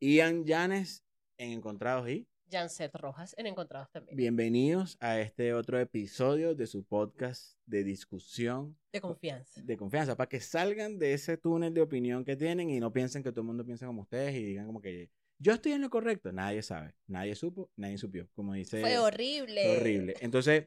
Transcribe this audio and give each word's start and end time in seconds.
Ian 0.00 0.44
Llanes 0.44 1.04
en 1.38 1.52
Encontrados 1.52 2.08
y 2.08 2.26
Janset 2.50 2.94
Rojas 2.94 3.34
en 3.38 3.46
Encontrados 3.46 3.90
también. 3.90 4.16
bienvenidos 4.16 4.96
a 5.00 5.18
este 5.20 5.52
otro 5.52 5.78
episodio 5.80 6.54
de 6.54 6.66
su 6.66 6.84
podcast 6.84 7.58
de 7.66 7.82
discusión 7.82 8.76
De 8.92 9.00
confianza. 9.00 9.60
de 9.62 9.76
confianza, 9.76 10.16
para 10.16 10.28
que 10.28 10.40
salgan 10.40 10.98
de 10.98 11.12
ese 11.14 11.36
túnel 11.36 11.74
de 11.74 11.80
opinión 11.82 12.24
que 12.24 12.36
tienen 12.36 12.70
y 12.70 12.78
no 12.78 12.92
piensen 12.92 13.22
que 13.22 13.30
todo 13.32 13.40
el 13.40 13.48
mundo 13.48 13.64
piensa 13.64 13.86
como 13.86 14.02
ustedes 14.02 14.34
y 14.36 14.44
digan 14.44 14.66
como 14.66 14.80
que 14.80 15.10
yo 15.38 15.52
estoy 15.52 15.72
en 15.72 15.82
lo 15.82 15.90
correcto. 15.90 16.32
Nadie 16.32 16.62
sabe, 16.62 16.94
nadie 17.06 17.34
supo, 17.34 17.68
nadie 17.76 17.98
supió, 17.98 18.26
como 18.34 18.54
dice. 18.54 18.80
Fue 18.80 18.96
horrible. 18.98 19.62
Fue 19.64 19.76
horrible. 19.76 20.14
Entonces, 20.20 20.66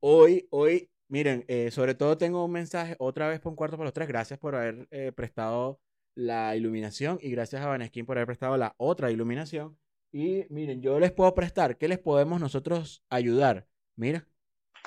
hoy, 0.00 0.48
hoy, 0.50 0.90
miren, 1.06 1.44
eh, 1.46 1.70
sobre 1.70 1.94
todo 1.94 2.18
tengo 2.18 2.44
un 2.44 2.50
mensaje 2.50 2.96
otra 2.98 3.28
vez 3.28 3.38
por 3.38 3.50
un 3.50 3.56
cuarto 3.56 3.76
para 3.76 3.84
los 3.86 3.92
tres. 3.94 4.08
Gracias 4.08 4.36
por 4.40 4.56
haber 4.56 4.88
eh, 4.90 5.12
prestado 5.12 5.78
la 6.18 6.56
iluminación 6.56 7.20
y 7.22 7.30
gracias 7.30 7.62
a 7.62 7.68
Vaneskin 7.68 8.04
por 8.04 8.18
haber 8.18 8.26
prestado 8.26 8.56
la 8.56 8.74
otra 8.76 9.12
iluminación. 9.12 9.78
Y 10.10 10.46
miren, 10.50 10.82
yo 10.82 10.98
les 10.98 11.12
puedo 11.12 11.32
prestar, 11.32 11.78
¿qué 11.78 11.86
les 11.86 12.00
podemos 12.00 12.40
nosotros 12.40 13.04
ayudar? 13.08 13.68
Mira, 13.94 14.26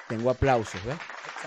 tengo 0.10 0.30
aplausos, 0.30 0.84
¿ves? 0.86 0.98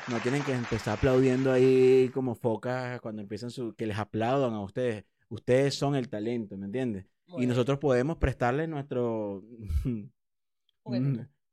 No 0.08 0.18
tienen 0.20 0.42
que 0.42 0.52
empezar 0.52 0.96
aplaudiendo 0.96 1.52
ahí 1.52 2.10
como 2.14 2.34
focas 2.34 2.98
cuando 3.02 3.20
empiezan 3.20 3.50
su, 3.50 3.74
que 3.74 3.86
les 3.86 3.98
aplaudan 3.98 4.54
a 4.54 4.62
ustedes. 4.62 5.04
Ustedes 5.28 5.74
son 5.74 5.96
el 5.96 6.08
talento, 6.08 6.56
¿me 6.56 6.64
entiendes? 6.64 7.04
Y 7.36 7.46
nosotros 7.46 7.78
podemos 7.78 8.16
prestarles 8.16 8.70
nuestro 8.70 9.42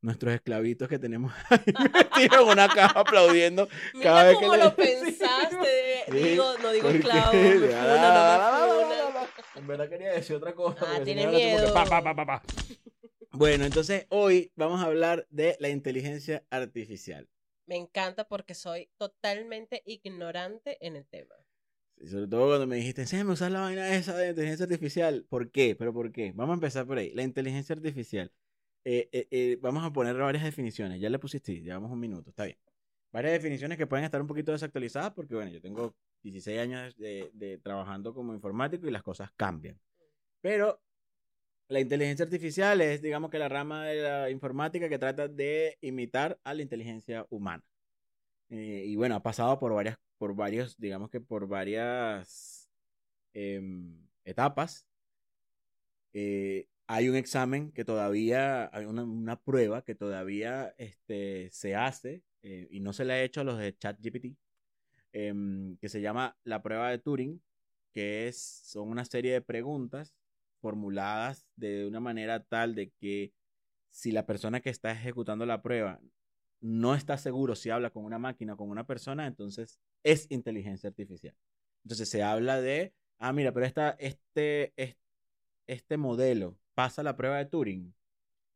nuestros 0.00 0.34
esclavitos 0.34 0.88
que 0.88 0.98
tenemos 0.98 1.32
ahí 1.50 1.60
metidos 1.92 2.42
en 2.42 2.48
una 2.48 2.68
caja 2.68 3.00
aplaudiendo 3.00 3.68
Mira 3.92 4.04
cada 4.04 4.24
vez 4.24 4.38
que 4.38 4.44
cómo 4.46 4.56
lo 4.56 4.74
pensaste. 4.74 5.91
Sí, 6.12 6.18
digo, 6.18 6.58
no 6.58 6.72
digo 6.72 6.88
esclavo, 6.88 7.32
me 7.32 7.74
Ah, 7.74 8.68
me. 9.54 9.60
En 9.60 9.66
verdad 9.66 9.88
quería 9.88 10.12
decir 10.12 10.36
otra 10.36 10.54
cosa. 10.54 10.84
Ah, 10.86 11.00
tiene 11.02 11.26
miedo. 11.26 11.72
pa, 11.72 11.84
pa, 11.84 12.02
pa, 12.02 12.14
pa. 12.14 12.42
Bueno, 13.30 13.64
entonces 13.64 14.06
hoy 14.10 14.52
vamos 14.56 14.80
a 14.80 14.84
hablar 14.84 15.26
de 15.30 15.56
la 15.58 15.68
inteligencia 15.70 16.44
artificial. 16.50 17.28
Me 17.66 17.76
encanta 17.76 18.28
porque 18.28 18.54
soy 18.54 18.90
totalmente 18.98 19.82
ignorante 19.86 20.76
en 20.86 20.96
el 20.96 21.06
tema. 21.06 21.34
Y 21.96 22.08
sobre 22.08 22.26
todo 22.26 22.48
cuando 22.48 22.66
me 22.66 22.76
dijiste, 22.76 23.02
enséñame 23.02 23.30
a 23.30 23.34
usar 23.34 23.52
la 23.52 23.60
vaina 23.60 23.94
esa 23.94 24.16
de 24.16 24.30
inteligencia 24.30 24.64
artificial. 24.64 25.24
¿Por 25.28 25.50
qué? 25.50 25.76
¿Pero 25.76 25.94
por 25.94 26.12
qué? 26.12 26.32
Vamos 26.34 26.52
a 26.52 26.54
empezar 26.54 26.86
por 26.86 26.98
ahí. 26.98 27.12
La 27.14 27.22
inteligencia 27.22 27.74
artificial. 27.74 28.32
Eh, 28.84 29.08
eh, 29.12 29.28
eh, 29.30 29.58
vamos 29.60 29.84
a 29.84 29.92
poner 29.92 30.16
varias 30.16 30.44
definiciones. 30.44 31.00
Ya 31.00 31.08
le 31.08 31.18
pusiste, 31.18 31.60
llevamos 31.60 31.90
un 31.92 32.00
minuto, 32.00 32.30
está 32.30 32.44
bien. 32.44 32.58
Varias 33.12 33.34
definiciones 33.34 33.76
que 33.76 33.86
pueden 33.86 34.06
estar 34.06 34.22
un 34.22 34.26
poquito 34.26 34.52
desactualizadas 34.52 35.12
porque, 35.12 35.34
bueno, 35.34 35.50
yo 35.50 35.60
tengo 35.60 35.94
16 36.22 36.58
años 36.58 36.96
de, 36.96 37.60
trabajando 37.62 38.14
como 38.14 38.32
informático 38.32 38.88
y 38.88 38.90
las 38.90 39.02
cosas 39.02 39.30
cambian. 39.36 39.78
Pero 40.40 40.80
la 41.68 41.80
inteligencia 41.80 42.24
artificial 42.24 42.80
es, 42.80 43.02
digamos 43.02 43.30
que 43.30 43.38
la 43.38 43.50
rama 43.50 43.84
de 43.84 44.02
la 44.02 44.30
informática 44.30 44.88
que 44.88 44.98
trata 44.98 45.28
de 45.28 45.76
imitar 45.82 46.38
a 46.42 46.54
la 46.54 46.62
inteligencia 46.62 47.26
humana. 47.28 47.62
Eh, 48.48 48.84
y 48.86 48.96
bueno, 48.96 49.16
ha 49.16 49.22
pasado 49.22 49.58
por 49.58 49.74
varias, 49.74 49.98
por 50.16 50.34
varios, 50.34 50.78
digamos 50.78 51.10
que 51.10 51.20
por 51.20 51.46
varias 51.46 52.70
em, 53.34 53.94
etapas. 54.24 54.86
Eh, 56.14 56.66
hay 56.86 57.10
un 57.10 57.16
examen 57.16 57.72
que 57.72 57.84
todavía, 57.84 58.70
hay 58.72 58.86
una, 58.86 59.04
una 59.04 59.38
prueba 59.38 59.82
que 59.82 59.94
todavía 59.94 60.74
este, 60.78 61.50
se 61.50 61.74
hace 61.76 62.22
eh, 62.42 62.68
y 62.70 62.80
no 62.80 62.92
se 62.92 63.04
le 63.04 63.14
ha 63.14 63.22
hecho 63.22 63.40
a 63.40 63.44
los 63.44 63.58
de 63.58 63.76
ChatGPT, 63.76 64.36
em, 65.12 65.76
que 65.78 65.88
se 65.88 66.00
llama 66.00 66.36
la 66.44 66.62
prueba 66.62 66.90
de 66.90 66.98
Turing, 66.98 67.42
que 67.92 68.28
es, 68.28 68.38
son 68.42 68.88
una 68.88 69.04
serie 69.04 69.32
de 69.32 69.40
preguntas 69.42 70.14
formuladas 70.60 71.46
de 71.56 71.86
una 71.86 72.00
manera 72.00 72.42
tal 72.44 72.74
de 72.74 72.90
que 73.00 73.32
si 73.90 74.12
la 74.12 74.26
persona 74.26 74.60
que 74.60 74.70
está 74.70 74.92
ejecutando 74.92 75.46
la 75.46 75.62
prueba 75.62 76.00
no 76.60 76.94
está 76.94 77.18
seguro 77.18 77.54
si 77.56 77.70
habla 77.70 77.90
con 77.90 78.04
una 78.04 78.18
máquina 78.18 78.54
o 78.54 78.56
con 78.56 78.70
una 78.70 78.86
persona, 78.86 79.26
entonces 79.26 79.78
es 80.04 80.26
inteligencia 80.30 80.88
artificial. 80.90 81.34
Entonces 81.84 82.08
se 82.08 82.22
habla 82.22 82.60
de, 82.60 82.94
ah, 83.18 83.32
mira, 83.32 83.52
pero 83.52 83.66
esta, 83.66 83.90
este, 83.98 84.72
es- 84.76 84.96
este 85.66 85.96
modelo 85.96 86.56
pasa 86.74 87.02
la 87.02 87.16
prueba 87.16 87.38
de 87.38 87.46
Turing. 87.46 87.94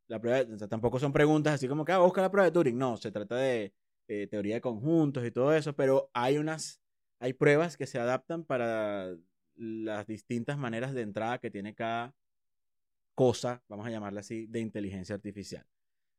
La 0.09 0.21
prueba, 0.21 0.44
tampoco 0.69 0.99
son 1.00 1.12
preguntas 1.12 1.55
así 1.55 1.69
como 1.69 1.84
que, 1.84 1.93
ah, 1.93 1.99
busca 1.99 2.22
la 2.22 2.31
prueba 2.31 2.47
de 2.47 2.53
Turing. 2.53 2.78
No, 2.78 2.97
se 2.97 3.10
trata 3.12 3.37
de 3.37 3.75
eh, 4.09 4.27
teoría 4.28 4.56
de 4.56 4.61
conjuntos 4.61 5.25
y 5.27 5.31
todo 5.31 5.55
eso, 5.55 5.75
pero 5.75 6.11
hay 6.12 6.39
unas, 6.39 6.81
hay 7.19 7.33
pruebas 7.33 7.77
que 7.77 7.87
se 7.87 7.99
adaptan 7.99 8.44
para 8.44 9.17
las 9.55 10.06
distintas 10.06 10.59
maneras 10.59 10.94
de 10.94 11.03
entrada 11.03 11.39
que 11.39 11.50
tiene 11.50 11.75
cada 11.75 12.15
cosa, 13.15 13.62
vamos 13.69 13.87
a 13.87 13.91
llamarla 13.91 14.21
así, 14.21 14.47
de 14.47 14.61
inteligencia 14.61 15.15
artificial. 15.15 15.66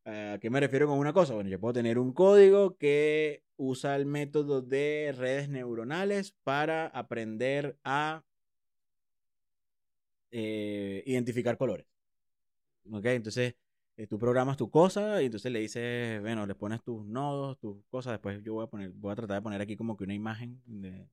¿A 0.06 0.38
qué 0.40 0.50
me 0.50 0.62
refiero 0.62 0.88
con 0.88 0.98
una 0.98 1.12
cosa? 1.12 1.34
Bueno, 1.34 1.50
yo 1.50 1.60
puedo 1.60 1.74
tener 1.74 2.00
un 2.00 2.14
código 2.14 2.78
que 2.78 3.44
usa 3.58 3.96
el 3.98 4.06
método 4.06 4.62
de 4.62 5.14
redes 5.18 5.50
neuronales 5.50 6.32
para 6.44 6.88
aprender 6.88 7.78
a 7.84 8.24
eh, 10.32 11.04
identificar 11.06 11.58
colores. 11.58 11.88
¿Ok? 12.90 13.06
Entonces, 13.06 13.56
eh, 13.98 14.06
tú 14.06 14.20
programas 14.20 14.58
tu 14.58 14.70
cosa 14.70 15.22
y 15.24 15.26
entonces 15.26 15.52
le 15.52 15.60
dices, 15.60 16.22
bueno, 16.22 16.46
le 16.46 16.54
pones 16.54 16.84
tus 16.84 17.04
nodos, 17.06 17.58
tus 17.60 17.84
cosas. 17.90 18.14
Después 18.14 18.44
yo 18.44 18.54
voy 18.54 18.66
a 18.66 18.68
poner, 18.68 18.92
voy 18.92 19.12
a 19.12 19.16
tratar 19.16 19.38
de 19.38 19.42
poner 19.42 19.60
aquí 19.62 19.76
como 19.76 19.98
que 19.98 20.04
una 20.04 20.14
imagen 20.14 20.62
de, 20.68 21.08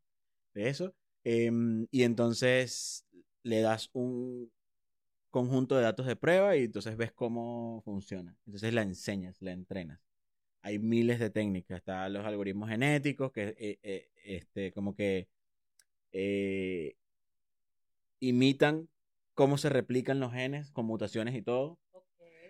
eso. 0.55 0.95
Em, 1.25 1.87
y 1.91 2.03
entonces 2.03 3.07
le 3.43 3.61
das 3.63 3.89
un 3.95 4.53
conjunto 5.31 5.77
de 5.77 5.83
datos 5.83 6.07
de 6.07 6.17
prueba 6.17 6.57
y 6.57 6.65
entonces 6.65 6.97
ves 6.97 7.13
cómo 7.13 7.81
funciona. 7.85 8.37
Entonces 8.47 8.75
la 8.75 8.83
enseñas, 8.83 9.41
la 9.41 9.53
entrenas. 9.53 10.01
Hay 10.63 10.79
miles 10.79 11.19
de 11.19 11.31
técnicas. 11.31 11.79
Están 11.79 12.13
los 12.13 12.27
algoritmos 12.27 12.69
genéticos 12.69 13.33
que 13.33 13.55
eh, 13.59 13.79
eh, 13.83 14.11
este, 14.25 14.73
como 14.73 14.95
que 14.95 15.29
imitan 18.21 18.89
cómo 19.35 19.59
se 19.59 19.69
replican 19.71 20.21
los 20.21 20.33
genes 20.33 20.71
con 20.71 20.87
mutaciones 20.87 21.35
y 21.35 21.43
todo. 21.43 21.79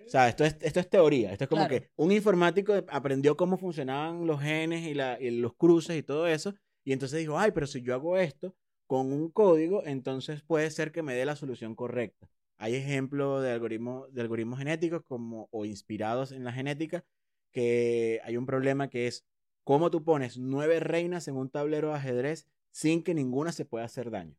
O 0.06 0.08
sea, 0.08 0.28
esto 0.28 0.44
es, 0.44 0.56
esto 0.60 0.80
es 0.80 0.88
teoría. 0.90 1.32
Esto 1.32 1.44
es 1.44 1.50
como 1.50 1.66
Claro. 1.66 1.82
que 1.82 1.90
un 1.96 2.12
informático 2.12 2.74
aprendió 2.88 3.36
cómo 3.36 3.56
funcionaban 3.58 4.26
los 4.26 4.40
genes 4.40 4.86
y, 4.86 4.94
la, 4.94 5.20
y 5.20 5.30
los 5.30 5.54
cruces 5.54 5.96
y 5.96 6.02
todo 6.02 6.26
eso. 6.26 6.54
Y 6.84 6.92
entonces 6.92 7.18
dijo, 7.20 7.38
ay, 7.38 7.52
pero 7.52 7.66
si 7.66 7.82
yo 7.82 7.94
hago 7.94 8.18
esto 8.18 8.54
con 8.86 9.12
un 9.12 9.30
código, 9.30 9.84
entonces 9.86 10.42
puede 10.42 10.70
ser 10.70 10.92
que 10.92 11.02
me 11.02 11.14
dé 11.14 11.24
la 11.24 11.36
solución 11.36 11.74
correcta. 11.74 12.28
Hay 12.58 12.74
ejemplos 12.74 13.42
de 13.42 13.50
algoritmos, 13.52 14.12
de 14.12 14.20
algoritmos 14.20 14.58
genéticos 14.58 15.02
como, 15.02 15.48
o 15.50 15.64
inspirados 15.64 16.32
en 16.32 16.44
la 16.44 16.52
genética, 16.52 17.04
que 17.50 18.20
hay 18.24 18.36
un 18.36 18.46
problema 18.46 18.88
que 18.88 19.06
es 19.06 19.24
cómo 19.64 19.90
tú 19.90 20.04
pones 20.04 20.38
nueve 20.38 20.80
reinas 20.80 21.26
en 21.28 21.36
un 21.36 21.48
tablero 21.48 21.88
de 21.88 21.94
ajedrez 21.94 22.46
sin 22.70 23.02
que 23.02 23.14
ninguna 23.14 23.52
se 23.52 23.64
pueda 23.64 23.84
hacer 23.86 24.10
daño. 24.10 24.36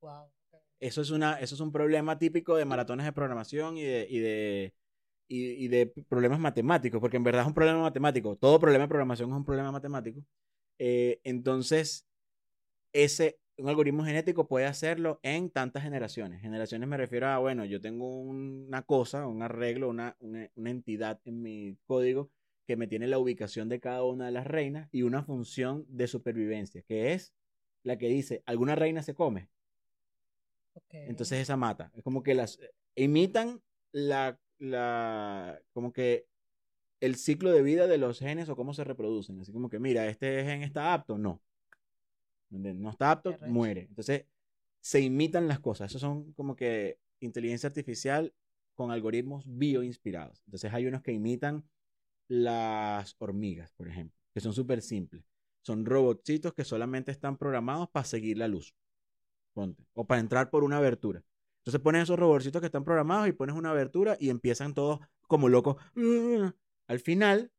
Wow. 0.00 0.30
Eso 0.78 1.00
es, 1.00 1.10
una, 1.10 1.38
eso 1.38 1.54
es 1.54 1.60
un 1.60 1.70
problema 1.70 2.18
típico 2.18 2.56
de 2.56 2.64
maratones 2.64 3.06
de 3.06 3.12
programación 3.12 3.76
y 3.78 3.82
de, 3.82 4.06
y 4.10 4.18
de, 4.18 4.74
y, 5.32 5.64
y 5.64 5.68
de 5.68 5.86
problemas 5.86 6.38
matemáticos, 6.38 7.00
porque 7.00 7.16
en 7.16 7.24
verdad 7.24 7.42
es 7.42 7.48
un 7.48 7.54
problema 7.54 7.80
matemático. 7.80 8.36
Todo 8.36 8.60
problema 8.60 8.84
de 8.84 8.88
programación 8.88 9.30
es 9.30 9.36
un 9.36 9.44
problema 9.44 9.72
matemático. 9.72 10.22
Eh, 10.78 11.20
entonces, 11.24 12.06
ese, 12.92 13.38
un 13.56 13.70
algoritmo 13.70 14.04
genético 14.04 14.46
puede 14.46 14.66
hacerlo 14.66 15.20
en 15.22 15.48
tantas 15.48 15.84
generaciones. 15.84 16.42
Generaciones 16.42 16.86
me 16.86 16.98
refiero 16.98 17.28
a, 17.28 17.38
bueno, 17.38 17.64
yo 17.64 17.80
tengo 17.80 18.20
una 18.20 18.82
cosa, 18.82 19.26
un 19.26 19.42
arreglo, 19.42 19.88
una, 19.88 20.16
una, 20.20 20.50
una 20.54 20.70
entidad 20.70 21.18
en 21.24 21.40
mi 21.40 21.78
código 21.86 22.30
que 22.66 22.76
me 22.76 22.86
tiene 22.86 23.06
la 23.06 23.18
ubicación 23.18 23.70
de 23.70 23.80
cada 23.80 24.04
una 24.04 24.26
de 24.26 24.32
las 24.32 24.46
reinas 24.46 24.90
y 24.92 25.02
una 25.02 25.24
función 25.24 25.86
de 25.88 26.08
supervivencia, 26.08 26.82
que 26.82 27.14
es 27.14 27.32
la 27.84 27.96
que 27.96 28.08
dice, 28.08 28.42
¿alguna 28.44 28.74
reina 28.74 29.02
se 29.02 29.14
come? 29.14 29.48
Okay. 30.74 31.06
Entonces 31.08 31.40
esa 31.40 31.56
mata. 31.56 31.90
Es 31.94 32.02
como 32.02 32.22
que 32.22 32.34
las 32.34 32.60
imitan 32.94 33.62
la, 33.92 34.38
la, 34.62 35.60
como 35.72 35.92
que 35.92 36.26
el 37.00 37.16
ciclo 37.16 37.50
de 37.50 37.62
vida 37.62 37.88
de 37.88 37.98
los 37.98 38.20
genes 38.20 38.48
o 38.48 38.56
cómo 38.56 38.74
se 38.74 38.84
reproducen. 38.84 39.40
Así 39.40 39.52
como 39.52 39.68
que, 39.68 39.80
mira, 39.80 40.06
este 40.06 40.44
gen 40.44 40.62
está 40.62 40.94
apto, 40.94 41.18
no. 41.18 41.42
No 42.50 42.90
está 42.90 43.10
apto, 43.10 43.36
muere. 43.48 43.86
Entonces 43.88 44.26
se 44.80 45.00
imitan 45.00 45.48
las 45.48 45.58
cosas. 45.58 45.90
Esos 45.90 46.00
son 46.00 46.32
como 46.34 46.54
que 46.54 46.98
inteligencia 47.20 47.66
artificial 47.66 48.32
con 48.74 48.90
algoritmos 48.90 49.44
bioinspirados. 49.46 50.42
Entonces 50.46 50.72
hay 50.72 50.86
unos 50.86 51.02
que 51.02 51.12
imitan 51.12 51.64
las 52.28 53.16
hormigas, 53.18 53.72
por 53.72 53.88
ejemplo, 53.88 54.16
que 54.32 54.40
son 54.40 54.52
súper 54.52 54.80
simples. 54.80 55.24
Son 55.62 55.84
robotcitos 55.84 56.54
que 56.54 56.64
solamente 56.64 57.10
están 57.10 57.36
programados 57.36 57.88
para 57.90 58.04
seguir 58.04 58.38
la 58.38 58.48
luz. 58.48 58.74
Ponte. 59.54 59.84
O 59.94 60.06
para 60.06 60.20
entrar 60.20 60.50
por 60.50 60.62
una 60.62 60.78
abertura. 60.78 61.24
Entonces 61.62 61.80
pones 61.80 62.02
esos 62.02 62.18
robotcitos 62.18 62.60
que 62.60 62.66
están 62.66 62.84
programados 62.84 63.28
y 63.28 63.32
pones 63.32 63.54
una 63.54 63.70
abertura 63.70 64.16
y 64.18 64.30
empiezan 64.30 64.74
todos 64.74 65.00
como 65.28 65.48
locos. 65.48 65.76
Al 66.88 66.98
final 67.00 67.52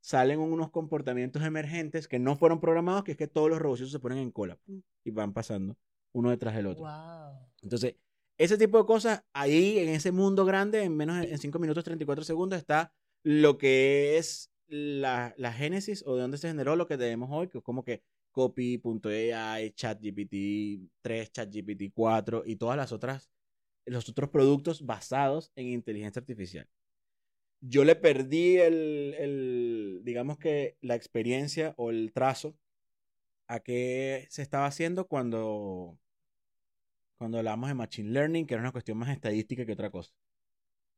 salen 0.00 0.38
unos 0.40 0.70
comportamientos 0.70 1.42
emergentes 1.42 2.08
que 2.08 2.18
no 2.18 2.36
fueron 2.36 2.60
programados, 2.60 3.04
que 3.04 3.12
es 3.12 3.16
que 3.18 3.28
todos 3.28 3.50
los 3.50 3.58
robotcitos 3.60 3.92
se 3.92 4.00
ponen 4.00 4.18
en 4.18 4.30
cola 4.30 4.58
y 5.04 5.10
van 5.10 5.32
pasando 5.32 5.76
uno 6.12 6.30
detrás 6.30 6.54
del 6.54 6.66
otro. 6.68 6.84
Wow. 6.84 7.38
Entonces, 7.62 7.96
ese 8.38 8.58
tipo 8.58 8.78
de 8.78 8.86
cosas, 8.86 9.24
ahí 9.32 9.78
en 9.78 9.88
ese 9.90 10.12
mundo 10.12 10.44
grande, 10.44 10.82
en 10.82 10.96
menos 10.96 11.20
de- 11.20 11.30
en 11.30 11.38
5 11.38 11.58
minutos 11.58 11.84
34 11.84 12.24
segundos, 12.24 12.58
está 12.58 12.92
lo 13.24 13.58
que 13.58 14.18
es 14.18 14.50
la, 14.68 15.34
la 15.36 15.52
génesis 15.52 16.02
o 16.06 16.14
de 16.16 16.22
dónde 16.22 16.38
se 16.38 16.48
generó 16.48 16.76
lo 16.76 16.86
que 16.86 16.96
tenemos 16.98 17.28
hoy, 17.32 17.48
que 17.48 17.58
es 17.58 17.64
como 17.64 17.84
que 17.84 18.02
copy.ai, 18.32 19.70
ChatGPT 19.72 20.90
3, 21.02 21.32
ChatGPT 21.32 21.92
4 21.94 22.42
y 22.44 22.56
todas 22.56 22.76
las 22.76 22.92
otras, 22.92 23.30
los 23.86 24.08
otros 24.08 24.30
productos 24.30 24.84
basados 24.86 25.52
en 25.56 25.68
inteligencia 25.68 26.20
artificial. 26.20 26.68
Yo 27.60 27.84
le 27.84 27.94
perdí 27.94 28.56
el, 28.56 29.14
el, 29.18 30.00
digamos 30.04 30.38
que 30.38 30.76
la 30.80 30.96
experiencia 30.96 31.74
o 31.76 31.90
el 31.90 32.12
trazo 32.12 32.56
a 33.46 33.60
qué 33.60 34.26
se 34.30 34.42
estaba 34.42 34.66
haciendo 34.66 35.06
cuando, 35.06 35.98
cuando 37.18 37.38
hablamos 37.38 37.68
de 37.68 37.74
Machine 37.74 38.10
Learning, 38.10 38.46
que 38.46 38.54
era 38.54 38.62
una 38.62 38.72
cuestión 38.72 38.98
más 38.98 39.10
estadística 39.10 39.64
que 39.64 39.72
otra 39.72 39.90
cosa. 39.90 40.12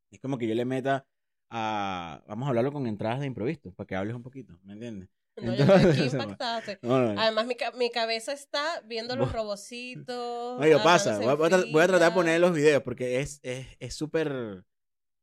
Es 0.09 0.19
como 0.19 0.37
que 0.37 0.47
yo 0.47 0.55
le 0.55 0.65
meta 0.65 1.05
a, 1.49 2.23
vamos 2.27 2.45
a 2.45 2.49
hablarlo 2.49 2.71
con 2.71 2.87
entradas 2.87 3.19
de 3.19 3.27
improviso, 3.27 3.73
para 3.73 3.87
que 3.87 3.95
hables 3.95 4.15
un 4.15 4.23
poquito, 4.23 4.57
¿me 4.63 4.73
entiendes? 4.73 5.09
No, 5.37 5.53
yo 5.53 5.63
estoy 5.63 5.91
aquí 5.91 6.03
impactada. 6.03 6.59
estoy- 6.59 6.77
No, 6.81 7.13
no, 7.13 7.21
Además, 7.21 7.45
mi, 7.47 7.55
mi 7.77 7.89
cabeza 7.91 8.33
está 8.33 8.81
viendo 8.85 9.15
los 9.15 9.31
robocitos. 9.31 10.59
No, 10.59 10.65
digo, 10.65 10.81
pasa. 10.83 11.17
Voy 11.17 11.27
a, 11.27 11.31
en 11.31 11.37
voy 11.37 11.47
a 11.47 11.49
tra- 11.49 11.71
voy 11.71 11.81
a 11.83 11.87
tratar 11.87 12.09
de 12.11 12.15
poner 12.15 12.39
los 12.39 12.53
videos 12.53 12.81
porque 12.83 13.19
es 13.19 13.39
es 13.43 13.67
es 13.79 13.93
súper. 13.95 14.63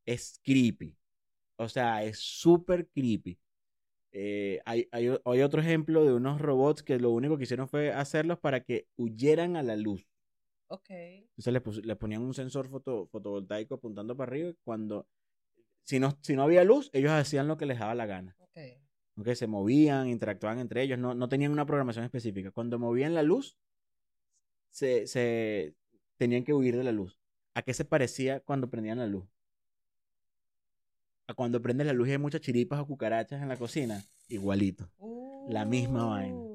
Es, 0.05 0.41
creepy. 0.43 0.97
O 1.57 1.69
sea, 1.69 2.03
es 2.05 2.19
súper 2.19 2.89
creepy. 2.89 3.39
Eh, 4.15 4.61
hay, 4.67 4.89
hay, 4.93 5.09
hay 5.25 5.41
otro 5.43 5.61
ejemplo 5.63 6.05
de 6.05 6.13
unos 6.13 6.41
robots 6.41 6.83
que 6.83 6.99
lo 6.99 7.11
único 7.11 7.39
que 7.39 7.45
hicieron 7.45 7.69
fue 7.69 7.93
hacerlos 7.93 8.39
para 8.39 8.63
que 8.65 8.87
huyeran 8.97 9.57
a 9.57 9.63
la 9.63 9.77
luz. 9.77 10.07
Ok. 10.67 10.91
Entonces 10.91 11.53
le, 11.53 11.61
pus- 11.63 11.85
le 11.85 11.97
ponían 11.97 12.23
un 12.23 12.35
sensor 12.35 12.69
foto, 12.69 13.07
fotovoltaico 13.07 13.77
apuntando 13.77 14.17
para 14.17 14.31
arriba 14.31 14.51
y 14.51 14.57
cuando. 14.65 15.07
Si 15.85 15.99
no, 15.99 16.17
si 16.23 16.35
no 16.37 16.43
había 16.43 16.63
luz, 16.65 16.91
ellos 16.93 17.13
hacían 17.13 17.49
lo 17.49 17.57
que 17.57 17.67
les 17.67 17.79
daba 17.79 17.95
la 17.95 18.07
gana. 18.07 18.37
Ok. 18.39 18.59
Se 19.35 19.47
movían, 19.47 20.09
interactuaban 20.09 20.59
entre 20.59 20.83
ellos, 20.83 20.99
no, 20.99 21.15
no 21.15 21.29
tenían 21.29 21.53
una 21.53 21.67
programación 21.67 22.05
específica. 22.05 22.51
Cuando 22.51 22.79
movían 22.79 23.15
la 23.15 23.23
luz, 23.23 23.57
se, 24.71 25.07
se 25.07 25.75
tenían 26.17 26.45
que 26.45 26.55
huir 26.55 26.77
de 26.77 26.85
la 26.85 26.93
luz. 26.93 27.19
¿A 27.55 27.63
qué 27.63 27.75
se 27.75 27.85
parecía 27.85 28.41
cuando 28.41 28.71
prendían 28.71 28.99
la 28.99 29.07
luz? 29.07 29.25
A 31.27 31.35
cuando 31.35 31.61
prende 31.61 31.85
la 31.85 31.93
luz 31.93 32.09
y 32.09 32.13
hay 32.13 32.19
muchas 32.19 32.41
chiripas 32.41 32.81
o 32.81 32.87
cucarachas 32.87 33.43
en 33.43 33.49
la 33.49 33.57
cocina. 33.57 34.03
Igualito. 34.29 34.89
La 35.49 35.65
misma 35.65 36.07
vaina. 36.07 36.52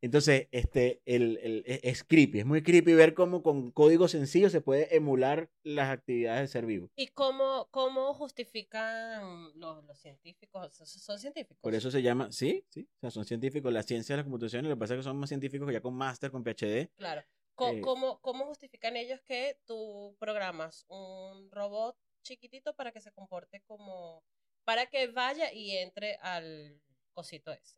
Uh. 0.00 0.04
Entonces, 0.06 0.48
este, 0.52 1.00
el, 1.06 1.38
el- 1.42 1.64
e- 1.66 1.80
es 1.82 2.04
creepy, 2.04 2.40
es 2.40 2.46
muy 2.46 2.62
creepy 2.62 2.92
ver 2.94 3.14
cómo 3.14 3.42
con 3.42 3.70
código 3.72 4.06
sencillo 4.08 4.48
se 4.50 4.60
puede 4.60 4.94
emular 4.96 5.50
las 5.62 5.90
actividades 5.90 6.40
del 6.40 6.48
ser 6.48 6.66
vivo. 6.66 6.90
¿Y 6.96 7.08
cómo, 7.08 7.68
cómo 7.70 8.14
justifican 8.14 9.58
los, 9.58 9.84
los 9.84 9.98
científicos? 9.98 10.72
¿Son- 10.74 10.86
¿Son 10.86 11.18
científicos? 11.18 11.58
Por 11.60 11.74
eso 11.74 11.90
se 11.90 12.02
llama, 12.02 12.30
sí, 12.32 12.64
sí, 12.68 12.88
o 12.96 13.00
sea, 13.00 13.10
son 13.10 13.24
científicos, 13.24 13.72
la 13.72 13.82
ciencia 13.82 14.14
de 14.14 14.18
la 14.22 14.24
computación, 14.24 14.64
lo 14.64 14.70
que 14.70 14.76
pasa 14.78 14.94
es 14.94 14.98
que 14.98 15.04
son 15.04 15.16
más 15.18 15.28
científicos 15.28 15.66
que 15.66 15.74
ya 15.74 15.80
con 15.80 15.94
máster, 15.94 16.30
con 16.30 16.42
PhD, 16.44 16.90
Claro. 16.96 17.22
Eh, 17.60 17.80
¿Cómo, 17.80 18.20
¿Cómo 18.20 18.44
justifican 18.46 18.96
ellos 18.96 19.20
que 19.22 19.58
tú 19.66 20.14
programas 20.20 20.84
un 20.88 21.50
robot 21.50 21.96
chiquitito 22.22 22.72
para 22.76 22.92
que 22.92 23.00
se 23.00 23.10
comporte 23.10 23.62
como... 23.66 24.22
para 24.64 24.86
que 24.86 25.08
vaya 25.08 25.52
y 25.52 25.72
entre 25.78 26.16
al 26.22 26.80
cosito 27.12 27.50
ese? 27.50 27.76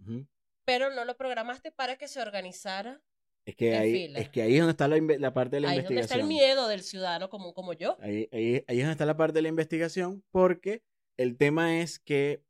Ujú. 0.00 0.26
Pero 0.70 0.90
no 0.94 1.04
lo 1.04 1.16
programaste 1.16 1.72
para 1.72 1.96
que 1.96 2.06
se 2.06 2.20
organizara. 2.20 3.00
Es 3.44 3.56
que, 3.56 3.74
En 3.74 3.80
ahí, 3.82 3.92
fila. 3.92 4.18
es 4.20 4.28
que 4.28 4.42
ahí 4.42 4.54
es 4.54 4.60
donde 4.60 4.70
está 4.72 4.86
la, 4.86 4.98
la 5.18 5.32
parte 5.34 5.56
de 5.56 5.60
la 5.62 5.70
Ahí 5.70 5.78
es 5.78 5.84
donde 5.84 6.00
está 6.02 6.14
el 6.14 6.20
investigación. 6.20 6.28
miedo 6.56 6.68
del 6.68 6.82
ciudadano 6.82 7.28
común 7.30 7.52
como 7.52 7.72
yo. 7.72 7.96
Ahí, 8.00 8.28
ahí- 8.32 8.64
ahí 8.68 8.76
es 8.78 8.82
donde 8.84 8.92
está 8.92 9.06
la 9.06 9.16
parte 9.16 9.34
de 9.38 9.42
la 9.42 9.48
investigación, 9.48 10.22
porque 10.30 10.82
el 11.16 11.36
tema 11.36 11.78
es 11.80 11.98
que 11.98 12.44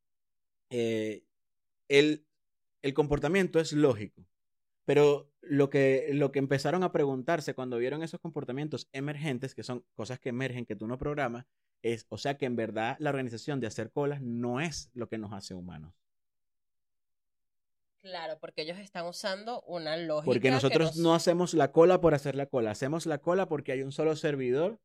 eh, 0.70 1.22
el, 1.88 2.26
el 2.82 2.94
comportamiento 2.94 3.58
es 3.60 3.72
lógico, 3.72 4.26
pero 4.84 5.32
lo 5.40 5.70
que, 5.70 6.08
lo 6.12 6.30
que 6.32 6.38
empezaron 6.40 6.82
a 6.82 6.92
preguntarse 6.92 7.54
cuando 7.54 7.78
vieron 7.78 8.02
esos 8.02 8.20
comportamientos 8.20 8.88
emergentes, 8.92 9.54
que 9.54 9.62
son 9.62 9.84
cosas 9.94 10.18
que 10.20 10.28
emergen 10.28 10.66
que 10.66 10.76
tú 10.76 10.86
no 10.86 10.98
programas, 10.98 11.46
es, 11.82 12.04
o 12.10 12.18
sea 12.18 12.36
que 12.36 12.44
en 12.46 12.56
verdad 12.56 12.96
la 12.98 13.10
organización 13.10 13.60
de 13.60 13.66
hacer 13.68 13.90
colas 13.90 14.20
no 14.20 14.60
es 14.60 14.90
lo 14.92 15.08
que 15.08 15.16
nos 15.18 15.32
hace 15.32 15.54
humanos. 15.54 15.94
Claro, 18.02 18.38
porque 18.40 18.62
ellos 18.62 18.78
están 18.78 19.06
usando 19.06 19.62
una 19.62 19.96
lógica. 19.96 20.24
Porque 20.24 20.40
que 20.40 20.50
nosotros 20.50 20.96
no 20.96 21.14
hacemos 21.14 21.54
la 21.54 21.70
cola 21.70 22.00
por 22.00 22.14
hacer 22.14 22.34
la 22.34 22.46
cola, 22.46 22.70
hacemos 22.70 23.06
la 23.06 23.18
cola 23.18 23.46
porque 23.46 23.72
hay 23.72 23.82
un 23.82 23.92
solo 23.92 24.16
servidor 24.16 24.80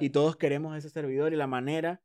y 0.00 0.10
todos 0.10 0.36
queremos 0.36 0.76
ese 0.76 0.90
servidor 0.90 1.32
y 1.32 1.36
la 1.36 1.46
manera 1.46 2.02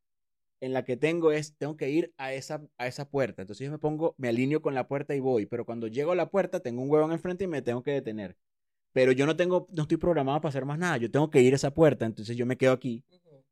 en 0.61 0.73
la 0.73 0.85
que 0.85 0.95
tengo 0.95 1.31
es, 1.31 1.57
tengo 1.57 1.75
que 1.75 1.89
ir 1.89 2.13
a 2.17 2.33
esa, 2.33 2.61
a 2.77 2.87
esa 2.87 3.09
puerta. 3.09 3.41
Entonces 3.41 3.65
yo 3.65 3.71
me 3.71 3.79
pongo, 3.79 4.13
me 4.17 4.29
alineo 4.29 4.61
con 4.61 4.75
la 4.75 4.87
puerta 4.87 5.15
y 5.15 5.19
voy, 5.19 5.47
pero 5.47 5.65
cuando 5.65 5.87
llego 5.87 6.11
a 6.11 6.15
la 6.15 6.29
puerta 6.29 6.59
tengo 6.59 6.81
un 6.83 6.89
huevón 6.89 7.11
enfrente 7.11 7.45
y 7.45 7.47
me 7.47 7.63
tengo 7.63 7.81
que 7.81 7.91
detener. 7.91 8.37
Pero 8.93 9.11
yo 9.11 9.25
no 9.25 9.35
tengo, 9.35 9.67
no 9.71 9.83
estoy 9.83 9.97
programado 9.97 10.39
para 10.41 10.49
hacer 10.49 10.65
más 10.65 10.77
nada, 10.77 10.97
yo 10.97 11.09
tengo 11.09 11.29
que 11.31 11.41
ir 11.41 11.53
a 11.53 11.55
esa 11.55 11.73
puerta, 11.73 12.05
entonces 12.05 12.37
yo 12.37 12.45
me 12.45 12.57
quedo 12.57 12.73
aquí. 12.73 13.03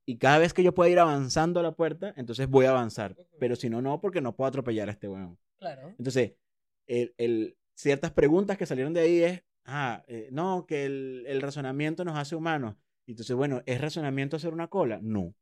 Y 0.05 0.17
cada 0.17 0.37
vez 0.37 0.53
que 0.53 0.63
yo 0.63 0.73
pueda 0.73 0.89
ir 0.89 0.99
avanzando 0.99 1.59
a 1.59 1.63
la 1.63 1.71
puerta, 1.71 2.13
entonces 2.17 2.47
voy 2.47 2.65
a 2.65 2.71
avanzar. 2.71 3.15
Pero 3.39 3.55
si 3.55 3.69
no, 3.69 3.81
no, 3.81 4.01
porque 4.01 4.21
no 4.21 4.35
puedo 4.35 4.47
atropellar 4.47 4.89
a 4.89 4.91
este 4.91 5.07
huevón. 5.07 5.37
Claro. 5.57 5.89
Entonces, 5.97 6.33
el, 6.89 7.13
el- 7.17 7.57
ciertas 7.75 8.11
preguntas 8.11 8.57
que 8.57 8.65
salieron 8.65 8.93
de 8.93 8.99
ahí 9.01 9.23
es, 9.23 9.43
ah, 9.65 10.03
eh, 10.07 10.27
no, 10.31 10.65
que 10.67 10.85
el, 10.85 11.23
el 11.27 11.41
razonamiento 11.41 12.03
nos 12.03 12.17
hace 12.17 12.35
humanos. 12.35 12.75
Entonces, 13.07 13.35
bueno, 13.35 13.63
¿es 13.65 13.79
razonamiento 13.79 14.35
hacer 14.35 14.53
una 14.53 14.67
cola? 14.67 14.99
No. 15.01 15.33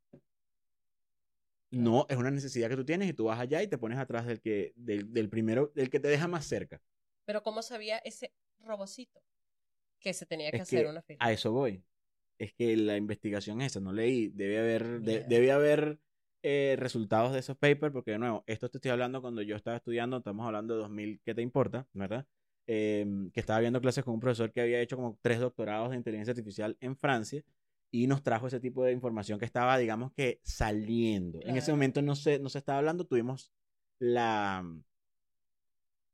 No, 1.70 2.06
es 2.08 2.16
una 2.16 2.30
necesidad 2.30 2.68
que 2.70 2.76
tú 2.76 2.84
tienes 2.84 3.08
y 3.10 3.12
tú 3.12 3.24
vas 3.24 3.38
allá 3.38 3.62
y 3.62 3.68
te 3.68 3.76
pones 3.76 3.98
atrás 3.98 4.26
del 4.26 4.40
que, 4.40 4.72
del, 4.76 5.12
del 5.12 5.28
primero, 5.28 5.70
del 5.74 5.90
que 5.90 6.00
te 6.00 6.08
deja 6.08 6.26
más 6.26 6.46
cerca. 6.46 6.80
Pero 7.26 7.42
¿cómo 7.42 7.62
sabía 7.62 7.98
ese 7.98 8.32
robocito 8.60 9.20
que 10.00 10.14
se 10.14 10.24
tenía 10.24 10.50
que 10.50 10.56
Es 10.58 10.62
hacer 10.62 10.84
que 10.84 10.90
una 10.90 11.02
fila? 11.02 11.18
a 11.20 11.32
eso 11.32 11.52
voy. 11.52 11.82
Es 12.38 12.54
que 12.54 12.76
la 12.76 12.96
investigación 12.96 13.60
esa, 13.60 13.80
no 13.80 13.92
leí, 13.92 14.28
debe 14.28 14.58
haber, 14.60 15.00
de- 15.00 15.24
debe 15.24 15.52
haber 15.52 15.98
eh, 16.42 16.76
resultados 16.78 17.32
de 17.32 17.40
esos 17.40 17.56
papers, 17.56 17.92
porque 17.92 18.12
de 18.12 18.18
nuevo, 18.18 18.44
esto 18.46 18.68
te 18.68 18.78
estoy 18.78 18.90
hablando 18.90 19.20
cuando 19.20 19.42
yo 19.42 19.56
estaba 19.56 19.76
estudiando, 19.76 20.18
estamos 20.18 20.46
hablando 20.46 20.74
de 20.74 20.80
2000, 20.82 21.20
¿qué 21.24 21.34
te 21.34 21.42
importa? 21.42 21.86
¿Verdad? 21.92 22.26
Em, 22.66 23.30
que 23.30 23.40
estaba 23.40 23.60
viendo 23.60 23.80
clases 23.80 24.04
con 24.04 24.14
un 24.14 24.20
profesor 24.20 24.52
que 24.52 24.60
había 24.60 24.80
hecho 24.80 24.96
como 24.96 25.18
tres 25.22 25.40
doctorados 25.40 25.90
de 25.90 25.96
inteligencia 25.96 26.32
artificial 26.32 26.76
en 26.80 26.96
Francia 26.96 27.42
y 27.90 28.06
nos 28.06 28.22
trajo 28.22 28.46
ese 28.46 28.60
tipo 28.60 28.84
de 28.84 28.92
información 28.92 29.38
que 29.38 29.46
estaba, 29.46 29.78
digamos 29.78 30.12
que, 30.12 30.38
saliendo. 30.42 31.40
En 31.42 31.56
ese 31.56 31.66
Claro. 31.66 31.76
momento 31.76 32.02
no 32.02 32.14
se, 32.14 32.38
no 32.38 32.50
se 32.50 32.58
estaba 32.58 32.78
hablando, 32.78 33.06
tuvimos 33.06 33.50
la, 33.98 34.62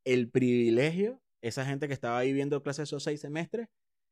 el 0.05 0.29
privilegio, 0.29 1.21
esa 1.41 1.65
gente 1.65 1.87
que 1.87 1.93
estaba 1.93 2.17
ahí 2.17 2.33
viendo 2.33 2.61
clases 2.63 2.83
esos 2.89 3.03
seis 3.03 3.19
semestres, 3.21 3.67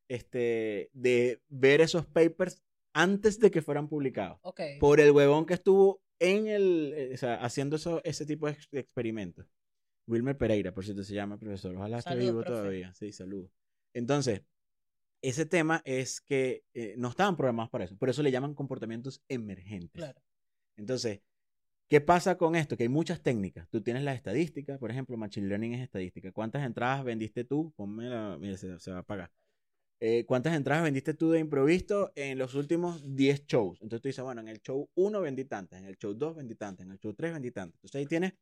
este, 0.08 0.90
de 0.92 1.40
ver 1.48 1.80
esos 1.80 2.06
papers 2.06 2.62
antes 2.92 3.40
de 3.40 3.50
que 3.50 3.62
fueran 3.62 3.88
publicados. 3.88 4.38
Ok. 4.42 4.60
Por 4.78 5.00
el 5.00 5.10
huevón 5.12 5.46
que 5.46 5.54
estuvo 5.54 6.02
en 6.24 6.46
el, 6.48 6.92
eh, 6.96 7.10
o 7.14 7.16
sea, 7.16 7.34
haciendo 7.44 7.76
eso, 7.76 8.00
ese 8.04 8.26
tipo 8.26 8.46
de 8.46 8.52
ex- 8.52 8.70
de 8.70 8.80
experimentos. 8.80 9.46
Wilmer 10.06 10.36
Pereira, 10.36 10.72
por 10.74 10.84
cierto, 10.84 11.02
se 11.02 11.14
llama 11.14 11.38
profesor. 11.38 11.74
Ojalá 11.76 11.98
esté 11.98 12.16
vivo 12.16 12.40
profe. 12.40 12.50
todavía. 12.50 12.92
Sí, 12.94 13.12
saludos. 13.12 13.50
Entonces, 13.94 14.42
ese 15.22 15.46
tema 15.46 15.80
es 15.84 16.20
que 16.20 16.64
eh, 16.74 16.94
no 16.98 17.08
estaban 17.08 17.36
programados 17.36 17.70
para 17.70 17.84
eso. 17.84 17.96
Por 17.96 18.10
eso 18.10 18.22
le 18.22 18.30
llaman 18.30 18.54
comportamientos 18.54 19.22
emergentes. 19.28 19.92
Claro. 20.02 20.20
Entonces, 20.76 21.20
¿qué 21.88 22.00
pasa 22.02 22.36
con 22.36 22.54
esto? 22.56 22.76
Que 22.76 22.82
hay 22.84 22.88
muchas 22.90 23.22
técnicas. 23.22 23.68
Tú 23.70 23.80
tienes 23.80 24.02
las 24.02 24.16
estadísticas, 24.16 24.78
por 24.78 24.90
ejemplo, 24.90 25.16
Machine 25.16 25.46
Learning 25.48 25.74
es 25.74 25.82
estadística. 25.82 26.32
¿Cuántas 26.32 26.62
entradas 26.66 27.04
vendiste 27.04 27.44
tú? 27.44 27.72
Ponme 27.76 28.08
la, 28.10 28.36
mira, 28.38 28.56
se, 28.58 28.78
se 28.78 28.90
va 28.90 28.98
a 28.98 29.00
apagar. 29.00 29.30
Eh, 30.06 30.26
¿Cuántas 30.26 30.54
entradas 30.54 30.84
vendiste 30.84 31.14
tú 31.14 31.30
de 31.30 31.38
improviso 31.38 32.12
en 32.14 32.36
los 32.36 32.54
últimos 32.54 33.02
10 33.16 33.46
shows? 33.46 33.80
Entonces 33.80 34.02
tú 34.02 34.08
dices, 34.08 34.22
bueno, 34.22 34.42
en 34.42 34.48
el 34.48 34.60
show 34.60 34.90
1 34.96 35.22
vendí 35.22 35.46
tantas, 35.46 35.78
en 35.78 35.86
el 35.86 35.96
show 35.96 36.12
2 36.12 36.36
vendí 36.36 36.54
tantas, 36.54 36.84
en 36.84 36.92
el 36.92 36.98
show 36.98 37.14
3 37.14 37.32
vendí 37.32 37.50
tantas. 37.50 37.76
Entonces 37.76 38.00
ahí 38.00 38.04
tienes 38.04 38.34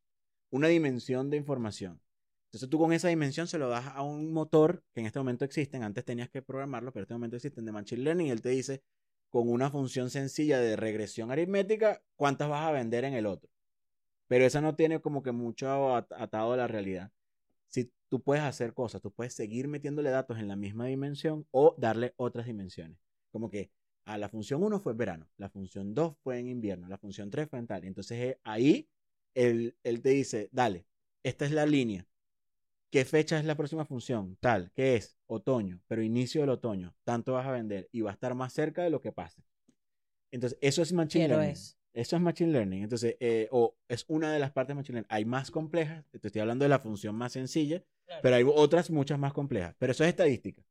una 0.51 0.67
dimensión 0.67 1.31
de 1.31 1.37
información. 1.37 2.01
Entonces 2.47 2.69
tú 2.69 2.81
con 2.81 2.93
esa 2.93 3.11
dimensión 3.11 3.47
se 3.47 3.59
lo 3.59 3.69
das 3.69 3.87
a 3.95 4.03
un 4.03 4.33
motor 4.33 4.83
que 4.93 5.03
en 5.03 5.07
este 5.07 5.21
momento 5.21 5.45
existen. 5.45 5.85
Antes 5.85 6.05
tenías 6.05 6.29
que 6.31 6.43
programarlo, 6.43 6.93
pero 6.93 7.03
en 7.03 7.05
este 7.05 7.15
momento 7.15 7.37
existen 7.37 7.65
de 7.65 7.71
Machine 7.71 8.03
Learning. 8.03 8.27
Y 8.27 8.31
él 8.31 8.43
te 8.43 8.49
dice, 8.49 8.83
con 9.29 9.49
una 9.49 9.71
función 9.71 10.11
sencilla 10.11 10.59
de 10.59 10.75
regresión 10.75 11.31
aritmética, 11.31 12.03
cuántas 12.17 12.49
vas 12.49 12.67
a 12.67 12.73
vender 12.73 13.05
en 13.05 13.15
el 13.15 13.27
otro. 13.27 13.49
Pero 14.27 14.45
esa 14.45 14.61
no 14.61 14.75
tiene 14.75 15.01
como 15.01 15.23
que 15.23 15.31
mucho 15.31 15.95
at- 15.95 16.11
atado 16.11 16.55
a 16.55 16.57
la 16.57 16.67
realidad. 16.67 17.13
Si 17.73 17.91
tú 18.09 18.23
puedes 18.23 18.45
hacer 18.45 18.75
cosas, 18.75 19.01
tú 19.03 19.11
puedes 19.11 19.35
seguir 19.35 19.69
metiéndole 19.69 20.11
datos 20.11 20.39
en 20.39 20.49
la 20.49 20.57
misma 20.57 20.87
dimensión 20.87 21.47
o 21.51 21.75
darle 21.79 22.15
otras 22.17 22.47
dimensiones. 22.47 22.99
Como 23.31 23.51
que 23.51 23.71
a 24.05 24.19
la 24.19 24.29
función 24.29 24.63
1 24.63 24.81
fue 24.81 24.93
en 24.93 24.99
verano, 24.99 25.29
la 25.39 25.49
función 25.49 25.95
2 25.95 26.17
fue 26.23 26.39
en 26.39 26.49
invierno, 26.49 26.89
la 26.89 26.99
función 26.99 27.31
3 27.31 27.49
fue 27.49 27.59
en 27.59 27.67
tal. 27.67 27.85
Entonces 27.85 28.19
eh, 28.19 28.41
ahí 28.45 28.89
él, 29.35 29.77
él 29.83 30.03
te 30.03 30.11
dice, 30.11 30.49
dale, 30.53 30.87
esta 31.23 31.45
es 31.47 31.53
la 31.53 31.67
línea. 31.67 32.07
¿qué 32.93 33.07
fecha 33.07 33.39
es 33.39 33.45
la 33.47 33.57
próxima 33.57 33.87
función? 33.87 34.37
Tal, 34.39 34.71
¿qué 34.75 34.97
es? 34.97 35.17
Otoño, 35.27 35.81
pero 35.89 36.03
inicio 36.03 36.43
del 36.43 36.51
otoño. 36.51 36.95
Tanto 37.05 37.33
vas 37.33 37.47
a 37.47 37.51
vender 37.51 37.89
y 37.91 38.03
va 38.03 38.11
a 38.11 38.13
estar 38.13 38.35
más 38.35 38.53
cerca 38.53 38.85
de 38.85 38.91
lo 38.91 39.01
que 39.01 39.13
pase. 39.13 39.43
Entonces, 40.31 40.59
eso 40.61 40.83
es 40.83 40.93
Machine 40.93 41.27
Quiero 41.27 41.39
Learning. 41.39 41.53
eso. 41.53 41.75
Eso 41.95 42.17
es 42.17 42.23
Machine 42.23 42.53
Learning. 42.53 42.83
Entonces, 42.85 43.17
eh, 43.21 43.49
o 43.51 43.77
es 43.89 44.05
una 44.09 44.33
de 44.33 44.39
las 44.39 44.51
partes 44.53 44.69
de 44.69 44.75
Machine 44.77 44.95
Learning. 45.01 45.09
Hay 45.11 45.25
más 45.25 45.51
complejas, 45.51 46.05
te 46.11 46.27
estoy 46.27 46.41
hablando 46.41 46.65
de 46.65 46.69
la 46.71 46.79
función 46.79 47.15
más 47.15 47.33
sencilla, 47.33 47.85
Claro. 48.07 48.21
pero 48.23 48.37
hay 48.37 48.45
otras 48.47 48.91
muchas 48.91 49.19
más 49.19 49.33
complejas. 49.33 49.75
Pero 49.79 49.93
eso 49.93 50.03
es 50.05 50.09
estadística. 50.09 50.63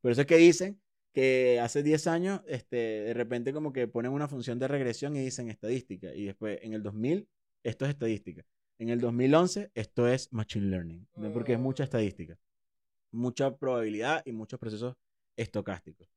Por 0.00 0.12
eso 0.12 0.22
es 0.22 0.26
que 0.26 0.36
dicen 0.36 0.80
que 1.12 1.60
hace 1.60 1.82
10 1.82 2.06
años, 2.06 2.40
este, 2.46 2.76
de 2.76 3.14
repente 3.14 3.52
como 3.52 3.72
que 3.72 3.86
ponen 3.88 4.12
una 4.12 4.28
función 4.28 4.58
de 4.58 4.68
regresión 4.68 5.14
y 5.16 5.20
dicen 5.20 5.48
estadística. 5.50 6.14
Y 6.14 6.24
después, 6.26 6.58
en 6.62 6.72
el 6.74 6.82
2000, 6.82 7.28
esto 7.62 7.84
es 7.84 7.90
estadística. 7.90 8.44
En 8.78 8.90
el 8.90 9.00
2011, 9.00 9.70
esto 9.74 10.06
es 10.08 10.30
Machine 10.32 10.66
Learning. 10.66 11.06
¿no? 11.16 11.32
Porque 11.32 11.54
es 11.54 11.58
mucha 11.58 11.82
Mm. 11.82 11.86
estadística. 11.86 12.38
Mucha 13.12 13.56
probabilidad 13.56 14.22
y 14.26 14.32
muchos 14.32 14.58
procesos 14.58 14.94
estocásticos. 15.36 16.08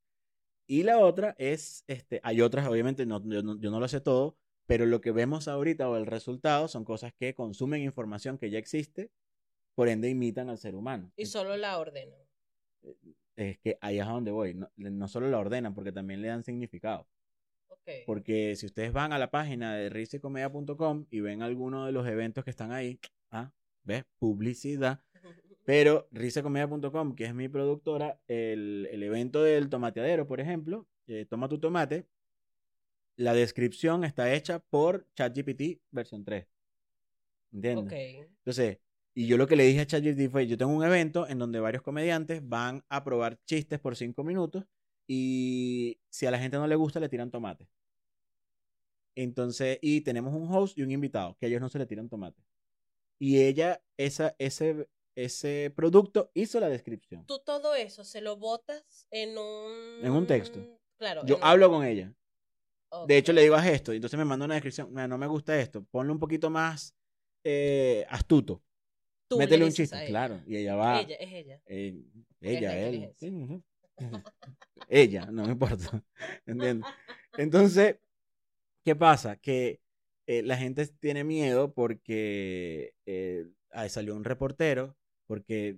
Y 0.72 0.84
la 0.84 1.00
otra 1.00 1.34
es, 1.40 1.84
este, 1.88 2.22
hay 2.22 2.42
otras, 2.42 2.68
obviamente, 2.68 3.04
no, 3.08 3.28
yo, 3.28 3.42
no, 3.42 3.60
yo 3.60 3.72
no 3.72 3.80
lo 3.80 3.88
sé 3.88 4.02
todo, 4.02 4.38
pero 4.68 4.86
lo 4.86 5.02
que 5.02 5.12
vemos 5.12 5.48
ahorita 5.48 5.90
o 5.90 5.98
el 5.98 6.06
resultado 6.06 6.68
son 6.68 6.86
cosas 6.86 7.12
que 7.12 7.34
consumen 7.34 7.82
información 7.82 8.38
que 8.38 8.52
ya 8.52 8.60
existe, 8.60 9.10
por 9.74 9.88
ende 9.90 10.10
imitan 10.10 10.48
al 10.48 10.60
ser 10.60 10.76
humano. 10.76 11.12
Y 11.16 11.26
solo 11.26 11.58
la 11.58 11.80
ordenan. 11.80 12.20
Es 13.36 13.58
que 13.58 13.80
ahí 13.82 13.98
es 13.98 14.06
a 14.06 14.12
donde 14.12 14.30
voy. 14.30 14.54
No, 14.54 14.70
no 14.76 15.08
solo 15.08 15.28
la 15.28 15.40
ordenan, 15.40 15.74
porque 15.74 15.92
también 15.92 16.22
le 16.22 16.28
dan 16.28 16.44
significado. 16.44 17.08
Porque 18.06 18.56
si 18.56 18.68
ustedes 18.68 18.94
van 18.94 19.12
a 19.12 19.18
la 19.18 19.32
página 19.32 19.74
de 19.74 19.90
risecomedia.com 19.90 21.08
y 21.10 21.22
ven 21.22 21.42
alguno 21.42 21.88
de 21.88 21.92
los 21.92 22.08
eventos 22.08 22.44
que 22.44 22.52
están 22.52 22.72
ahí, 22.72 23.00
ah, 23.32 23.52
¿ves? 23.84 24.06
Publicidad. 24.20 25.02
Pero 25.70 26.08
risecomedia.com, 26.12 27.14
que 27.14 27.26
es 27.26 27.36
mi 27.36 27.48
productora, 27.48 28.20
el, 28.28 28.90
el 28.92 29.04
evento 29.04 29.44
del 29.44 29.70
tomateadero, 29.70 30.26
por 30.26 30.40
ejemplo, 30.40 30.88
eh, 31.06 31.28
toma 31.30 31.48
tu 31.48 31.60
tomate, 31.60 32.08
la 33.18 33.36
descripción 33.36 34.04
está 34.04 34.34
hecha 34.34 34.58
por 34.58 35.06
ChatGPT 35.14 35.80
versión 35.92 36.26
3. 36.26 36.48
¿Entiendes? 37.54 37.86
Ok. 37.86 38.28
Entonces, 38.40 38.80
y 39.14 39.28
yo 39.28 39.38
lo 39.38 39.46
que 39.46 39.56
le 39.56 39.64
dije 39.64 39.82
a 39.82 39.86
ChatGPT 39.86 40.32
fue, 40.32 40.48
yo 40.48 40.58
tengo 40.58 40.72
un 40.72 40.84
evento 40.84 41.28
en 41.28 41.38
donde 41.38 41.60
varios 41.60 41.84
comediantes 41.84 42.42
van 42.50 42.84
a 42.90 43.04
probar 43.04 43.38
chistes 43.46 43.80
por 43.80 43.96
cinco 43.96 44.24
minutos 44.24 44.66
y 45.06 46.00
si 46.10 46.26
a 46.26 46.32
la 46.32 46.40
gente 46.40 46.58
no 46.58 46.66
le 46.66 46.78
gusta, 46.78 47.00
le 47.00 47.10
tiran 47.10 47.30
tomate. 47.30 47.68
Entonces, 49.14 49.78
y 49.84 50.02
tenemos 50.02 50.34
un 50.34 50.52
host 50.52 50.76
y 50.80 50.82
un 50.82 50.90
invitado, 50.90 51.38
que 51.40 51.46
a 51.46 51.50
ellos 51.50 51.62
no 51.62 51.70
se 51.70 51.78
le 51.78 51.86
tiran 51.86 52.10
tomate. 52.10 52.42
Y 53.20 53.42
ella, 53.42 53.84
esa, 53.98 54.34
ese, 54.40 54.88
ese 55.24 55.72
producto 55.76 56.32
hizo 56.34 56.60
la 56.60 56.70
descripción. 56.70 57.26
Tú 57.26 57.40
todo 57.40 57.76
eso 57.76 58.04
se 58.04 58.22
lo 58.22 58.38
botas 58.38 59.08
en 59.12 59.38
un... 59.38 60.06
En 60.06 60.12
un 60.12 60.28
texto. 60.28 60.60
Claro. 60.98 61.26
Yo 61.26 61.38
hablo 61.42 61.70
con 61.70 61.86
ella. 61.86 62.14
De 63.08 63.18
hecho, 63.18 63.34
le 63.34 63.42
digo 63.42 63.56
esto. 63.58 63.94
Y 63.94 63.98
entonces 63.98 64.18
me 64.18 64.26
manda 64.26 64.46
una 64.46 64.56
descripción. 64.56 64.90
"Mira, 64.92 65.08
No 65.08 65.18
me 65.18 65.28
gusta 65.28 65.60
esto. 65.60 65.84
Ponle 65.92 66.12
un 66.12 66.20
poquito 66.20 66.50
más 66.50 66.96
eh, 67.44 68.06
astuto. 68.10 68.62
Tú 69.28 69.38
Métele 69.38 69.64
un 69.64 69.72
chiste. 69.72 70.06
Claro. 70.08 70.42
Y 70.48 70.58
ella 70.58 70.76
va. 70.76 71.02
Ella, 71.02 71.16
es 71.16 71.32
ella. 71.32 71.62
Eh, 71.68 72.04
es 72.42 72.58
ella, 72.58 72.70
la 72.70 72.78
él. 72.80 73.64
ella, 74.90 75.26
no 75.28 75.44
me 75.46 75.52
importa. 75.52 76.04
¿Entiendes? 76.46 76.90
Entonces, 77.38 77.98
¿qué 78.84 78.96
pasa? 78.96 79.36
Que 79.38 79.80
eh, 80.26 80.42
la 80.42 80.58
gente 80.58 80.88
tiene 80.88 81.24
miedo 81.24 81.74
porque 81.74 82.94
eh, 83.06 83.48
ahí 83.72 83.90
salió 83.90 84.16
un 84.16 84.24
reportero, 84.24 84.98
porque 85.30 85.78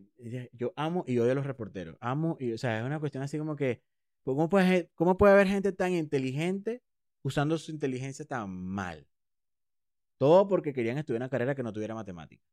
yo 0.53 0.72
amo 0.77 1.03
y 1.05 1.20
odio 1.20 1.34
a 1.34 1.36
los 1.36 1.46
reporteros. 1.46 1.98
Amo 2.00 2.38
y, 2.39 2.53
o 2.53 2.58
sea, 2.58 2.79
es 2.79 2.86
una 2.86 3.01
cuestión 3.01 3.22
así 3.22 3.38
como 3.38 3.58
que, 3.58 3.84
¿cómo 4.24 4.48
puede, 4.48 4.89
cómo 4.96 5.17
puede 5.17 5.34
haber 5.34 5.48
gente 5.50 5.74
tan 5.74 5.91
inteligente 5.91 6.81
usando 7.22 7.58
su 7.58 7.70
inteligencia 7.70 8.24
tan 8.24 8.50
mal? 8.50 9.05
Todo 10.17 10.48
porque 10.48 10.72
querían 10.72 10.98
estudiar 10.98 11.20
una 11.20 11.29
carrera 11.29 11.53
que 11.53 11.63
no 11.63 11.74
tuviera 11.74 11.93
matemáticas. 11.93 12.48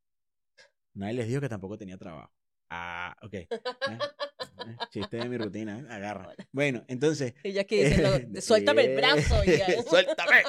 Nadie 0.94 1.14
les 1.14 1.28
dijo 1.28 1.40
que 1.40 1.48
tampoco 1.48 1.78
tenía 1.78 1.96
trabajo. 1.96 2.32
Ah, 2.68 3.16
ok. 3.22 3.34
Eh, 3.34 3.48
eh, 3.48 4.76
Chiste 4.90 5.18
de 5.18 5.28
mi 5.28 5.38
rutina, 5.38 5.78
¿eh? 5.78 5.86
agarra. 5.88 6.34
Bueno, 6.50 6.84
entonces. 6.88 7.32
Ella 7.44 7.60
aquí 7.60 7.76
diciendo, 7.84 8.40
suéltame 8.40 8.86
el 8.86 8.96
brazo. 8.96 9.44
ya. 9.46 9.84
¡Suéltame! 9.84 10.42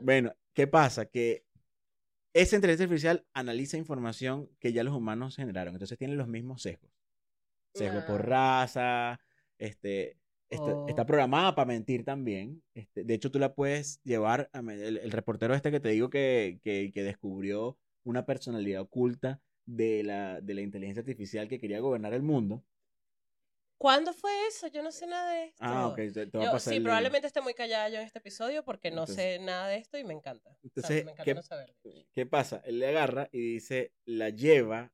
Bueno, 0.00 0.34
¿qué 0.54 0.66
pasa? 0.66 1.04
Que 1.04 1.44
esa 2.42 2.56
inteligencia 2.56 2.84
artificial 2.84 3.26
analiza 3.32 3.76
información 3.76 4.48
que 4.60 4.72
ya 4.72 4.84
los 4.84 4.94
humanos 4.94 5.36
generaron. 5.36 5.74
Entonces 5.74 5.98
tiene 5.98 6.14
los 6.14 6.28
mismos 6.28 6.62
sesgos. 6.62 6.90
Sesgo 7.74 8.04
por 8.06 8.26
raza, 8.26 9.20
este, 9.58 10.16
está, 10.50 10.72
está 10.88 11.02
Oh. 11.02 11.06
programada 11.06 11.54
para 11.54 11.66
mentir 11.66 12.04
también. 12.04 12.62
Este, 12.74 13.04
de 13.04 13.14
hecho, 13.14 13.30
tú 13.30 13.38
la 13.38 13.54
puedes 13.54 14.00
llevar, 14.02 14.50
a 14.52 14.60
el, 14.60 14.98
el 14.98 15.10
reportero 15.10 15.54
este 15.54 15.70
que 15.70 15.80
te 15.80 15.90
digo 15.90 16.10
que, 16.10 16.60
que, 16.62 16.90
que 16.92 17.02
descubrió 17.02 17.76
una 18.04 18.24
personalidad 18.24 18.82
oculta 18.82 19.40
de 19.66 20.02
la, 20.02 20.40
de 20.40 20.54
la 20.54 20.62
inteligencia 20.62 21.00
artificial 21.00 21.48
que 21.48 21.58
quería 21.60 21.80
gobernar 21.80 22.14
el 22.14 22.22
mundo. 22.22 22.64
¿Cuándo 23.78 24.12
fue 24.12 24.30
eso? 24.48 24.66
Yo 24.66 24.82
no 24.82 24.90
sé 24.90 25.06
nada 25.06 25.30
de 25.32 25.44
esto. 25.46 25.58
Ah, 25.64 25.86
ok, 25.86 25.96
te, 25.96 26.10
te 26.26 26.36
voy 26.36 26.42
a 26.42 26.46
Yo- 26.46 26.52
pasar 26.52 26.72
sí, 26.72 26.76
el 26.78 26.82
probablemente 26.82 27.26
esté 27.28 27.40
muy 27.40 27.54
callada 27.54 27.88
yo 27.88 27.96
en 27.98 28.02
este 28.02 28.18
episodio 28.18 28.64
porque 28.64 28.90
no 28.90 29.02
Entonces- 29.02 29.16
sé 29.16 29.38
nada 29.38 29.68
de 29.68 29.76
esto 29.76 29.96
y 29.98 30.04
me 30.04 30.14
encanta. 30.14 30.50
Entonces, 30.64 31.04
me 31.04 31.12
encanta 31.12 31.24
¿qué- 31.24 31.34
no 31.34 31.42
saber. 31.42 31.74
¿Qué 32.12 32.26
pasa? 32.26 32.60
Él 32.64 32.80
le 32.80 32.88
agarra 32.88 33.28
y 33.32 33.38
dice, 33.54 33.92
la 34.04 34.30
lleva 34.30 34.92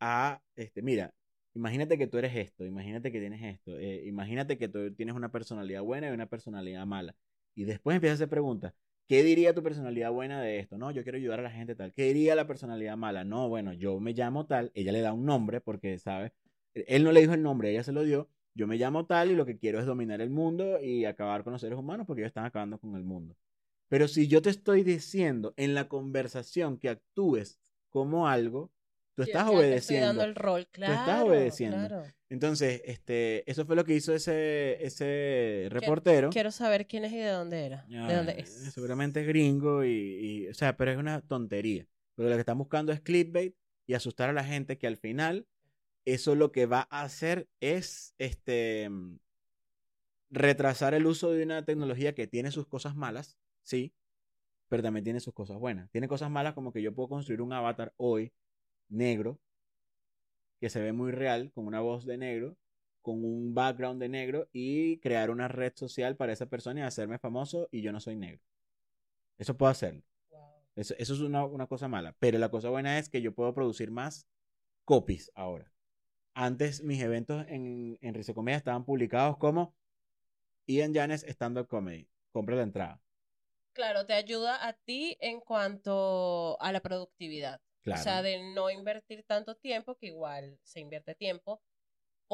a, 0.00 0.40
este, 0.56 0.82
mira, 0.82 1.14
imagínate 1.54 1.98
que 1.98 2.06
tú 2.06 2.18
eres 2.18 2.34
esto, 2.36 2.64
imagínate 2.64 3.12
que 3.12 3.20
tienes 3.20 3.42
esto, 3.42 3.78
eh, 3.78 4.02
imagínate 4.06 4.58
que 4.58 4.68
tú 4.68 4.92
tienes 4.94 5.14
una 5.14 5.30
personalidad 5.30 5.82
buena 5.82 6.08
y 6.08 6.12
una 6.12 6.26
personalidad 6.26 6.84
mala. 6.86 7.14
Y 7.54 7.64
después 7.64 7.94
empieza 7.94 8.12
a 8.12 8.16
hacer 8.16 8.28
preguntas. 8.28 8.74
¿Qué 9.06 9.22
diría 9.22 9.54
tu 9.54 9.62
personalidad 9.62 10.10
buena 10.10 10.40
de 10.40 10.58
esto? 10.58 10.78
No, 10.78 10.90
yo 10.90 11.02
quiero 11.02 11.18
ayudar 11.18 11.38
a 11.40 11.42
la 11.42 11.50
gente 11.50 11.74
tal. 11.74 11.92
¿Qué 11.92 12.04
diría 12.04 12.34
la 12.34 12.46
personalidad 12.46 12.96
mala? 12.96 13.22
No, 13.22 13.48
bueno, 13.50 13.74
yo 13.74 14.00
me 14.00 14.14
llamo 14.14 14.46
tal. 14.46 14.72
Ella 14.74 14.92
le 14.92 15.02
da 15.02 15.12
un 15.12 15.26
nombre 15.26 15.60
porque, 15.60 15.98
¿sabes? 15.98 16.32
Él 16.74 17.04
no 17.04 17.12
le 17.12 17.20
dijo 17.20 17.34
el 17.34 17.42
nombre, 17.42 17.70
ella 17.70 17.82
se 17.82 17.92
lo 17.92 18.02
dio. 18.02 18.28
Yo 18.54 18.66
me 18.66 18.76
llamo 18.76 19.06
tal 19.06 19.30
y 19.30 19.36
lo 19.36 19.46
que 19.46 19.58
quiero 19.58 19.80
es 19.80 19.86
dominar 19.86 20.20
el 20.20 20.30
mundo 20.30 20.80
y 20.80 21.04
acabar 21.04 21.42
con 21.42 21.52
los 21.52 21.60
seres 21.60 21.78
humanos 21.78 22.06
porque 22.06 22.22
ellos 22.22 22.30
están 22.30 22.44
acabando 22.44 22.78
con 22.78 22.94
el 22.94 23.04
mundo. 23.04 23.36
Pero 23.88 24.08
si 24.08 24.28
yo 24.28 24.42
te 24.42 24.50
estoy 24.50 24.82
diciendo 24.82 25.54
en 25.56 25.74
la 25.74 25.88
conversación 25.88 26.78
que 26.78 26.88
actúes 26.88 27.58
como 27.90 28.28
algo, 28.28 28.72
tú 29.14 29.22
estás 29.22 29.44
te 29.44 29.50
estoy 29.50 29.56
obedeciendo. 29.56 30.06
dando 30.08 30.24
el 30.24 30.34
rol, 30.34 30.66
claro. 30.70 30.94
estás 30.94 31.22
obedeciendo. 31.22 31.76
claro. 31.76 32.04
Entonces, 32.28 32.82
este, 32.84 33.48
eso 33.48 33.64
fue 33.64 33.76
lo 33.76 33.84
que 33.84 33.94
hizo 33.94 34.12
ese, 34.12 34.84
ese 34.84 35.68
reportero. 35.70 36.30
Quiero 36.30 36.50
saber 36.50 36.86
quién 36.86 37.04
es 37.04 37.12
y 37.12 37.18
de 37.18 37.28
dónde 37.28 37.66
era. 37.66 37.86
Ah, 37.92 38.08
de 38.08 38.16
dónde 38.16 38.34
es. 38.38 38.50
Seguramente 38.72 39.20
es 39.20 39.26
gringo 39.26 39.84
y, 39.84 39.90
y, 39.90 40.48
o 40.48 40.54
sea, 40.54 40.76
pero 40.76 40.90
es 40.90 40.98
una 40.98 41.20
tontería. 41.20 41.86
Porque 42.16 42.30
lo 42.30 42.36
que 42.36 42.40
están 42.40 42.58
buscando 42.58 42.92
es 42.92 43.00
clickbait 43.00 43.54
y 43.86 43.94
asustar 43.94 44.30
a 44.30 44.32
la 44.32 44.44
gente 44.44 44.78
que 44.78 44.86
al 44.86 44.96
final 44.96 45.46
eso 46.04 46.34
lo 46.34 46.52
que 46.52 46.66
va 46.66 46.86
a 46.90 47.02
hacer 47.02 47.48
es 47.60 48.14
este 48.18 48.88
mm, 48.90 49.18
retrasar 50.30 50.94
el 50.94 51.06
uso 51.06 51.30
de 51.30 51.44
una 51.44 51.64
tecnología 51.64 52.14
que 52.14 52.26
tiene 52.26 52.50
sus 52.50 52.66
cosas 52.66 52.96
malas, 52.96 53.38
sí, 53.62 53.94
pero 54.68 54.82
también 54.82 55.04
tiene 55.04 55.20
sus 55.20 55.34
cosas 55.34 55.58
buenas. 55.58 55.90
Tiene 55.90 56.08
cosas 56.08 56.30
malas 56.30 56.54
como 56.54 56.72
que 56.72 56.82
yo 56.82 56.94
puedo 56.94 57.08
construir 57.08 57.40
un 57.42 57.52
avatar 57.52 57.92
hoy 57.96 58.32
negro 58.88 59.38
que 60.60 60.70
se 60.70 60.80
ve 60.80 60.92
muy 60.92 61.12
real, 61.12 61.52
con 61.52 61.66
una 61.66 61.80
voz 61.80 62.06
de 62.06 62.16
negro, 62.18 62.56
con 63.02 63.24
un 63.24 63.54
background 63.54 64.00
de 64.00 64.08
negro 64.08 64.48
y 64.52 64.98
crear 64.98 65.30
una 65.30 65.46
red 65.46 65.72
social 65.76 66.16
para 66.16 66.32
esa 66.32 66.46
persona 66.46 66.80
y 66.80 66.82
hacerme 66.84 67.18
famoso 67.18 67.68
y 67.70 67.82
yo 67.82 67.92
no 67.92 68.00
soy 68.00 68.16
negro. 68.16 68.40
Eso 69.38 69.56
puedo 69.56 69.70
hacerlo. 69.70 70.02
Eso 70.74 70.94
es 70.98 71.10
una, 71.20 71.44
una 71.44 71.66
cosa 71.66 71.86
mala. 71.86 72.16
Pero 72.18 72.38
la 72.38 72.50
cosa 72.50 72.70
buena 72.70 72.98
es 72.98 73.08
que 73.08 73.20
yo 73.20 73.34
puedo 73.34 73.54
producir 73.54 73.90
más 73.90 74.26
copies 74.84 75.30
ahora. 75.34 75.73
Antes 76.34 76.82
mis 76.82 77.00
eventos 77.00 77.46
en, 77.48 77.96
en 78.00 78.14
Risa 78.14 78.34
Comedia 78.34 78.58
estaban 78.58 78.84
publicados 78.84 79.38
como 79.38 79.74
Ian 80.66 80.92
Janes 80.92 81.24
Stand 81.24 81.58
Up 81.58 81.68
Comedy. 81.68 82.08
Compra 82.32 82.56
la 82.56 82.62
entrada. 82.62 83.00
Claro, 83.72 84.06
te 84.06 84.14
ayuda 84.14 84.66
a 84.66 84.72
ti 84.72 85.16
en 85.20 85.40
cuanto 85.40 86.60
a 86.60 86.72
la 86.72 86.80
productividad. 86.80 87.60
Claro. 87.82 88.00
O 88.00 88.04
sea, 88.04 88.22
de 88.22 88.52
no 88.54 88.70
invertir 88.70 89.24
tanto 89.24 89.56
tiempo, 89.56 89.96
que 89.96 90.06
igual 90.06 90.58
se 90.62 90.80
invierte 90.80 91.14
tiempo, 91.14 91.60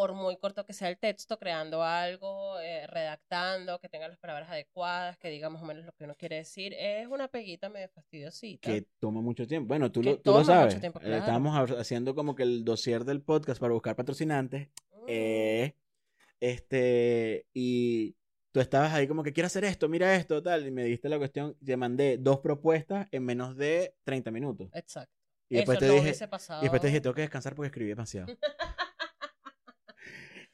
por 0.00 0.14
muy 0.14 0.38
corto 0.38 0.64
que 0.64 0.72
sea 0.72 0.88
el 0.88 0.96
texto, 0.96 1.38
creando 1.38 1.82
algo, 1.82 2.58
eh, 2.58 2.86
redactando, 2.86 3.78
que 3.80 3.90
tenga 3.90 4.08
las 4.08 4.16
palabras 4.16 4.48
adecuadas, 4.48 5.18
que 5.18 5.28
diga 5.28 5.50
más 5.50 5.62
o 5.62 5.66
menos 5.66 5.84
lo 5.84 5.92
que 5.92 6.04
uno 6.04 6.14
quiere 6.14 6.36
decir. 6.36 6.72
Es 6.72 7.06
una 7.06 7.28
peguita 7.28 7.68
medio 7.68 7.86
fastidiosita. 7.90 8.70
que 8.70 8.86
toma 8.98 9.20
mucho 9.20 9.46
tiempo. 9.46 9.68
Bueno, 9.68 9.92
tú, 9.92 10.02
lo, 10.02 10.18
tú 10.18 10.30
lo 10.30 10.38
toma 10.38 10.38
mucho 10.38 10.52
sabes. 10.52 10.80
tiempo, 10.80 11.00
Eh, 11.00 11.02
claro. 11.02 11.18
Estábamos 11.18 11.54
ha- 11.70 11.80
haciendo 11.82 12.14
como 12.14 12.34
que 12.34 12.44
el 12.44 12.64
dossier 12.64 13.04
del 13.04 13.20
podcast 13.20 13.60
para 13.60 13.74
buscar 13.74 13.94
patrocinantes. 13.94 14.68
Mm. 14.90 15.04
Eh, 15.06 15.76
este, 16.40 17.44
y 17.52 18.16
tú 18.52 18.60
estabas 18.60 18.94
ahí 18.94 19.06
como 19.06 19.22
que 19.22 19.34
quiero 19.34 19.48
hacer 19.48 19.64
esto, 19.64 19.86
mira 19.86 20.14
esto, 20.16 20.42
tal, 20.42 20.66
y 20.66 20.70
me 20.70 20.84
diste 20.84 21.10
la 21.10 21.18
cuestión, 21.18 21.58
te 21.62 21.76
mandé 21.76 22.16
dos 22.16 22.38
propuestas 22.40 23.06
en 23.10 23.22
menos 23.26 23.54
de 23.54 23.94
30 24.04 24.30
minutos. 24.30 24.70
Exacto. 24.72 25.12
Y 25.50 25.56
después 25.56 25.76
Eso 25.76 25.86
te 25.86 25.92
dije, 25.92 26.08
y 26.58 26.60
después 26.62 26.80
te 26.80 26.86
dije, 26.86 27.00
tengo 27.02 27.12
que 27.14 27.20
descansar 27.20 27.54
porque 27.54 27.66
escribí 27.66 27.90
demasiado. 27.90 28.28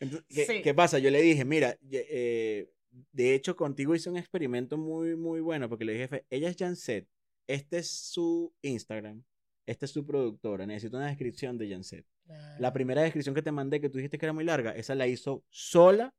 Entonces, 0.00 0.26
¿qué, 0.28 0.44
Sí. 0.46 0.62
qué 0.62 0.74
pasa? 0.74 0.98
Yo 0.98 1.10
le 1.10 1.20
dije, 1.22 1.44
mira, 1.44 1.76
eh, 1.90 2.70
de 3.12 3.34
hecho 3.34 3.56
contigo 3.56 3.94
hice 3.94 4.10
un 4.10 4.16
experimento 4.16 4.76
muy, 4.78 5.16
muy 5.16 5.40
bueno 5.40 5.68
porque 5.68 5.84
le 5.84 5.92
dije, 5.92 6.08
"Fe, 6.08 6.26
ella 6.30 6.48
es 6.48 6.56
Janset, 6.56 7.06
este 7.46 7.78
es 7.78 7.88
su 7.90 8.52
Instagram, 8.62 9.22
esta 9.66 9.84
es 9.86 9.90
su 9.90 10.04
productora, 10.06 10.66
necesito 10.66 10.96
una 10.96 11.06
descripción 11.08 11.58
de 11.58 11.70
Janset. 11.70 12.06
La 12.58 12.72
primera 12.72 13.02
descripción 13.02 13.34
que 13.34 13.42
te 13.42 13.52
mandé 13.52 13.80
que 13.80 13.88
tú 13.88 13.98
dijiste 13.98 14.18
que 14.18 14.26
era 14.26 14.32
muy 14.32 14.44
larga, 14.44 14.72
esa 14.72 14.94
la 14.94 15.06
hizo 15.06 15.44
sola 15.48 16.12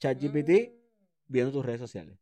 ChatGPT 0.00 0.70
Mm, 0.70 0.72
viendo 1.28 1.52
tus 1.52 1.64
redes 1.64 1.80
sociales. 1.80 2.18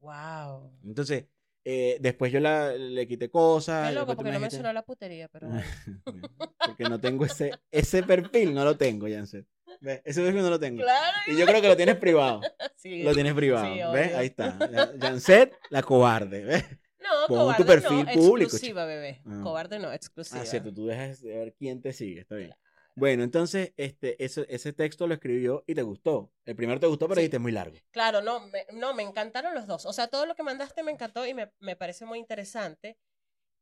Wow. 0.00 0.70
Entonces, 0.84 1.24
eh, 1.64 1.96
después 2.00 2.30
yo 2.32 2.40
la, 2.40 2.74
le 2.74 3.06
quité 3.08 3.30
cosas. 3.30 3.88
Qué 3.88 3.94
loco, 3.94 4.06
porque 4.16 4.24
me 4.24 4.30
no 4.30 4.38
dijiste- 4.38 4.56
mencionó 4.56 4.72
la 4.72 4.82
putería, 4.84 5.28
pero 5.28 5.48
porque 6.66 6.84
no 6.84 7.00
tengo 7.00 7.24
ese, 7.24 7.52
ese 7.70 8.02
perfil, 8.42 8.52
no 8.54 8.64
lo 8.64 8.76
tengo, 8.76 9.06
Janset. 9.08 9.46
¿Ves? 9.80 10.02
Ese 10.04 10.32
no 10.32 10.50
lo 10.50 10.58
tengo. 10.60 10.82
Claro. 10.82 11.16
Y 11.26 11.36
yo 11.36 11.46
creo 11.46 11.60
que 11.60 11.68
lo 11.68 11.76
tienes 11.76 11.96
privado. 11.96 12.40
Sí. 12.76 13.02
Lo 13.02 13.14
tienes 13.14 13.32
privado. 13.32 13.64
Sí, 13.64 13.80
¿Ves? 13.94 14.14
Ahí 14.14 14.26
está. 14.26 14.58
Janset, 15.00 15.56
la 15.70 15.82
cobarde. 15.82 16.44
¿Ves? 16.44 16.64
No, 16.98 17.08
Pon 17.28 17.38
cobarde 17.38 17.62
tu 17.62 17.66
perfil 17.66 18.04
no, 18.04 18.12
público, 18.12 18.50
exclusiva, 18.50 18.84
bebé. 18.84 19.22
Ah. 19.24 19.40
Cobarde 19.42 19.78
no, 19.78 19.90
exclusiva. 19.90 20.42
Ah, 20.42 20.44
cierto, 20.44 20.72
tú 20.74 20.86
dejas 20.86 21.22
de 21.22 21.34
ver 21.34 21.54
quién 21.54 21.80
te 21.80 21.94
sigue, 21.94 22.20
está 22.20 22.34
bien. 22.34 22.54
Bueno, 22.96 23.24
entonces, 23.24 23.72
este, 23.76 24.22
ese, 24.22 24.46
ese 24.48 24.72
texto 24.74 25.06
lo 25.06 25.14
escribió 25.14 25.64
y 25.66 25.74
te 25.74 25.82
gustó. 25.82 26.30
El 26.44 26.54
primero 26.56 26.78
te 26.78 26.86
gustó, 26.86 27.06
pero 27.06 27.16
Sí. 27.16 27.22
dijiste 27.22 27.38
es 27.38 27.42
muy 27.42 27.52
largo. 27.52 27.76
Claro, 27.90 28.20
no 28.20 28.46
me, 28.48 28.66
no, 28.72 28.94
me 28.94 29.02
encantaron 29.02 29.54
los 29.54 29.66
dos. 29.66 29.86
O 29.86 29.92
sea, 29.92 30.08
todo 30.08 30.26
lo 30.26 30.34
que 30.34 30.42
mandaste 30.42 30.82
me 30.82 30.92
encantó 30.92 31.26
y 31.26 31.34
me, 31.34 31.50
me 31.58 31.74
parece 31.74 32.04
muy 32.04 32.18
interesante. 32.18 32.98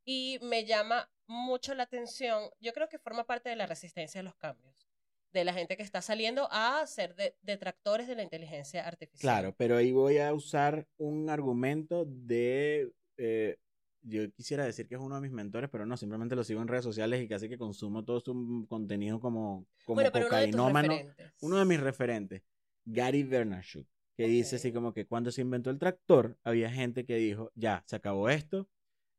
Y 0.04 0.38
me 0.42 0.64
llama 0.64 1.08
mucho 1.28 1.74
la 1.74 1.84
atención. 1.84 2.50
Yo 2.60 2.72
creo 2.72 2.88
que 2.88 2.98
forma 2.98 3.24
parte 3.24 3.48
de 3.48 3.56
la 3.56 3.66
resistencia 3.66 4.20
a 4.20 4.24
los 4.24 4.34
cambios. 4.34 4.91
De 5.32 5.44
la 5.44 5.54
gente 5.54 5.76
que 5.76 5.82
está 5.82 6.02
saliendo 6.02 6.48
a 6.50 6.86
ser 6.86 7.14
de- 7.14 7.34
detractores 7.42 8.06
de 8.06 8.14
la 8.14 8.22
inteligencia 8.22 8.86
artificial. 8.86 9.20
Claro, 9.20 9.54
pero 9.56 9.76
ahí 9.76 9.92
voy 9.92 10.18
a 10.18 10.32
usar 10.34 10.86
un 10.98 11.30
argumento 11.30 12.04
de... 12.06 12.92
eh, 13.16 13.56
yo 14.02 14.30
quisiera 14.32 14.64
decir 14.64 14.88
que 14.88 14.96
es 14.96 15.00
uno 15.00 15.14
de 15.14 15.20
mis 15.20 15.30
mentores, 15.30 15.70
pero 15.70 15.86
no, 15.86 15.96
simplemente 15.96 16.34
lo 16.34 16.42
sigo 16.44 16.60
en 16.60 16.68
redes 16.68 16.84
sociales 16.84 17.22
y 17.22 17.28
casi 17.28 17.48
que 17.48 17.56
consumo 17.56 18.04
todo 18.04 18.20
su 18.20 18.66
contenido 18.68 19.20
como, 19.20 19.64
como 19.84 19.94
bueno, 19.94 20.10
pero 20.12 20.26
uno 20.26 20.36
de 20.36 20.50
cocainómano. 20.50 20.94
uno 21.40 21.58
de 21.58 21.64
mis 21.64 21.80
referentes, 21.80 22.42
Gary 22.84 23.22
Vaynerchuk, 23.22 23.86
que 24.16 24.26
dice 24.26 24.56
así 24.56 24.72
como 24.72 24.92
que 24.92 25.06
cuando 25.06 25.30
se 25.30 25.40
inventó 25.40 25.70
el 25.70 25.78
tractor, 25.78 26.36
había 26.42 26.68
gente 26.70 27.06
que 27.06 27.14
dijo, 27.16 27.52
ya, 27.54 27.84
se 27.86 27.94
acabó 27.96 28.28
esto, 28.28 28.68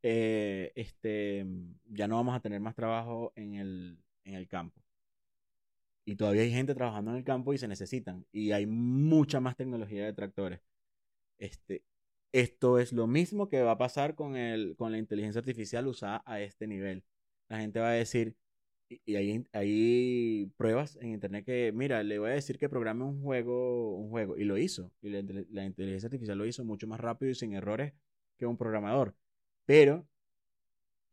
eh, 0.03 0.74
este, 0.75 1.46
ya 1.86 2.08
no 2.10 2.17
vamos 2.17 2.36
a 2.36 2.41
tener 2.41 2.60
más 2.60 2.75
trabajo 2.75 3.32
en 3.36 3.55
el, 3.55 3.98
en 4.25 4.34
el 4.34 4.48
campo. 4.50 4.83
Y 6.06 6.16
todavía 6.16 6.42
hay 6.44 6.52
gente 6.52 6.76
trabajando 6.76 7.12
en 7.12 7.18
el 7.18 7.24
campo 7.24 7.54
y 7.54 7.58
se 7.58 7.68
necesitan. 7.68 8.26
Y 8.32 8.52
hay 8.52 8.66
mucha 8.66 9.40
más 9.40 9.56
tecnología 9.56 10.06
de 10.06 10.14
tractores. 10.14 10.62
Este, 11.38 11.84
esto 12.34 12.80
es 12.80 12.94
lo 12.94 13.08
mismo 13.08 13.50
que 13.50 13.62
va 13.62 13.72
a 13.72 13.78
pasar 13.78 14.16
con, 14.16 14.36
el, 14.36 14.76
con 14.76 14.92
la 14.92 14.98
inteligencia 14.98 15.40
artificial 15.40 15.88
usada 15.88 16.24
a 16.26 16.42
este 16.42 16.68
nivel. 16.68 17.04
La 17.50 17.60
gente 17.60 17.80
va 17.80 17.90
a 17.90 17.94
decir, 17.94 18.36
y, 18.90 19.16
hay, 19.16 20.52
pruebas 20.58 20.98
en 21.02 21.10
internet 21.10 21.46
que, 21.46 21.72
mira, 21.74 22.04
le 22.04 22.20
voy 22.20 22.32
a 22.32 22.34
decir 22.34 22.58
que 22.58 22.70
programe 22.70 23.04
un 23.06 23.22
juego, 23.22 23.98
un 23.98 24.10
juego, 24.10 24.38
y 24.38 24.44
lo 24.44 24.58
hizo. 24.58 24.92
Y 25.02 25.10
la, 25.10 25.24
la 25.52 25.66
inteligencia 25.66 26.08
artificial 26.08 26.38
lo 26.38 26.46
hizo 26.46 26.66
mucho 26.66 26.88
más 26.88 27.00
rápido 27.00 27.32
y 27.32 27.36
sin 27.36 27.54
errores 27.54 27.94
que 28.38 28.46
un 28.46 28.58
programador. 28.58 29.16
Pero 29.66 30.08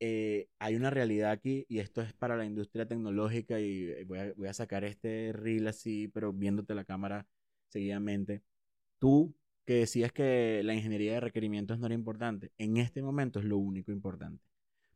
eh, 0.00 0.48
hay 0.58 0.76
una 0.76 0.90
realidad 0.90 1.30
aquí, 1.30 1.66
y 1.68 1.78
esto 1.78 2.00
es 2.00 2.12
para 2.14 2.36
la 2.36 2.46
industria 2.46 2.86
tecnológica, 2.86 3.60
y 3.60 3.84
eh, 3.90 4.04
voy 4.04 4.18
a, 4.18 4.32
voy 4.34 4.48
a 4.48 4.54
sacar 4.54 4.84
este 4.84 5.32
reel 5.32 5.68
así, 5.68 6.08
pero 6.08 6.32
viéndote 6.32 6.74
la 6.74 6.84
cámara 6.84 7.26
seguidamente. 7.68 8.42
Tú 8.98 9.34
que 9.66 9.74
decías 9.74 10.10
que 10.12 10.62
la 10.64 10.74
ingeniería 10.74 11.14
de 11.14 11.20
requerimientos 11.20 11.78
no 11.78 11.86
era 11.86 11.94
importante, 11.94 12.50
en 12.58 12.78
este 12.78 13.02
momento 13.02 13.38
es 13.40 13.44
lo 13.44 13.58
único 13.58 13.92
importante. 13.92 14.42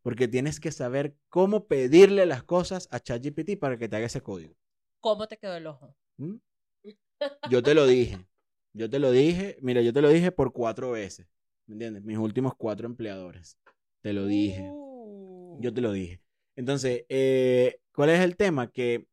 Porque 0.03 0.27
tienes 0.27 0.59
que 0.59 0.73
saber 0.73 1.17
cómo 1.29 1.67
pedirle 1.67 2.27
las 2.27 2.43
cosas 2.43 2.89
a 2.91 3.01
ChatGPT 3.01 3.59
para 3.59 3.79
que 3.79 3.89
te 3.89 3.97
haga 3.97 4.07
ese 4.07 4.23
código. 4.23 4.55
¿Cómo 5.01 5.29
te 5.29 5.37
quedó 5.37 5.57
el 5.57 5.67
ojo? 5.67 5.95
¿Mm? 6.17 6.37
Yo 7.51 7.63
te 7.63 7.75
lo 7.75 7.87
dije. 7.87 8.19
Yo 8.73 8.91
te 8.91 8.99
lo 8.99 9.13
dije. 9.13 9.57
Mira, 9.61 9.81
yo 9.83 9.93
te 9.93 10.03
lo 10.03 10.09
dije 10.09 10.33
por 10.33 10.53
cuatro 10.53 10.91
veces. 10.91 11.29
¿Me 11.67 11.75
entiendes? 11.75 12.03
Mis 12.03 12.19
últimos 12.19 12.55
cuatro 12.57 12.87
empleadores. 12.87 13.57
Te 14.03 14.13
lo 14.13 14.27
dije. 14.27 14.63
Uh. 14.63 14.94
Yo 15.61 15.73
te 15.73 15.81
lo 15.81 15.93
dije. 15.93 16.21
Entonces, 16.57 17.05
eh, 17.09 17.81
¿cuál 17.93 18.11
es 18.11 18.21
el 18.21 18.37
tema? 18.37 18.71
Que 18.71 19.07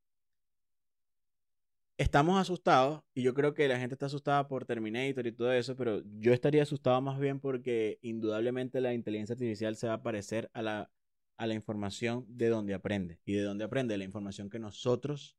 estamos 1.97 2.39
asustados, 2.39 3.03
y 3.13 3.21
yo 3.21 3.33
creo 3.33 3.53
que 3.53 3.67
la 3.67 3.79
gente 3.79 3.95
está 3.95 4.07
asustada 4.07 4.47
por 4.47 4.65
Terminator 4.65 5.27
y 5.27 5.31
todo 5.31 5.53
eso, 5.53 5.75
pero 5.75 6.01
yo 6.19 6.33
estaría 6.33 6.63
asustado 6.63 6.99
más 7.01 7.19
bien 7.19 7.39
porque 7.39 7.99
indudablemente 8.01 8.81
la 8.81 8.93
inteligencia 8.93 9.33
artificial 9.33 9.75
se 9.75 9.87
va 9.87 9.93
a 9.93 10.03
parecer 10.03 10.49
a 10.53 10.61
la, 10.61 10.91
a 11.37 11.47
la 11.47 11.53
información 11.53 12.25
de 12.27 12.49
donde 12.49 12.73
aprende. 12.73 13.19
Y 13.25 13.33
de 13.33 13.43
donde 13.43 13.65
aprende 13.65 13.97
la 13.97 14.03
información 14.03 14.49
que 14.49 14.59
nosotros 14.59 15.37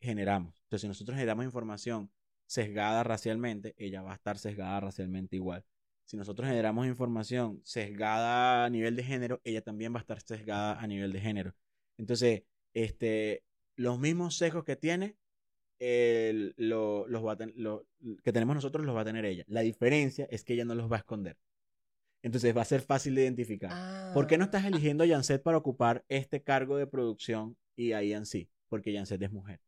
generamos. 0.00 0.54
Entonces, 0.62 0.82
si 0.82 0.88
nosotros 0.88 1.16
generamos 1.16 1.44
información 1.44 2.10
sesgada 2.46 3.02
racialmente, 3.04 3.74
ella 3.76 4.02
va 4.02 4.12
a 4.12 4.14
estar 4.14 4.38
sesgada 4.38 4.80
racialmente 4.80 5.36
igual. 5.36 5.64
Si 6.06 6.16
nosotros 6.16 6.48
generamos 6.48 6.86
información 6.86 7.60
sesgada 7.64 8.64
a 8.64 8.70
nivel 8.70 8.96
de 8.96 9.02
género, 9.02 9.40
ella 9.44 9.60
también 9.60 9.92
va 9.92 9.98
a 9.98 10.00
estar 10.00 10.20
sesgada 10.22 10.80
a 10.80 10.86
nivel 10.86 11.12
de 11.12 11.20
género. 11.20 11.54
Entonces, 11.98 12.44
este, 12.74 13.42
los 13.76 13.98
mismos 13.98 14.36
sesgos 14.38 14.64
que 14.64 14.76
tiene, 14.76 15.16
el- 15.78 16.54
lo- 16.56 17.06
los 17.08 17.24
va 17.26 17.32
a 17.32 17.36
ten- 17.36 17.52
lo- 17.56 17.86
que 18.22 18.32
tenemos 18.32 18.54
nosotros 18.54 18.86
los 18.86 18.96
va 18.96 19.00
a 19.02 19.04
tener 19.04 19.24
ella. 19.24 19.44
La 19.48 19.60
diferencia 19.60 20.26
es 20.30 20.42
que 20.44 20.54
ella 20.54 20.64
no 20.64 20.74
los 20.74 20.90
va 20.90 20.96
a 20.96 21.00
esconder. 21.00 21.36
Entonces 22.22 22.56
va 22.56 22.62
a 22.62 22.64
ser 22.64 22.80
fácil 22.80 23.14
de 23.14 23.22
identificar. 23.22 24.14
¿Por 24.14 24.26
qué 24.26 24.38
no 24.38 24.44
Ah. 24.44 24.46
estás 24.46 24.64
eligiendo 24.64 25.04
a 25.04 25.06
Janset 25.08 25.42
para 25.42 25.58
ocupar 25.58 26.04
este 26.08 26.42
cargo 26.42 26.76
de 26.76 26.86
producción 26.86 27.56
y 27.76 27.92
a 27.92 28.02
Ian 28.02 28.26
sí? 28.26 28.48
Porque 28.68 28.94
Janset 28.94 29.20
es 29.22 29.32
mujer. 29.32 29.60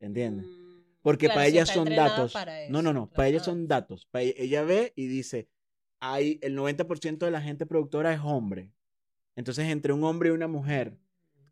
¿Entiendes? 0.00 0.46
Mm, 0.46 0.59
Porque 1.02 1.26
claro, 1.26 1.38
para 1.38 1.46
ella 1.46 1.66
son 1.66 1.88
datos. 1.88 2.32
para 2.32 2.68
no, 2.68 2.82
no, 2.82 2.90
eso, 2.90 2.92
no. 2.92 3.06
claro. 3.06 3.16
Para 3.16 3.28
ella 3.28 3.40
son 3.40 3.68
datos. 3.68 4.06
Para 4.06 4.22
ella, 4.22 4.34
ella 4.36 4.62
ve 4.64 4.92
y 4.96 5.06
dice, 5.06 5.48
hay 6.00 6.38
el 6.42 6.56
90% 6.56 7.18
de 7.18 7.30
la 7.30 7.40
gente 7.40 7.66
productora 7.66 8.12
es 8.12 8.20
hombre. 8.22 8.72
Entonces, 9.36 9.66
entre 9.68 9.92
un 9.92 10.04
hombre 10.04 10.30
y 10.30 10.32
una 10.32 10.48
mujer 10.48 10.98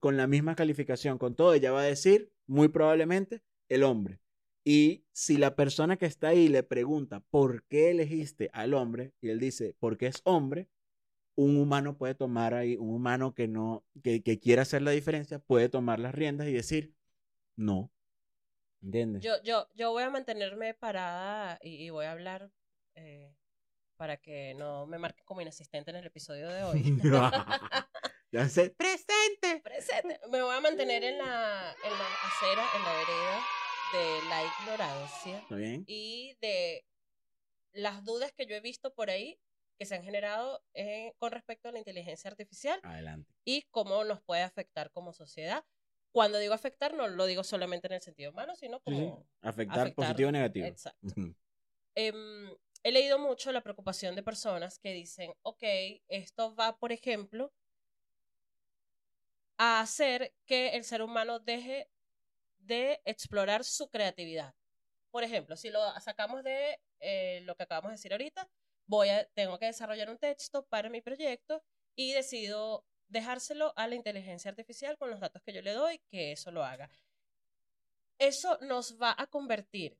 con 0.01 0.17
la 0.17 0.27
misma 0.27 0.55
calificación, 0.55 1.19
con 1.19 1.35
todo, 1.35 1.55
ella 1.55 1.73
va 1.73 1.81
a 1.81 1.85
decir, 1.85 2.33
muy 2.47 2.69
probablemente, 2.69 3.43
el 3.69 3.83
hombre. 3.83 4.21
Y 4.65 5.05
si 5.13 5.39
la 5.39 5.57
persona 5.57 5.97
que 5.97 6.07
está 6.07 6.29
ahí 6.29 6.49
le 6.49 6.63
pregunta, 6.63 7.21
¿por 7.31 7.65
qué 7.65 7.91
elegiste 7.91 8.51
al 8.53 8.75
hombre? 8.75 9.15
Y 9.21 9.31
él 9.31 9.41
dice, 9.41 9.75
porque 9.79 10.07
es 10.07 10.21
hombre, 10.25 10.69
un 11.37 11.57
humano 11.57 11.97
puede 11.97 12.15
tomar 12.15 12.55
ahí, 12.55 12.77
un 12.77 12.91
humano 12.91 13.35
que 13.35 13.49
no, 13.49 13.85
que, 14.03 14.23
que 14.23 14.39
quiera 14.39 14.63
hacer 14.63 14.83
la 14.83 14.91
diferencia, 14.91 15.39
puede 15.39 15.69
tomar 15.69 16.01
las 16.01 16.15
riendas 16.15 16.49
y 16.49 16.53
decir, 16.53 16.95
no. 17.57 17.91
¿Entiendes? 18.83 19.23
Yo, 19.23 19.43
yo, 19.43 19.69
yo 19.75 19.91
voy 19.93 20.03
a 20.05 20.11
mantenerme 20.11 20.75
parada 20.75 21.59
y, 21.63 21.85
y 21.85 21.91
voy 21.91 22.07
a 22.07 22.13
hablar 22.13 22.51
eh, 22.95 23.35
para 23.97 24.17
que 24.17 24.55
no 24.55 24.87
me 24.87 24.99
marquen 24.99 25.25
como 25.25 25.41
inasistente 25.41 25.91
en 25.91 25.97
el 25.97 26.07
episodio 26.07 26.49
de 26.49 26.63
hoy. 26.63 26.83
ya 28.33 28.49
sé, 28.49 28.71
presente. 28.71 29.61
Presente. 29.63 30.21
Me 30.31 30.43
voy 30.43 30.55
a 30.57 30.61
mantener 30.61 31.03
en 31.05 31.19
la, 31.19 31.75
en 31.85 31.91
la 31.91 32.07
acera, 32.25 32.65
en 32.77 32.83
la 32.83 32.93
vereda 32.93 33.45
de 33.93 34.29
la 34.29 34.45
ignorancia 34.45 35.39
¿Está 35.39 35.57
bien? 35.57 35.85
y 35.87 36.37
de 36.41 36.85
las 37.73 38.05
dudas 38.05 38.33
que 38.33 38.47
yo 38.47 38.55
he 38.55 38.61
visto 38.61 38.93
por 38.93 39.09
ahí 39.11 39.41
que 39.79 39.87
se 39.87 39.95
han 39.95 40.03
generado 40.03 40.63
eh, 40.75 41.15
con 41.19 41.31
respecto 41.31 41.69
a 41.69 41.73
la 41.73 41.79
inteligencia 41.79 42.31
artificial 42.31 42.81
Adelante. 42.83 43.33
y 43.45 43.63
cómo 43.71 44.05
nos 44.05 44.21
puede 44.21 44.43
afectar 44.43 44.91
como 44.91 45.13
sociedad. 45.13 45.65
Cuando 46.13 46.39
digo 46.39 46.55
afectar, 46.55 46.95
no 46.95 47.07
lo 47.09 47.27
digo 47.27 47.45
solamente 47.45 47.87
en 47.87 47.95
el 47.95 48.01
sentido 48.01 48.31
humano, 48.31 48.55
sino 48.57 48.79
Sí, 48.79 48.83
sí. 48.87 48.93
como 48.93 49.27
Afectar, 49.43 49.81
afectar, 49.81 49.95
positivo 49.95 50.29
o 50.29 50.33
negativo. 50.33 50.67
Exacto. 50.67 51.09
Em, 51.95 52.51
he 52.83 52.93
leído 52.93 53.19
mucho 53.19 53.53
la 53.53 53.61
preocupación 53.61 54.15
de 54.15 54.23
personas 54.23 54.79
que 54.79 54.93
dicen, 54.93 55.33
ok, 55.43 55.63
esto 56.09 56.55
va, 56.55 56.77
por 56.77 56.93
ejemplo, 56.93 57.53
a 59.59 59.81
hacer 59.81 60.33
que 60.47 60.71
el 60.71 60.85
ser 60.85 61.03
humano 61.03 61.41
deje 61.41 61.91
de 62.59 63.01
explorar 63.05 63.65
su 63.65 63.91
creatividad. 63.91 64.55
Por 65.11 65.25
ejemplo, 65.25 65.57
si 65.57 65.71
lo 65.71 65.81
sacamos 66.01 66.45
de 66.45 66.81
eh, 67.01 67.41
lo 67.45 67.57
que 67.57 67.65
acabamos 67.65 67.91
de 67.91 67.97
decir 67.97 68.13
ahorita, 68.13 68.49
voy 68.87 69.09
a, 69.09 69.27
tengo 69.35 69.59
que 69.59 69.67
desarrollar 69.67 70.11
un 70.11 70.19
texto 70.19 70.65
para 70.67 70.89
mi 70.91 71.01
proyecto 71.01 71.63
y 71.97 72.13
decido 72.13 72.85
dejárselo 73.09 73.73
a 73.77 73.87
la 73.87 73.95
inteligencia 73.95 74.51
artificial 74.51 74.97
con 74.99 75.11
los 75.11 75.21
datos 75.21 75.43
que 75.43 75.53
yo 75.53 75.63
le 75.63 75.73
doy, 75.73 76.01
que 76.11 76.33
eso 76.33 76.51
lo 76.51 76.65
haga. 76.65 76.91
Eso 78.19 78.59
nos 78.63 78.99
va 79.01 79.15
a 79.17 79.27
convertir 79.27 79.97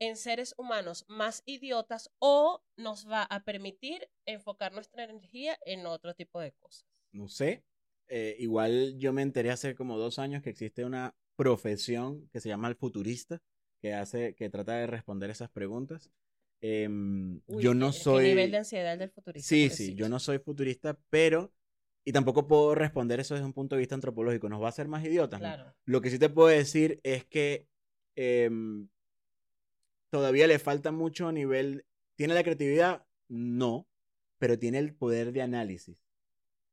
en 0.00 0.16
seres 0.16 0.54
humanos 0.56 1.04
más 1.08 1.42
idiotas 1.44 2.10
o 2.20 2.62
nos 2.76 3.08
va 3.10 3.24
a 3.24 3.44
permitir 3.44 4.08
enfocar 4.26 4.72
nuestra 4.72 5.04
energía 5.04 5.58
en 5.66 5.86
otro 5.86 6.14
tipo 6.14 6.40
de 6.40 6.52
cosas. 6.52 6.84
no 7.12 7.28
sé. 7.28 7.64
Eh, 8.10 8.36
igual 8.38 8.96
yo 8.96 9.12
me 9.12 9.20
enteré 9.20 9.50
hace 9.50 9.74
como 9.74 9.98
dos 9.98 10.18
años 10.18 10.42
que 10.42 10.48
existe 10.48 10.82
una 10.82 11.14
profesión 11.36 12.26
que 12.32 12.40
se 12.40 12.48
llama 12.48 12.68
el 12.68 12.74
futurista, 12.74 13.42
que 13.82 13.92
hace, 13.92 14.34
que 14.34 14.48
trata 14.48 14.76
de 14.76 14.86
responder 14.86 15.28
esas 15.28 15.50
preguntas. 15.50 16.10
Em, 16.60 17.40
Uy, 17.46 17.62
yo 17.62 17.74
no 17.74 17.92
soy. 17.92 18.28
nivel 18.28 18.50
de 18.50 18.56
ansiedad 18.58 18.96
del 18.96 19.10
futurista. 19.10 19.46
Sí, 19.46 19.68
sí, 19.68 19.94
yo 19.94 20.08
no 20.08 20.18
soy 20.18 20.38
futurista, 20.38 20.98
pero. 21.10 21.52
Y 22.08 22.12
tampoco 22.12 22.46
puedo 22.46 22.74
responder 22.74 23.20
eso 23.20 23.34
desde 23.34 23.44
un 23.44 23.52
punto 23.52 23.76
de 23.76 23.80
vista 23.80 23.94
antropológico. 23.94 24.48
Nos 24.48 24.62
va 24.62 24.66
a 24.66 24.68
hacer 24.70 24.88
más 24.88 25.04
idiotas. 25.04 25.42
Lo 25.84 26.00
que 26.00 26.08
sí 26.08 26.18
te 26.18 26.30
puedo 26.30 26.48
decir 26.48 27.00
es 27.02 27.26
que 27.26 27.68
em, 28.16 28.88
todavía 30.08 30.46
le 30.46 30.58
falta 30.58 30.90
mucho 30.90 31.28
a 31.28 31.32
nivel. 31.32 31.84
¿Tiene 32.14 32.32
la 32.32 32.42
creatividad? 32.42 33.04
No, 33.28 33.86
pero 34.38 34.58
tiene 34.58 34.78
el 34.78 34.94
poder 34.94 35.32
de 35.32 35.42
análisis. 35.42 36.02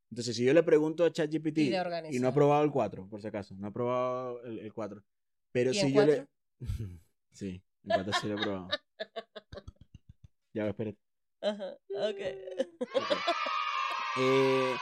Entonces, 0.09 0.37
si 0.37 0.45
yo 0.45 0.53
le 0.53 0.63
pregunto 0.63 1.03
a 1.03 1.11
ChatGPT 1.11 1.57
Y 1.57 1.75
y 2.15 2.19
no 2.19 2.29
ha 2.29 2.33
probado 2.33 2.63
el 2.63 2.71
4, 2.71 3.09
por 3.09 3.21
si 3.21 3.27
acaso, 3.27 3.55
no 3.57 3.67
ha 3.67 3.71
probado 3.71 4.41
el, 4.45 4.59
el 4.59 4.73
4. 4.73 5.03
Pero 5.51 5.71
¿Y 5.71 5.73
si 5.73 5.91
yo 5.91 6.05
le. 6.05 6.27
4? 6.59 6.87
sí, 7.33 7.61
el 7.83 7.93
4 7.93 8.13
sí 8.21 8.27
lo 8.29 8.35
he 8.35 8.41
probado. 8.41 8.69
Ya, 10.53 10.69
espérate. 10.69 10.97
Ajá, 11.41 11.77
ok. 11.89 12.21
Ok. 12.95 13.17
Eh, 14.17 14.75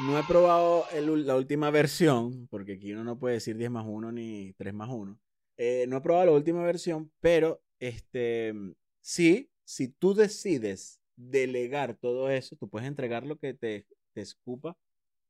no 0.00 0.18
he 0.18 0.24
probado 0.24 0.84
el 0.92 1.26
la 1.26 1.36
última 1.36 1.70
versión, 1.70 2.48
porque 2.48 2.74
aquí 2.74 2.92
uno 2.92 3.04
no 3.04 3.18
puede 3.18 3.34
decir 3.34 3.56
10 3.56 3.70
más 3.70 3.84
1 3.86 4.12
ni 4.12 4.52
3 4.54 4.74
más 4.74 4.88
1. 4.90 5.18
Eh, 5.56 5.86
no 5.88 5.98
he 5.98 6.00
probado 6.00 6.26
la 6.26 6.32
última 6.32 6.64
versión, 6.64 7.12
pero 7.20 7.62
este, 7.78 8.52
sí, 9.00 9.50
si 9.64 9.88
tú 9.88 10.14
decides 10.14 11.00
delegar 11.16 11.96
todo 11.96 12.28
eso, 12.28 12.56
tú 12.56 12.68
puedes 12.68 12.88
entregar 12.88 13.24
lo 13.24 13.36
que 13.36 13.54
te, 13.54 13.86
te 14.12 14.20
escupa 14.20 14.76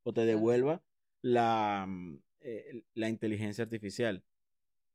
o 0.02 0.14
te 0.14 0.24
devuelva 0.24 0.82
la, 1.20 1.84
mm, 1.86 2.18
eh, 2.40 2.82
la 2.94 3.08
inteligencia 3.10 3.64
artificial. 3.64 4.24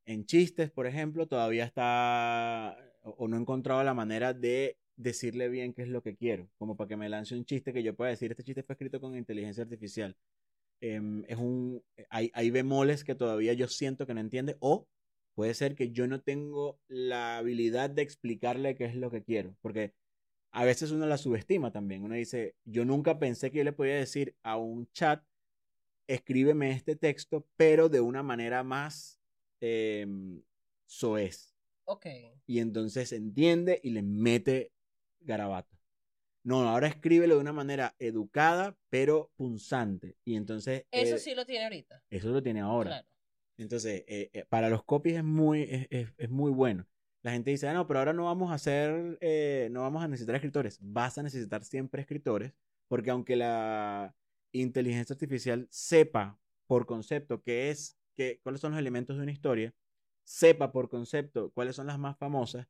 En 0.06 0.26
chistes, 0.26 0.72
por 0.72 0.88
ejemplo, 0.88 1.28
todavía 1.28 1.66
está 1.66 2.76
o, 3.04 3.12
o 3.12 3.28
no 3.28 3.38
he 3.38 3.40
encontrado 3.40 3.84
la 3.84 3.94
manera 3.94 4.34
de 4.34 4.78
decirle 5.00 5.48
bien 5.48 5.74
qué 5.74 5.84
es 5.84 5.88
lo 5.88 6.04
que 6.04 6.16
quiero, 6.16 6.50
como 6.58 6.76
para 6.76 6.90
que 6.90 6.98
me 6.98 7.08
lance 7.08 7.34
un 7.34 7.46
chiste 7.46 7.72
que 7.72 7.84
yo 7.84 7.96
pueda 7.96 8.12
decir, 8.12 8.32
este 8.32 8.44
chiste 8.44 8.64
fue 8.64 8.74
escrito 8.74 9.00
con 9.00 9.16
inteligencia 9.16 9.64
artificial. 9.64 10.16
Em, 10.82 11.24
es 11.28 11.38
un, 11.38 11.82
hay, 12.10 12.32
hay 12.34 12.52
bemoles 12.52 13.04
que 13.04 13.16
todavía 13.16 13.54
yo 13.54 13.68
siento 13.68 14.06
que 14.06 14.14
no 14.14 14.20
entiende, 14.20 14.58
o 14.60 14.88
puede 15.36 15.54
ser 15.54 15.76
que 15.76 15.92
yo 15.92 16.06
no 16.06 16.22
tengo 16.22 16.80
la 16.90 17.38
habilidad 17.38 17.90
de 17.90 18.02
explicarle 18.02 18.76
qué 18.76 18.86
es 18.86 18.96
lo 18.96 19.10
que 19.10 19.24
quiero, 19.24 19.56
porque 19.62 19.94
a 20.52 20.66
veces 20.66 20.92
uno 20.92 21.06
la 21.06 21.18
subestima 21.18 21.72
también. 21.72 22.04
Uno 22.04 22.16
dice, 22.16 22.56
yo 22.66 22.84
nunca 22.84 23.20
pensé 23.20 23.52
que 23.52 23.60
yo 23.60 23.64
le 23.64 23.72
podía 23.72 23.96
decir 23.96 24.36
a 24.44 24.58
un 24.58 24.92
chat, 24.92 25.24
escríbeme 26.08 26.72
este 26.72 26.98
texto, 26.98 27.48
pero 27.56 27.88
de 27.88 28.02
una 28.02 28.22
manera 28.22 28.64
más 28.64 29.22
em, 29.62 30.42
soez. 30.86 31.56
Ok. 31.86 32.06
Y 32.48 32.60
entonces 32.60 33.14
entiende 33.14 33.80
y 33.82 33.92
le 33.92 34.02
mete 34.02 34.74
garabato. 35.22 35.78
No, 36.44 36.68
ahora 36.68 36.88
escríbelo 36.88 37.36
de 37.36 37.42
una 37.42 37.54
manera 37.54 37.96
educada, 38.00 38.76
pero 38.90 39.32
punzante. 39.36 40.18
Y 40.24 40.36
entonces... 40.36 40.86
Eso 40.92 41.16
eh, 41.16 41.20
sí 41.20 41.36
lo 41.36 41.46
tiene 41.46 41.66
ahorita. 41.66 42.02
Eso 42.10 42.30
lo 42.30 42.42
tiene 42.42 42.62
ahora. 42.62 42.90
Claro. 42.92 43.08
Entonces, 43.58 44.04
eh, 44.08 44.30
eh, 44.34 44.46
para 44.48 44.70
los 44.70 44.84
copies 44.84 45.18
es 45.18 45.24
muy, 45.24 45.64
es, 45.64 45.88
es- 45.90 46.14
es 46.18 46.30
muy 46.30 46.52
bueno. 46.52 46.88
La 47.22 47.32
gente 47.32 47.52
dice, 47.52 47.68
ah, 47.68 47.74
no, 47.74 47.86
pero 47.86 48.00
ahora 48.00 48.14
no 48.14 48.26
vamos 48.26 48.52
a 48.52 48.56
hacer, 48.56 49.20
no 49.72 49.82
vamos 49.82 50.02
a 50.02 50.08
necesitar 50.08 50.36
escritores. 50.36 50.80
Vas 50.82 51.18
a 51.18 51.24
necesitar 51.24 51.64
siempre 51.66 52.02
escritores, 52.02 52.54
porque 52.88 53.10
aunque 53.12 53.36
la 53.36 54.16
inteligencia 54.54 55.14
artificial 55.14 55.68
sepa 55.70 56.40
por 56.66 56.86
concepto 56.86 57.42
qué 57.44 57.70
es, 57.72 57.98
qué, 58.16 58.40
cuáles 58.42 58.62
son 58.62 58.72
los 58.72 58.80
elementos 58.80 59.18
de 59.18 59.24
una 59.24 59.34
historia, 59.34 59.74
sepa 60.24 60.72
por 60.72 60.88
concepto 60.88 61.52
cuáles 61.52 61.76
son 61.76 61.88
las 61.88 62.00
más 62.00 62.18
famosas, 62.18 62.66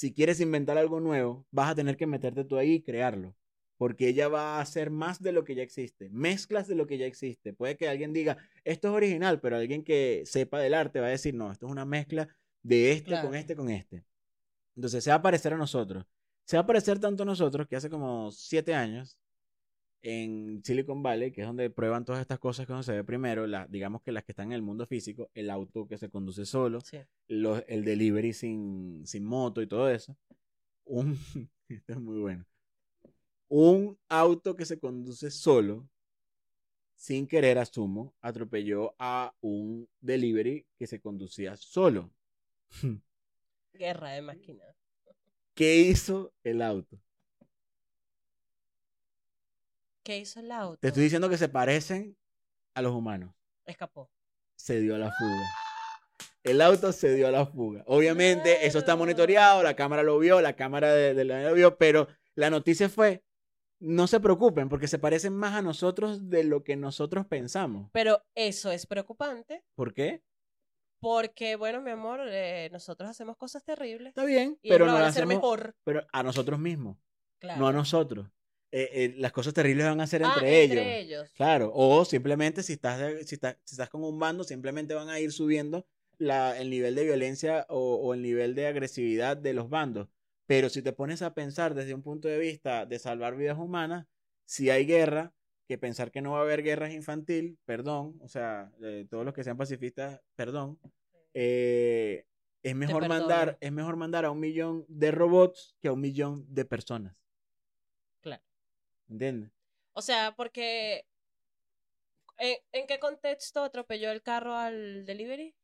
si 0.00 0.14
quieres 0.14 0.40
inventar 0.40 0.78
algo 0.78 0.98
nuevo, 0.98 1.44
vas 1.50 1.72
a 1.72 1.74
tener 1.74 1.98
que 1.98 2.06
meterte 2.06 2.42
tú 2.42 2.56
ahí 2.56 2.76
y 2.76 2.82
crearlo. 2.82 3.36
Porque 3.76 4.08
ella 4.08 4.28
va 4.28 4.56
a 4.56 4.62
hacer 4.62 4.88
más 4.88 5.20
de 5.20 5.30
lo 5.30 5.44
que 5.44 5.54
ya 5.54 5.62
existe, 5.62 6.08
mezclas 6.08 6.66
de 6.66 6.74
lo 6.74 6.86
que 6.86 6.96
ya 6.96 7.04
existe. 7.04 7.52
Puede 7.52 7.76
que 7.76 7.86
alguien 7.86 8.14
diga, 8.14 8.38
esto 8.64 8.88
es 8.88 8.94
original, 8.94 9.40
pero 9.42 9.56
alguien 9.56 9.84
que 9.84 10.22
sepa 10.24 10.58
del 10.58 10.72
arte 10.72 11.00
va 11.00 11.08
a 11.08 11.10
decir, 11.10 11.34
no, 11.34 11.52
esto 11.52 11.66
es 11.66 11.72
una 11.72 11.84
mezcla 11.84 12.34
de 12.62 12.92
este 12.92 13.20
con 13.20 13.34
este 13.34 13.54
con 13.54 13.68
este. 13.68 14.02
Entonces 14.74 15.04
se 15.04 15.10
va 15.10 15.16
a 15.16 15.22
parecer 15.22 15.52
a 15.52 15.58
nosotros. 15.58 16.06
Se 16.44 16.56
va 16.56 16.62
a 16.62 16.66
parecer 16.66 16.98
tanto 16.98 17.24
a 17.24 17.26
nosotros 17.26 17.68
que 17.68 17.76
hace 17.76 17.90
como 17.90 18.30
siete 18.30 18.74
años 18.74 19.19
en 20.02 20.62
Silicon 20.64 21.02
Valley, 21.02 21.30
que 21.32 21.42
es 21.42 21.46
donde 21.46 21.70
prueban 21.70 22.04
todas 22.04 22.20
estas 22.20 22.38
cosas 22.38 22.66
que 22.66 22.72
uno 22.72 22.82
se 22.82 22.92
ve 22.92 23.04
primero, 23.04 23.46
la- 23.46 23.66
digamos 23.66 24.02
que 24.02 24.12
las 24.12 24.24
que 24.24 24.32
están 24.32 24.46
en 24.48 24.52
el 24.54 24.62
mundo 24.62 24.86
físico, 24.86 25.30
el 25.34 25.50
auto 25.50 25.86
que 25.86 25.98
se 25.98 26.08
conduce 26.10 26.46
solo, 26.46 26.80
Sí. 26.80 26.98
los- 27.28 27.62
el 27.68 27.84
delivery 27.84 28.32
sin, 28.32 29.02
sin 29.06 29.24
moto 29.24 29.60
y 29.62 29.66
todo 29.66 29.90
eso. 29.90 30.16
Un, 30.84 31.12
esto 31.68 31.92
es 31.92 32.00
muy 32.00 32.18
bueno. 32.18 32.44
Un 33.48 33.98
auto 34.08 34.54
que 34.56 34.64
se 34.64 34.78
conduce 34.78 35.30
solo, 35.30 35.88
sin 36.94 37.26
querer, 37.26 37.58
asumo, 37.58 38.14
atropelló 38.20 38.94
a 38.98 39.34
un 39.40 39.88
delivery 40.00 40.66
que 40.78 40.86
se 40.86 41.00
conducía 41.00 41.56
solo. 41.56 42.10
Guerra 43.72 44.10
de 44.10 44.22
máquinas. 44.22 44.76
¿Qué 45.54 45.76
hizo 45.80 46.32
el 46.44 46.62
auto? 46.62 46.98
¿Qué 50.02 50.18
hizo 50.18 50.40
el 50.40 50.50
auto? 50.52 50.78
Te 50.80 50.88
estoy 50.88 51.04
diciendo 51.04 51.28
que 51.28 51.38
se 51.38 51.48
parecen 51.48 52.16
a 52.74 52.82
los 52.82 52.92
humanos. 52.94 53.34
Escapó. 53.66 54.10
Se 54.56 54.80
dio 54.80 54.94
a 54.94 54.98
la 54.98 55.10
fuga. 55.12 55.44
El 56.42 56.60
auto 56.62 56.92
se 56.92 57.14
dio 57.14 57.28
a 57.28 57.30
la 57.30 57.44
fuga. 57.46 57.82
Obviamente, 57.86 58.66
eso 58.66 58.78
está 58.78 58.96
monitoreado, 58.96 59.62
la 59.62 59.76
cámara 59.76 60.02
lo 60.02 60.18
vio, 60.18 60.40
la 60.40 60.56
cámara 60.56 60.92
de, 60.94 61.12
de 61.14 61.24
la 61.24 61.42
lo 61.42 61.54
vio, 61.54 61.76
pero 61.76 62.08
la 62.34 62.48
noticia 62.48 62.88
fue, 62.88 63.22
no 63.78 64.06
se 64.06 64.20
preocupen, 64.20 64.68
porque 64.70 64.88
se 64.88 64.98
parecen 64.98 65.34
más 65.34 65.54
a 65.54 65.60
nosotros 65.62 66.30
de 66.30 66.44
lo 66.44 66.64
que 66.64 66.76
nosotros 66.76 67.26
pensamos. 67.26 67.90
Pero 67.92 68.22
eso 68.34 68.70
es 68.70 68.86
preocupante 68.86 69.64
¿Por 69.74 69.92
qué? 69.92 70.22
porque, 70.98 71.56
bueno, 71.56 71.80
mi 71.80 71.90
amor, 71.90 72.20
eh, 72.28 72.68
nosotros 72.72 73.08
hacemos 73.08 73.36
cosas 73.38 73.62
terribles 73.64 74.08
Está 74.10 74.24
bien, 74.24 74.58
y 74.62 74.68
pero 74.70 74.84
no 74.84 74.92
lo 74.92 74.98
van 74.98 75.06
a 75.06 75.08
hacer 75.08 75.26
mejor. 75.26 75.74
pero 75.84 76.06
a 76.12 76.22
nosotros 76.22 76.58
mismos, 76.58 76.96
Claro. 77.38 77.58
no 77.60 77.68
a 77.68 77.72
nosotros. 77.72 78.28
Eh, 78.72 78.88
eh, 78.92 79.14
las 79.18 79.32
cosas 79.32 79.52
terribles 79.52 79.86
van 79.86 80.00
a 80.00 80.06
ser 80.06 80.22
Ah, 80.24 80.32
entre, 80.34 80.62
ellos. 80.62 80.78
entre 80.78 81.00
ellos. 81.00 81.30
Claro, 81.34 81.72
o 81.74 82.04
simplemente 82.04 82.62
si 82.62 82.74
estás, 82.74 83.26
si 83.26 83.34
estás, 83.34 83.56
si 83.64 83.74
estás 83.74 83.88
con 83.88 84.04
un 84.04 84.18
bando, 84.18 84.44
simplemente 84.44 84.94
van 84.94 85.08
a 85.08 85.18
ir 85.18 85.32
subiendo 85.32 85.86
la, 86.18 86.56
el 86.58 86.70
nivel 86.70 86.94
de 86.94 87.04
violencia 87.04 87.66
o, 87.68 87.96
o 87.96 88.14
el 88.14 88.22
nivel 88.22 88.54
de 88.54 88.66
agresividad 88.66 89.36
de 89.36 89.54
los 89.54 89.68
bandos. 89.68 90.08
Pero 90.46 90.68
si 90.68 90.82
te 90.82 90.92
pones 90.92 91.22
a 91.22 91.34
pensar 91.34 91.74
desde 91.74 91.94
un 91.94 92.02
punto 92.02 92.28
de 92.28 92.38
vista 92.38 92.86
de 92.86 92.98
salvar 92.98 93.36
vidas 93.36 93.58
humanas, 93.58 94.06
si 94.44 94.70
hay 94.70 94.84
guerra, 94.86 95.32
que 95.66 95.78
pensar 95.78 96.10
que 96.10 96.20
no 96.20 96.32
va 96.32 96.38
a 96.38 96.42
haber 96.42 96.64
guerra 96.64 96.88
es 96.88 96.94
infantil, 96.94 97.56
perdón, 97.64 98.18
o 98.20 98.28
sea, 98.28 98.72
eh, 98.82 99.06
todos 99.08 99.24
los 99.24 99.32
que 99.32 99.44
sean 99.44 99.56
pacifistas, 99.56 100.20
perdón, 100.34 100.80
eh, 101.34 102.24
es 102.64 102.74
mejor 102.74 103.06
mandar, 103.08 103.56
es 103.60 103.70
mejor 103.70 103.94
mandar 103.94 104.24
a 104.24 104.32
un 104.32 104.40
millón 104.40 104.84
de 104.88 105.12
robots 105.12 105.76
que 105.80 105.86
a 105.86 105.92
un 105.92 106.00
millón 106.00 106.44
de 106.52 106.64
personas. 106.64 107.14
¿Entiendes? 109.10 109.50
O 109.92 110.02
sea, 110.02 110.34
porque. 110.36 111.04
¿en, 112.38 112.56
en 112.72 112.86
qué 112.86 112.98
contexto 112.98 113.62
atropelló 113.62 114.10
el 114.10 114.22
carro 114.22 114.54
al 114.56 115.04
delivery? 115.04 115.54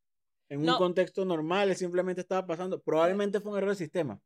En 0.49 0.61
un 0.61 0.67
No. 0.67 0.79
contexto 0.79 1.25
normal, 1.25 1.75
simplemente 1.77 2.21
estaba 2.21 2.47
pasando. 2.47 2.83
Probablemente 2.83 3.41
fue 3.41 3.53
un 3.53 3.59
error 3.59 3.71
de 3.71 3.77
sistema. 3.77 4.21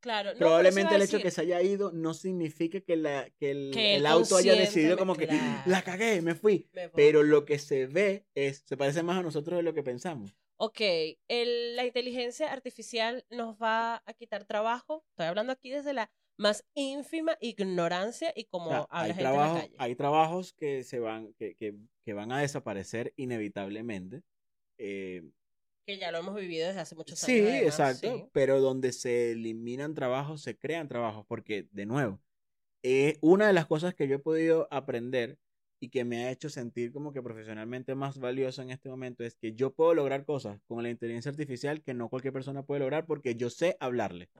Claro. 0.00 0.32
no, 0.34 0.38
Probablemente 0.38 0.94
el 0.94 1.00
hecho 1.02 1.16
de 1.16 1.22
que 1.22 1.30
se 1.30 1.40
haya 1.40 1.62
ido 1.62 1.90
no 1.90 2.12
significa 2.12 2.78
que, 2.82 2.94
la, 2.96 3.30
que 3.38 3.50
el, 3.50 3.70
Que 3.72 3.94
el 3.94 4.00
él 4.02 4.06
auto 4.06 4.36
haya 4.36 4.54
decidido 4.54 4.98
como 4.98 5.16
que 5.16 5.26
la 5.64 5.82
cagué, 5.82 6.20
me 6.20 6.34
fui. 6.34 6.68
Me 6.74 6.88
voy". 6.88 6.92
Pero 6.94 7.22
lo 7.22 7.46
que 7.46 7.58
se 7.58 7.86
ve 7.86 8.26
es, 8.34 8.62
se 8.66 8.76
parece 8.76 9.02
más 9.02 9.18
a 9.18 9.22
nosotros 9.22 9.56
de 9.56 9.62
lo 9.62 9.72
que 9.72 9.82
pensamos. 9.82 10.36
Ok, 10.56 10.80
el- 11.28 11.74
la 11.74 11.86
inteligencia 11.86 12.52
artificial 12.52 13.24
nos 13.30 13.56
va 13.56 14.02
a 14.04 14.12
quitar 14.14 14.44
trabajo. 14.44 15.04
Estoy 15.10 15.26
hablando 15.26 15.52
aquí 15.52 15.70
desde 15.70 15.94
la 15.94 16.10
más 16.36 16.64
ínfima 16.74 17.36
ignorancia 17.40 18.32
y 18.36 18.44
como 18.46 18.70
O 18.70 18.70
sea, 18.70 18.86
hay, 18.90 19.12
gente 19.12 19.22
en 19.22 19.30
la 19.30 19.30
trabajos, 19.30 19.60
calle. 19.60 19.74
hay 19.76 19.94
trabajos 19.96 20.52
que 20.54 20.84
se 20.84 20.98
van, 21.00 21.34
que, 21.34 21.54
que, 21.56 21.76
que 22.04 22.12
van 22.14 22.32
a 22.32 22.40
desaparecer 22.40 23.12
inevitablemente. 23.16 24.22
Eh, 24.78 25.22
Que 25.86 25.98
ya 25.98 26.10
lo 26.12 26.18
hemos 26.18 26.34
vivido 26.34 26.68
desde 26.68 26.80
hace 26.80 26.94
muchos 26.94 27.18
Sí, 27.20 27.32
años. 27.40 27.42
además, 27.50 27.64
exacto, 27.70 28.00
sí. 28.16 28.30
pero 28.32 28.60
donde 28.60 28.92
se 28.92 29.32
eliminan 29.32 29.94
trabajos, 29.94 30.42
se 30.42 30.56
crean 30.58 30.88
trabajos, 30.88 31.24
porque 31.26 31.68
de 31.70 31.86
nuevo, 31.86 32.20
eh, 32.82 33.18
una 33.22 33.46
de 33.48 33.52
las 33.54 33.66
cosas 33.66 33.94
que 33.94 34.08
yo 34.08 34.16
he 34.16 34.18
podido 34.20 34.68
aprender 34.72 35.38
y 35.80 35.90
que 35.90 36.04
me 36.04 36.24
ha 36.26 36.30
hecho 36.32 36.50
sentir 36.50 36.92
como 36.92 37.12
que 37.12 37.22
profesionalmente 37.22 37.94
más 37.94 38.18
valioso 38.18 38.62
en 38.62 38.70
este 38.70 38.88
momento 38.90 39.24
es 39.24 39.36
que 39.36 39.54
yo 39.54 39.74
puedo 39.74 39.94
lograr 39.94 40.24
cosas 40.26 40.60
con 40.66 40.82
la 40.82 40.90
inteligencia 40.90 41.30
artificial 41.30 41.82
que 41.82 41.94
no 41.94 42.08
cualquier 42.10 42.32
persona 42.34 42.64
puede 42.64 42.80
lograr 42.80 43.06
porque 43.06 43.36
yo 43.36 43.50
sé 43.50 43.76
hablarle, 43.80 44.30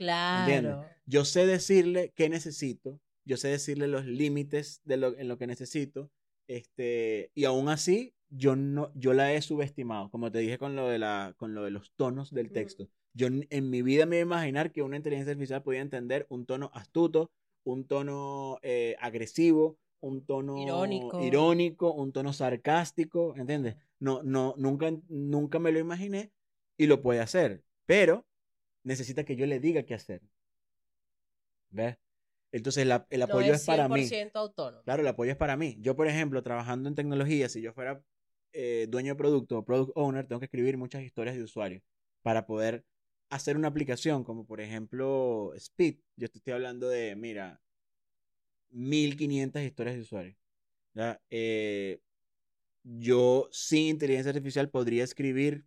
Claro. 0.00 0.82
yo 1.04 1.26
sé 1.26 1.46
decirle 1.46 2.12
qué 2.16 2.30
necesito, 2.30 2.98
yo 3.26 3.36
sé 3.36 3.48
decirle 3.48 3.86
los 3.86 4.06
límites 4.06 4.80
de 4.84 4.96
lo, 4.96 5.14
en 5.18 5.28
lo 5.28 5.36
que 5.36 5.46
necesito, 5.46 6.10
este, 6.48 7.30
y 7.34 7.44
aún 7.44 7.68
así, 7.68 8.14
yo 8.30 8.56
no, 8.56 8.90
yo 8.94 9.12
la 9.12 9.34
he 9.34 9.42
subestimado, 9.42 10.10
como 10.10 10.32
te 10.32 10.38
dije 10.38 10.56
con 10.56 10.74
lo 10.74 10.88
de 10.88 10.98
la, 10.98 11.34
con 11.36 11.54
lo 11.54 11.64
de 11.64 11.70
los 11.70 11.92
tonos 11.96 12.32
del 12.32 12.50
texto. 12.50 12.88
Yo 13.12 13.26
en 13.28 13.70
mi 13.70 13.82
vida 13.82 14.06
me 14.06 14.16
iba 14.16 14.22
a 14.22 14.46
imaginar 14.46 14.72
que 14.72 14.82
una 14.82 14.96
inteligencia 14.96 15.32
artificial 15.32 15.62
podía 15.62 15.80
entender 15.80 16.26
un 16.30 16.46
tono 16.46 16.70
astuto, 16.72 17.30
un 17.64 17.84
tono 17.84 18.58
eh, 18.62 18.96
agresivo, 19.00 19.76
un 20.00 20.24
tono 20.24 20.56
Irónico. 20.56 21.22
irónico, 21.22 21.92
un 21.92 22.12
tono 22.12 22.32
sarcástico, 22.32 23.34
¿entiendes? 23.36 23.76
No, 23.98 24.22
no, 24.22 24.54
nunca, 24.56 24.90
nunca 25.08 25.58
me 25.58 25.72
lo 25.72 25.78
imaginé 25.78 26.32
y 26.78 26.86
lo 26.86 27.02
puede 27.02 27.20
hacer, 27.20 27.62
pero 27.84 28.24
necesita 28.82 29.24
que 29.24 29.36
yo 29.36 29.46
le 29.46 29.60
diga 29.60 29.82
qué 29.82 29.94
hacer. 29.94 30.22
¿Ves? 31.70 31.96
Entonces 32.52 32.86
la- 32.86 33.06
el 33.10 33.20
No 33.20 33.26
apoyo 33.26 33.54
es, 33.54 33.64
para 33.64 33.88
mí. 33.88 34.08
100% 34.08 34.38
autónomo. 34.38 34.82
Claro, 34.82 35.02
el 35.02 35.08
apoyo 35.08 35.30
es 35.30 35.36
para 35.36 35.56
mí. 35.56 35.76
Yo, 35.80 35.94
por 35.94 36.08
ejemplo, 36.08 36.42
trabajando 36.42 36.88
en 36.88 36.94
tecnología, 36.94 37.48
si 37.48 37.60
yo 37.62 37.72
fuera 37.72 38.02
eh, 38.52 38.86
dueño 38.88 39.12
de 39.12 39.16
producto 39.16 39.58
o 39.58 39.64
product 39.64 39.92
owner, 39.94 40.26
tengo 40.26 40.40
que 40.40 40.46
escribir 40.46 40.76
muchas 40.76 41.02
historias 41.04 41.36
de 41.36 41.44
usuario 41.44 41.82
para 42.22 42.46
poder 42.46 42.84
hacer 43.28 43.56
una 43.56 43.68
aplicación, 43.68 44.24
como 44.24 44.44
por 44.44 44.60
ejemplo 44.60 45.52
Speed. 45.54 45.98
Yo 46.16 46.28
te 46.28 46.38
estoy 46.38 46.54
hablando 46.54 46.88
de, 46.88 47.14
mira, 47.14 47.60
1500 48.70 49.62
historias 49.62 49.96
de 49.96 50.02
usuario. 50.02 50.36
¿ya? 50.94 51.20
Eh, 51.30 52.00
yo 52.82 53.48
sin 53.52 53.86
inteligencia 53.86 54.30
artificial 54.30 54.68
podría 54.68 55.04
escribir 55.04 55.64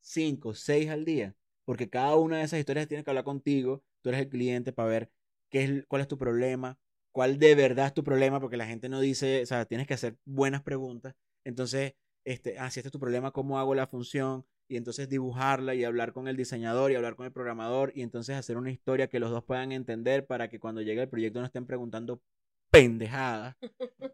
5, 0.00 0.54
6 0.54 0.88
al 0.88 1.04
día, 1.04 1.34
porque 1.66 1.90
cada 1.90 2.14
una 2.16 2.38
de 2.38 2.44
esas 2.44 2.60
historias 2.60 2.88
tiene 2.88 3.04
que 3.04 3.10
hablar 3.10 3.24
contigo, 3.24 3.82
tú 4.00 4.08
eres 4.08 4.22
el 4.22 4.28
cliente 4.30 4.72
para 4.72 4.88
ver 4.88 5.10
qué 5.50 5.64
es, 5.64 5.86
cuál 5.88 6.00
es 6.00 6.08
tu 6.08 6.16
problema, 6.16 6.78
cuál 7.12 7.38
de 7.38 7.54
verdad 7.54 7.88
es 7.88 7.94
tu 7.94 8.04
problema, 8.04 8.40
porque 8.40 8.56
la 8.56 8.66
gente 8.66 8.88
no 8.88 9.00
dice, 9.00 9.42
o 9.42 9.46
sea, 9.46 9.66
tienes 9.66 9.86
que 9.86 9.94
hacer 9.94 10.16
buenas 10.24 10.62
preguntas. 10.62 11.14
Entonces, 11.44 11.94
este, 12.24 12.58
ah, 12.58 12.70
si 12.70 12.80
este 12.80 12.88
es 12.88 12.92
tu 12.92 13.00
problema, 13.00 13.32
¿cómo 13.32 13.58
hago 13.58 13.74
la 13.74 13.88
función? 13.88 14.46
Y 14.68 14.76
entonces 14.76 15.08
dibujarla 15.08 15.74
y 15.74 15.84
hablar 15.84 16.12
con 16.12 16.28
el 16.28 16.36
diseñador 16.36 16.92
y 16.92 16.94
hablar 16.94 17.16
con 17.16 17.26
el 17.26 17.32
programador 17.32 17.92
y 17.94 18.02
entonces 18.02 18.36
hacer 18.36 18.56
una 18.56 18.70
historia 18.70 19.08
que 19.08 19.20
los 19.20 19.30
dos 19.30 19.44
puedan 19.44 19.72
entender 19.72 20.26
para 20.26 20.48
que 20.48 20.60
cuando 20.60 20.82
llegue 20.82 21.02
el 21.02 21.08
proyecto 21.08 21.40
no 21.40 21.46
estén 21.46 21.66
preguntando 21.66 22.22
pendejadas. 22.70 23.56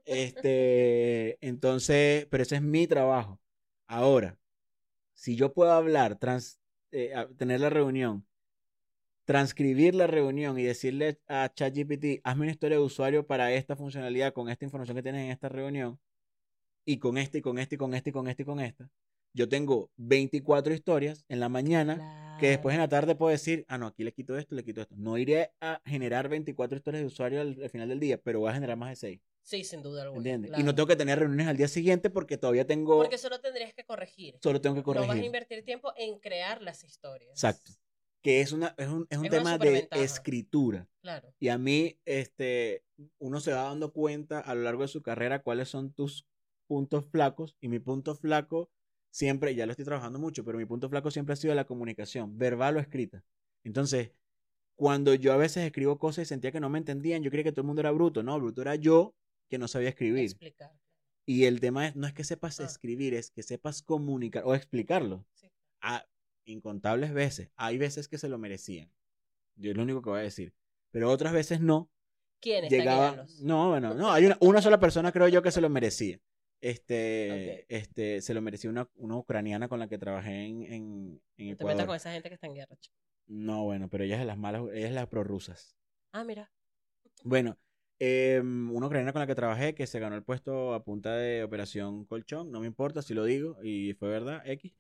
Este, 0.05 1.39
entonces, 1.47 2.27
pero 2.31 2.43
ese 2.43 2.57
es 2.57 2.63
mi 2.63 2.87
trabajo. 2.87 3.41
Ahora, 3.87 4.39
si 5.15 5.37
yo 5.37 5.53
puedo 5.53 5.73
hablar, 5.73 6.19
trans, 6.19 6.62
eh, 6.93 7.15
a- 7.15 7.29
tener 7.29 7.61
la 7.61 7.71
reunión, 7.71 8.27
transcribir 9.25 9.95
la 9.95 10.07
reunión 10.07 10.59
y 10.59 10.63
decirle 10.65 11.19
a 11.29 11.51
ChatGPT, 11.55 12.21
hazme 12.25 12.43
una 12.43 12.51
historia 12.53 12.79
de 12.79 12.85
usuario 12.85 13.27
para 13.27 13.53
esta 13.53 13.77
funcionalidad 13.77 14.33
con 14.33 14.49
esta 14.49 14.65
información 14.65 14.97
que 14.97 15.03
tienes 15.03 15.25
en 15.25 15.31
esta 15.31 15.49
reunión, 15.49 15.99
y 16.85 16.99
con 16.99 17.17
este, 17.19 17.39
y 17.39 17.43
con 17.43 17.59
este, 17.59 17.77
y 17.77 17.79
con 17.79 17.95
este, 17.95 18.11
y 18.11 18.13
con 18.13 18.29
este, 18.29 18.43
y 18.43 18.47
con 18.47 18.61
esta. 18.61 18.91
Yo 19.35 19.49
tengo 19.49 19.91
24 19.97 20.75
historias 20.75 21.25
en 21.29 21.41
la 21.41 21.49
mañana 21.49 22.37
que 22.41 22.49
después 22.49 22.75
en 22.75 22.81
la 22.81 22.89
tarde 22.89 23.15
puedo 23.15 23.31
decir, 23.31 23.65
ah, 23.69 23.79
no, 23.79 23.87
aquí 23.87 24.05
le 24.05 24.13
quito 24.13 24.37
esto, 24.37 24.55
le 24.55 24.65
quito 24.65 24.83
esto. 24.83 24.95
No 24.99 25.17
iré 25.17 25.53
a 25.61 25.81
generar 25.85 26.29
24 26.29 26.77
historias 26.77 27.03
de 27.03 27.07
usuario 27.07 27.41
al, 27.41 27.57
al 27.63 27.71
final 27.71 27.89
del 27.89 28.01
día, 28.01 28.19
pero 28.19 28.41
voy 28.41 28.51
a 28.51 28.55
generar 28.55 28.77
más 28.77 28.91
de 28.91 28.97
6. 28.97 29.21
Sí, 29.45 29.65
sin 29.65 29.83
duda 29.83 30.03
alguna. 30.03 30.19
¿Entiendes? 30.21 30.49
Y 30.51 30.53
claro. 30.53 30.65
no 30.65 30.75
tengo 30.75 30.87
que 30.87 30.97
tener 30.97 31.19
reuniones 31.19 31.49
al 31.49 31.57
día 31.57 31.69
siguiente 31.69 32.11
porque 32.11 32.39
todavía 32.39 32.67
tengo, 32.67 32.97
Porque 32.99 33.19
solo 33.19 33.41
tendrías 33.41 33.75
que 33.75 33.85
corregir. 33.85 34.39
solo 34.43 34.61
tengo 34.61 34.77
que 34.77 34.81
No 34.83 34.87
vas 34.95 35.03
a 35.03 35.07
corregir. 35.09 35.25
invertir 35.27 35.65
tiempo 35.65 35.93
en 35.97 36.19
crear 36.21 36.63
las 36.63 36.85
historias. 36.85 37.31
Exacto. 37.31 37.73
que 38.23 38.41
es, 38.41 38.53
una, 38.53 38.73
es 38.79 38.87
un, 38.89 39.07
es 39.11 39.19
un 39.19 39.25
Es 39.27 39.31
tema 39.33 39.59
de 39.59 39.89
escritura. 39.91 40.89
Claro. 41.03 41.35
Y 41.41 41.49
a 41.49 41.59
mí, 41.59 41.99
este, 42.05 42.85
uno 43.19 43.41
se 43.41 43.53
va 43.53 43.65
dando 43.65 43.93
cuenta 43.93 44.39
a 44.39 44.55
lo 44.55 44.63
largo 44.63 44.83
de 44.83 44.89
su 44.89 45.03
carrera 45.03 45.43
cuáles 45.43 45.69
son 45.69 45.93
tus 45.93 46.25
puntos 46.69 47.05
flacos. 47.07 47.57
Y 47.61 47.67
mi 47.69 47.81
punto 47.81 48.15
flaco 48.15 48.71
siempre, 49.11 49.55
ya 49.57 49.67
lo 49.67 49.73
estoy 49.73 49.85
trabajando 49.85 50.21
mucho, 50.21 50.45
pero 50.45 50.57
mi 50.57 50.65
punto 50.67 50.89
flaco 50.89 51.11
siempre 51.11 51.33
ha 51.33 51.37
sido 51.37 51.55
la 51.57 51.65
comunicación, 51.67 52.39
verbal 52.39 52.77
o 52.77 52.81
escrita. 52.81 53.25
Entonces, 53.65 54.13
cuando 54.77 55.15
yo 55.15 55.33
a 55.33 55.37
veces 55.37 55.65
escribo 55.67 55.99
cosas 55.99 56.23
y 56.23 56.27
sentía 56.27 56.53
que 56.53 56.61
no 56.61 56.71
me 56.71 56.79
entendían, 56.79 57.23
yo 57.23 57.31
creía 57.31 57.45
que 57.45 57.53
todo 57.53 57.63
el 57.63 57.67
mundo 57.67 57.81
era 57.81 57.91
bruto. 57.91 58.23
No, 58.23 58.39
bruto 58.39 58.63
era 58.63 58.77
yo 58.77 59.15
que 59.53 59.59
no 59.59 59.69
sabía 59.69 59.91
escribir. 59.91 60.25
Explicar. 60.25 60.73
Y 61.27 61.45
el 61.45 61.61
tema 61.61 61.87
es, 61.89 61.95
no 61.95 62.07
es 62.07 62.15
que 62.15 62.25
sepas 62.25 62.59
Ah. 62.59 62.65
escribir, 62.65 63.13
es 63.13 63.31
que 63.31 63.43
sepas 63.43 63.83
comunicar 63.83 64.45
o 64.47 64.55
explicarlo. 64.55 65.27
Sí. 65.35 65.47
A 65.83 66.07
incontables 66.47 67.13
veces. 67.13 67.51
Hay 67.57 67.77
veces 67.77 68.09
que 68.09 68.17
se 68.17 68.31
lo 68.31 68.39
merecían. 68.39 68.91
Yo 69.57 69.71
es 69.73 69.77
lo 69.77 69.83
único 69.83 70.01
que 70.01 70.09
voy 70.09 70.21
a 70.21 70.23
decir. 70.23 70.55
Pero 70.91 71.11
otras 71.11 71.35
veces 71.35 71.61
no. 71.61 71.91
¿Quién 72.41 72.65
está 72.65 72.77
Llegaba. 72.77 73.27
No, 73.43 73.69
bueno, 73.69 73.93
no. 73.93 74.11
Hay 74.11 74.25
una, 74.25 74.39
una 74.41 74.63
sola 74.63 74.81
persona, 74.81 75.13
creo 75.13 75.29
yo, 75.29 75.43
que 75.43 75.51
se 75.51 75.61
lo 75.61 75.69
merecía. 75.69 76.19
Este, 76.63 77.67
este, 77.69 78.23
se 78.23 78.33
lo 78.33 78.41
merecía 78.41 78.71
una, 78.71 78.89
una 78.95 79.17
ucraniana 79.17 79.69
con 79.69 79.81
la 79.81 79.89
que 79.89 79.99
trabajé 79.99 80.47
en, 80.47 80.63
en, 80.63 81.23
en 81.37 81.57
Te 81.59 81.65
metas 81.67 81.85
con 81.85 81.97
esa 81.97 82.11
gente 82.13 82.31
que 82.31 82.37
está 82.37 82.47
en 82.47 82.55
guerra, 82.55 82.75
chico. 82.77 82.97
No, 83.27 83.65
bueno, 83.65 83.91
pero 83.91 84.05
ella 84.05 84.15
es 84.15 84.21
de 84.21 84.27
las 84.27 84.39
malas, 84.39 84.63
ella 84.73 84.87
es 84.89 84.95
la 84.95 85.11
prorrusas. 85.11 85.77
Ah, 86.13 86.25
mira. 86.25 86.51
Bueno, 87.23 87.59
em, 88.05 88.71
una 88.73 88.87
ucraniana 88.87 89.13
con 89.13 89.21
la 89.21 89.27
que 89.29 89.35
trabajé 89.37 89.75
que 89.75 89.87
se 89.87 90.01
ganó 90.01 90.17
el 90.17 90.25
puesto 90.25 90.75
a 90.75 90.83
punta 90.85 91.15
de 91.17 91.45
Operación 91.45 92.05
Colchón, 92.05 92.51
no 92.51 92.61
me 92.61 92.67
importa 92.67 93.01
si 93.03 93.15
lo 93.15 93.25
digo, 93.25 93.59
y 93.63 93.95
fue 93.95 94.09
verdad, 94.09 94.43
X. 94.45 94.75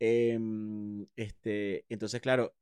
Em, 0.00 1.06
este, 1.16 1.84
entonces, 1.88 2.20
claro, 2.20 2.54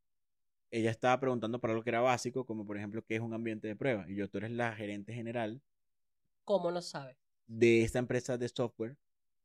ella 0.70 0.90
estaba 0.90 1.18
preguntando 1.20 1.60
para 1.60 1.72
algo 1.72 1.84
que 1.84 1.90
era 1.90 2.00
básico, 2.00 2.44
como 2.46 2.66
por 2.66 2.76
ejemplo, 2.76 3.02
¿qué 3.06 3.16
es 3.16 3.22
un 3.22 3.34
ambiente 3.34 3.68
de 3.68 3.76
prueba? 3.76 4.04
Y 4.08 4.16
yo, 4.16 4.28
tú 4.28 4.38
eres 4.38 4.50
la 4.52 4.74
gerente 4.74 5.14
general 5.14 5.62
¿Cómo 6.44 6.70
no 6.70 6.82
sabe? 6.82 7.16
de 7.46 7.82
esta 7.82 7.98
empresa 7.98 8.36
de 8.38 8.48
software. 8.48 8.96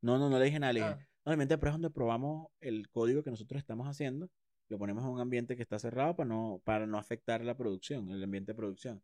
No, 0.02 0.18
no, 0.18 0.30
no 0.30 0.40
le 0.40 0.46
dije 0.46 0.60
nada, 0.60 0.74
le 0.74 0.82
dije, 0.82 0.92
Ah, 0.92 1.08
no, 1.26 1.32
ambiente 1.34 1.54
de 1.56 1.58
prueba 1.60 1.76
es 1.78 1.82
donde 1.82 1.94
probamos 1.94 2.48
el 2.62 2.90
código 2.90 3.24
que 3.24 3.32
nosotros 3.32 3.60
estamos 3.60 3.88
haciendo, 3.88 4.30
lo 4.70 4.78
ponemos 4.78 5.04
en 5.04 5.12
un 5.12 5.20
ambiente 5.22 5.56
que 5.56 5.62
está 5.62 5.80
cerrado 5.80 6.16
para 6.16 6.28
no, 6.30 6.62
para 6.66 6.86
no 6.88 6.98
afectar 6.98 7.44
la 7.44 7.56
producción, 7.58 8.10
el 8.12 8.24
ambiente 8.24 8.52
de 8.52 8.56
producción. 8.56 9.02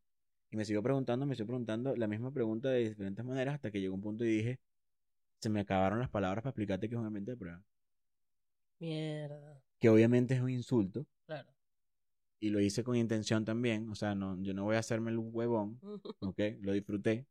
Y 0.53 0.55
me 0.55 0.65
siguió 0.65 0.83
preguntando, 0.83 1.25
me 1.25 1.33
siguió 1.33 1.47
preguntando 1.47 1.95
la 1.95 2.05
misma 2.05 2.29
pregunta 2.31 2.69
de 2.69 2.87
diferentes 2.89 3.25
maneras 3.25 3.55
hasta 3.55 3.71
que 3.71 3.81
llegó 3.81 3.95
un 3.95 4.01
punto 4.01 4.23
y 4.23 4.27
dije, 4.37 4.59
se 5.41 5.49
me 5.49 5.61
acabaron 5.61 5.97
las 5.97 6.11
palabras 6.11 6.43
para 6.43 6.51
explicarte 6.51 6.87
que 6.87 6.93
es 6.93 6.99
un 7.01 7.07
ambiente 7.07 7.31
de 7.31 7.37
prueba. 7.37 7.63
mierda. 8.77 9.59
Que 9.79 9.89
obviamente 9.89 10.35
es 10.35 10.41
un 10.41 10.51
insulto 10.51 11.07
Claro. 11.25 11.51
y 12.39 12.51
lo 12.51 12.59
hice 12.59 12.83
con 12.83 12.95
intención 12.95 13.45
también, 13.45 13.89
o 13.89 13.95
sea, 13.95 14.13
no, 14.13 14.39
yo 14.43 14.53
no 14.53 14.63
voy 14.63 14.75
a 14.75 14.79
hacerme 14.79 15.09
el 15.09 15.17
huevón, 15.17 15.79
¿ok? 16.19 16.39
Lo 16.61 16.73
disfruté. 16.73 17.25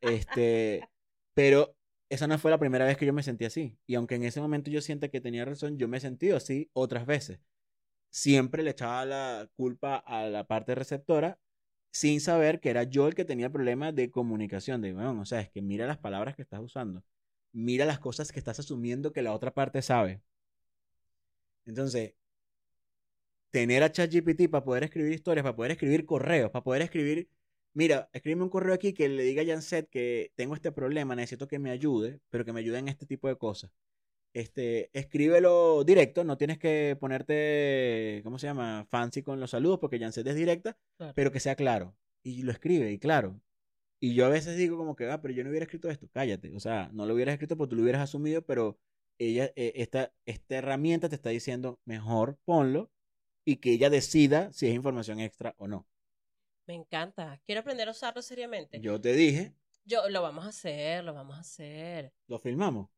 Este, 0.00 0.88
pero 1.34 1.74
esa 2.10 2.28
no 2.28 2.38
fue 2.38 2.52
la 2.52 2.58
primera 2.58 2.84
vez 2.84 2.96
que 2.96 3.06
yo 3.06 3.12
me 3.12 3.24
sentí 3.24 3.44
así. 3.44 3.76
Y 3.88 3.96
aunque 3.96 4.14
en 4.14 4.22
ese 4.22 4.40
momento 4.40 4.70
yo 4.70 4.80
sienta 4.80 5.08
que 5.08 5.20
tenía 5.20 5.44
razón, 5.44 5.78
yo 5.78 5.88
me 5.88 5.96
he 5.96 6.00
sentido 6.00 6.36
así 6.36 6.70
otras 6.74 7.06
veces. 7.06 7.40
Siempre 8.10 8.62
le 8.62 8.70
echaba 8.70 9.04
la 9.04 9.50
culpa 9.56 9.96
a 9.96 10.28
la 10.28 10.46
parte 10.46 10.76
receptora 10.76 11.40
sin 11.94 12.20
saber 12.20 12.60
que 12.60 12.70
era 12.70 12.84
yo 12.84 13.08
el 13.08 13.14
que 13.14 13.24
tenía 13.24 13.46
el 13.46 13.52
problema 13.52 13.92
de 13.92 14.10
comunicación. 14.10 14.82
De, 14.82 14.92
bueno, 14.92 15.20
o 15.22 15.24
sea, 15.26 15.40
es 15.40 15.50
que 15.50 15.62
mira 15.62 15.86
las 15.86 15.98
palabras 15.98 16.36
que 16.36 16.42
estás 16.42 16.60
usando. 16.60 17.04
Mira 17.52 17.86
las 17.86 18.00
cosas 18.00 18.32
que 18.32 18.40
estás 18.40 18.58
asumiendo 18.60 19.12
que 19.12 19.22
la 19.22 19.32
otra 19.34 19.54
parte 19.54 19.82
sabe. 19.82 20.22
Entonces, 21.66 22.14
tener 23.50 23.82
a 23.82 23.90
ChatGPT 23.92 24.50
para 24.50 24.64
poder 24.64 24.84
escribir 24.84 25.12
historias, 25.12 25.44
para 25.44 25.56
poder 25.56 25.72
escribir 25.72 26.04
correos, 26.06 26.50
para 26.50 26.64
poder 26.64 26.82
escribir 26.82 27.28
mira, 27.74 28.08
escríbeme 28.12 28.44
un 28.44 28.50
correo 28.50 28.74
aquí 28.74 28.94
que 28.94 29.08
le 29.08 29.22
diga 29.24 29.42
a 29.42 29.46
Janset 29.46 29.88
que 29.90 30.32
tengo 30.36 30.54
este 30.54 30.72
problema, 30.72 31.14
necesito 31.16 31.48
que 31.48 31.58
me 31.58 31.70
ayude, 31.70 32.20
pero 32.30 32.44
que 32.44 32.52
me 32.52 32.60
ayude 32.60 32.78
en 32.78 32.88
este 32.88 33.06
tipo 33.06 33.28
de 33.28 33.36
cosas. 33.36 33.70
Este, 34.34 34.90
escríbelo 34.98 35.84
directo, 35.84 36.24
no 36.24 36.36
tienes 36.36 36.58
que 36.58 36.96
ponerte, 37.00 38.20
¿cómo 38.24 38.38
se 38.38 38.48
llama? 38.48 38.86
Fancy 38.90 39.22
con 39.22 39.38
los 39.40 39.52
saludos, 39.52 39.78
porque 39.78 39.98
Janset 39.98 40.26
es 40.26 40.34
directa, 40.34 40.76
Claro. 40.98 41.12
pero 41.14 41.30
que 41.32 41.40
sea 41.40 41.54
claro. 41.54 41.96
Y 42.22 42.42
lo 42.42 42.50
escribe, 42.52 42.90
y 42.92 42.98
claro. 42.98 43.40
Y 44.00 44.14
yo 44.14 44.26
a 44.26 44.28
veces 44.28 44.56
digo 44.56 44.76
como 44.76 44.96
que, 44.96 45.08
ah, 45.08 45.22
pero 45.22 45.32
yo 45.32 45.44
no 45.44 45.50
hubiera 45.50 45.64
escrito 45.64 45.88
esto, 45.88 46.08
cállate. 46.12 46.54
O 46.54 46.60
sea, 46.60 46.90
no 46.92 47.06
lo 47.06 47.14
hubieras 47.14 47.34
escrito 47.34 47.56
porque 47.56 47.70
tú 47.70 47.76
lo 47.76 47.82
hubieras 47.82 48.02
asumido, 48.02 48.42
pero 48.42 48.76
ella, 49.18 49.52
eh, 49.54 49.72
esta, 49.76 50.12
esta 50.26 50.56
herramienta 50.56 51.08
te 51.08 51.14
está 51.14 51.30
diciendo, 51.30 51.80
mejor 51.84 52.36
ponlo, 52.44 52.90
y 53.44 53.56
que 53.56 53.70
ella 53.72 53.88
decida 53.88 54.52
si 54.52 54.66
es 54.66 54.74
información 54.74 55.20
extra 55.20 55.54
o 55.58 55.68
no. 55.68 55.86
Me 56.66 56.74
encanta. 56.74 57.40
Quiero 57.46 57.60
aprender 57.60 57.86
a 57.88 57.92
usarlo 57.92 58.20
seriamente. 58.20 58.80
Yo 58.80 59.00
te 59.00 59.12
dije, 59.12 59.54
Yo, 59.84 60.08
lo 60.08 60.22
vamos 60.22 60.44
a 60.44 60.48
hacer, 60.48 61.04
lo 61.04 61.14
vamos 61.14 61.36
a 61.36 61.40
hacer. 61.40 62.12
lo 62.26 62.38
filmamos. 62.40 62.88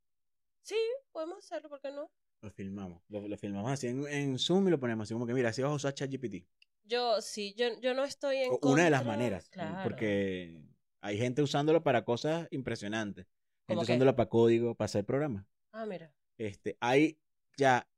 Sí, 0.62 0.76
podemos 1.16 1.38
hacerlo, 1.38 1.70
¿por 1.70 1.80
qué 1.80 1.90
no? 1.90 2.10
Lo 2.42 2.50
filmamos. 2.50 3.02
Lo, 3.08 3.26
lo 3.26 3.38
filmamos 3.38 3.70
así 3.72 3.86
en, 3.86 4.06
en 4.06 4.38
Zoom 4.38 4.68
y 4.68 4.70
lo 4.70 4.78
ponemos 4.78 5.04
así 5.04 5.14
como 5.14 5.26
que, 5.26 5.32
mira, 5.32 5.48
así 5.48 5.62
vas 5.62 5.72
a 5.72 5.74
usar 5.74 5.94
ChatGPT. 5.94 6.44
Yo, 6.84 7.22
sí, 7.22 7.54
yo, 7.56 7.68
yo 7.80 7.94
no 7.94 8.04
estoy 8.04 8.36
en 8.36 8.52
O 8.52 8.58
Una 8.70 8.84
de 8.84 8.90
las 8.90 9.00
contra- 9.00 9.16
maneras. 9.16 9.48
Claro. 9.48 9.80
Porque 9.82 10.60
hay 11.00 11.16
gente 11.16 11.40
usándolo 11.40 11.82
para 11.82 12.04
cosas 12.04 12.46
impresionantes. 12.50 13.26
Gente 13.66 13.82
usándolo 13.82 14.14
para 14.14 14.28
código, 14.28 14.74
para 14.74 14.84
hacer 14.84 15.06
programas. 15.06 15.46
Ah, 15.72 15.86
mira. 15.86 16.12
Este, 16.36 16.76
hay 16.80 17.18
ya 17.56 17.88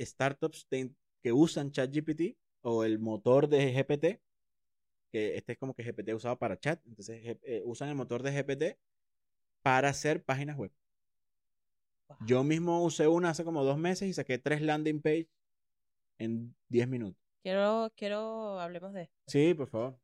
startups 0.00 0.68
de- 0.70 0.94
que 1.20 1.32
usan 1.32 1.72
ChatGPT 1.72 2.36
o 2.62 2.84
el 2.84 3.00
motor 3.00 3.48
de 3.48 3.72
GPT 3.74 4.20
que 5.10 5.36
este 5.36 5.52
es 5.52 5.58
como 5.58 5.74
que 5.74 5.82
GPT 5.82 6.14
usado 6.14 6.38
para 6.38 6.56
chat. 6.60 6.80
Entonces 6.86 7.20
eh, 7.42 7.62
usan 7.64 7.88
el 7.88 7.94
motor 7.96 8.22
de 8.22 8.30
GPT 8.30 8.78
para 9.62 9.88
hacer 9.88 10.22
páginas 10.22 10.56
web. 10.56 10.70
Wow. 12.08 12.18
Yo 12.26 12.42
mismo 12.44 12.82
usé 12.84 13.06
una 13.06 13.30
hace 13.30 13.44
como 13.44 13.64
dos 13.64 13.78
meses 13.78 14.08
y 14.08 14.14
saqué 14.14 14.38
tres 14.38 14.62
landing 14.62 15.00
page 15.02 15.28
en 16.18 16.54
10 16.68 16.88
minutos. 16.88 17.22
Quiero, 17.42 17.92
quiero, 17.96 18.60
hablemos 18.60 18.92
de 18.92 19.02
esto. 19.02 19.14
Sí, 19.26 19.54
por 19.54 19.68
favor. 19.68 19.98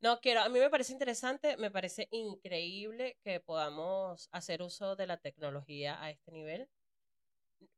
No, 0.00 0.20
quiero, 0.20 0.40
a 0.42 0.48
mí 0.48 0.58
me 0.58 0.68
parece 0.70 0.92
interesante, 0.92 1.56
me 1.56 1.70
parece 1.70 2.08
increíble 2.10 3.16
que 3.24 3.40
podamos 3.40 4.28
hacer 4.32 4.62
uso 4.62 4.94
de 4.96 5.06
la 5.06 5.16
tecnología 5.16 6.02
a 6.02 6.10
este 6.10 6.32
nivel. 6.32 6.68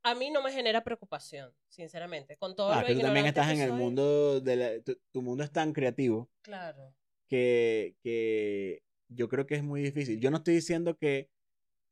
A 0.03 0.15
mí 0.15 0.29
no 0.29 0.41
me 0.41 0.51
genera 0.51 0.83
preocupación, 0.83 1.53
sinceramente. 1.69 2.37
Con 2.37 2.55
todo 2.55 2.71
Ah, 2.71 2.81
lo 2.81 2.87
que 2.87 2.95
tú 2.95 3.01
también 3.01 3.25
estás 3.25 3.51
en 3.51 3.61
el 3.61 3.69
soy, 3.69 3.77
mundo 3.77 4.41
de 4.41 4.55
la, 4.55 4.81
tu, 4.81 4.97
tu 5.11 5.21
mundo 5.21 5.43
es 5.43 5.51
tan 5.51 5.71
creativo 5.73 6.29
Claro. 6.41 6.93
que, 7.27 7.95
que 8.03 8.83
yo 9.07 9.29
creo 9.29 9.45
que 9.45 9.55
es 9.55 9.63
muy 9.63 9.81
difícil. 9.81 10.19
Yo 10.19 10.31
no 10.31 10.37
estoy 10.37 10.55
diciendo 10.55 10.97
que 10.97 11.29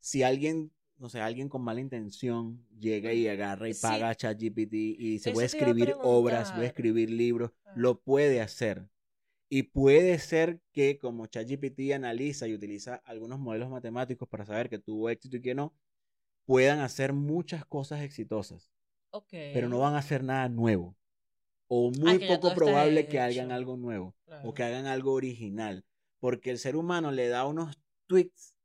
si 0.02 0.24
alguien, 0.24 0.72
no 1.00 1.10
sé, 1.10 1.22
alguien 1.22 1.50
con 1.50 1.62
mala 1.62 1.80
intención 1.80 2.66
llega 2.80 3.14
y 3.14 3.28
agarra 3.28 3.70
y 3.70 3.74
Sí. 3.74 3.82
paga 3.82 4.10
a 4.10 4.16
ChatGPT 4.16 4.74
y 4.74 5.10
dice, 5.12 5.30
Eso 5.30 5.36
voy 5.36 5.44
a 5.44 5.46
escribir 5.46 5.96
obras, 6.04 6.56
voy 6.56 6.66
a 6.66 6.68
escribir 6.68 7.10
libros, 7.10 7.52
Claro. 7.62 7.80
lo 7.82 8.00
puede 8.02 8.42
hacer. 8.42 8.88
Y 9.50 9.64
puede 9.64 10.20
ser 10.20 10.60
que 10.74 10.98
como 11.00 11.26
ChatGPT 11.28 11.94
analiza 11.94 12.48
y 12.48 12.54
utiliza 12.54 12.96
algunos 13.06 13.40
modelos 13.40 13.70
matemáticos 13.70 14.28
para 14.28 14.46
saber 14.46 14.70
que 14.70 14.80
tuvo 14.80 15.10
éxito 15.10 15.38
y 15.38 15.42
que 15.42 15.56
no, 15.56 15.74
puedan 16.46 16.80
hacer 16.80 17.14
muchas 17.14 17.66
cosas 17.66 18.02
exitosas, 18.02 18.72
Ok. 19.12 19.30
pero 19.30 19.70
no 19.70 19.80
van 19.80 19.94
a 19.96 20.00
hacer 20.00 20.24
nada 20.24 20.50
nuevo. 20.50 20.96
O 21.68 21.92
muy 21.92 22.16
Ah, 22.16 22.18
ya 22.20 22.28
poco 22.28 22.54
probable 22.56 23.08
que 23.08 23.20
hagan 23.20 23.52
algo 23.52 23.78
nuevo 23.78 24.16
o 24.44 24.54
que 24.54 24.64
hagan 24.64 24.86
algo 24.86 25.14
original. 25.14 25.86
Porque 26.20 26.50
el 26.50 26.58
ser 26.58 26.76
humano 26.76 27.12
le 27.12 27.28
da 27.28 27.46
unos 27.46 27.78
tweaks 28.08 28.56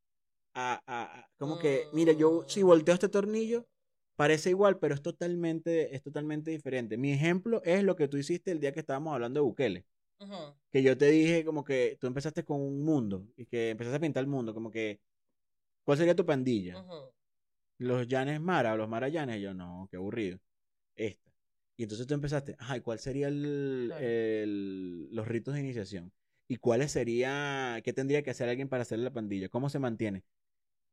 a, 0.55 0.83
a- 0.87 1.29
como 1.39 1.59
que, 1.59 1.87
mira, 1.93 2.13
yo 2.13 2.45
si 2.49 2.63
Mm. 2.63 2.67
volteo 2.67 2.95
este 2.95 3.09
tornillo, 3.09 3.67
parece 4.17 4.51
igual, 4.51 4.79
pero 4.79 4.95
es 4.95 5.03
totalmente, 5.03 5.95
es 5.95 6.03
totalmente 6.03 6.51
diferente. 6.51 6.97
Mi 6.97 7.13
ejemplo 7.13 7.63
es 7.65 7.83
lo 7.83 7.97
que 7.97 8.09
tú 8.09 8.17
hiciste 8.19 8.51
el 8.53 8.61
día 8.61 8.73
que 8.73 8.81
estábamos 8.81 9.15
hablando 9.15 9.41
de 9.41 9.45
Bukele. 9.45 9.87
Que 10.71 10.83
yo 10.83 10.97
te 10.97 11.07
dije 11.11 11.45
como 11.45 11.65
que 11.65 11.97
tú 12.01 12.07
empezaste 12.07 12.45
con 12.45 12.61
un 12.61 12.83
mundo 12.85 13.27
y 13.37 13.47
que 13.47 13.71
empezaste 13.71 13.97
a 13.97 14.01
pintar 14.01 14.23
el 14.23 14.29
mundo, 14.29 14.55
como 14.55 14.71
que, 14.71 15.01
¿cuál 15.85 15.99
sería 15.99 16.15
tu 16.15 16.25
pandilla? 16.25 16.75
Los 17.79 18.07
Llanes 18.07 18.41
Mara 18.41 18.75
o 18.75 18.77
los 18.77 18.89
Marayanes. 18.89 19.39
Y 19.39 19.43
yo, 19.43 19.55
no, 19.55 19.89
qué 19.91 19.97
aburrido. 19.97 20.39
Esta. 20.95 21.31
Y 21.77 21.83
entonces 21.85 22.07
tú 22.07 22.15
empezaste, 22.15 22.55
ay, 22.59 22.81
¿cuál 22.81 22.99
sería 23.01 23.29
el, 23.29 23.87
Claro. 23.89 24.05
el- 24.07 25.09
los 25.15 25.27
ritos 25.27 25.55
de 25.55 25.61
iniciación? 25.61 26.13
¿Y 26.49 26.57
cuáles 26.57 26.93
sería, 26.93 27.81
qué 27.83 27.93
tendría 27.93 28.23
que 28.23 28.31
hacer 28.31 28.49
alguien 28.49 28.69
para 28.69 28.83
hacerle 28.83 29.05
la 29.07 29.13
pandilla? 29.13 29.49
¿Cómo 29.49 29.69
se 29.69 29.79
mantiene? 29.81 30.23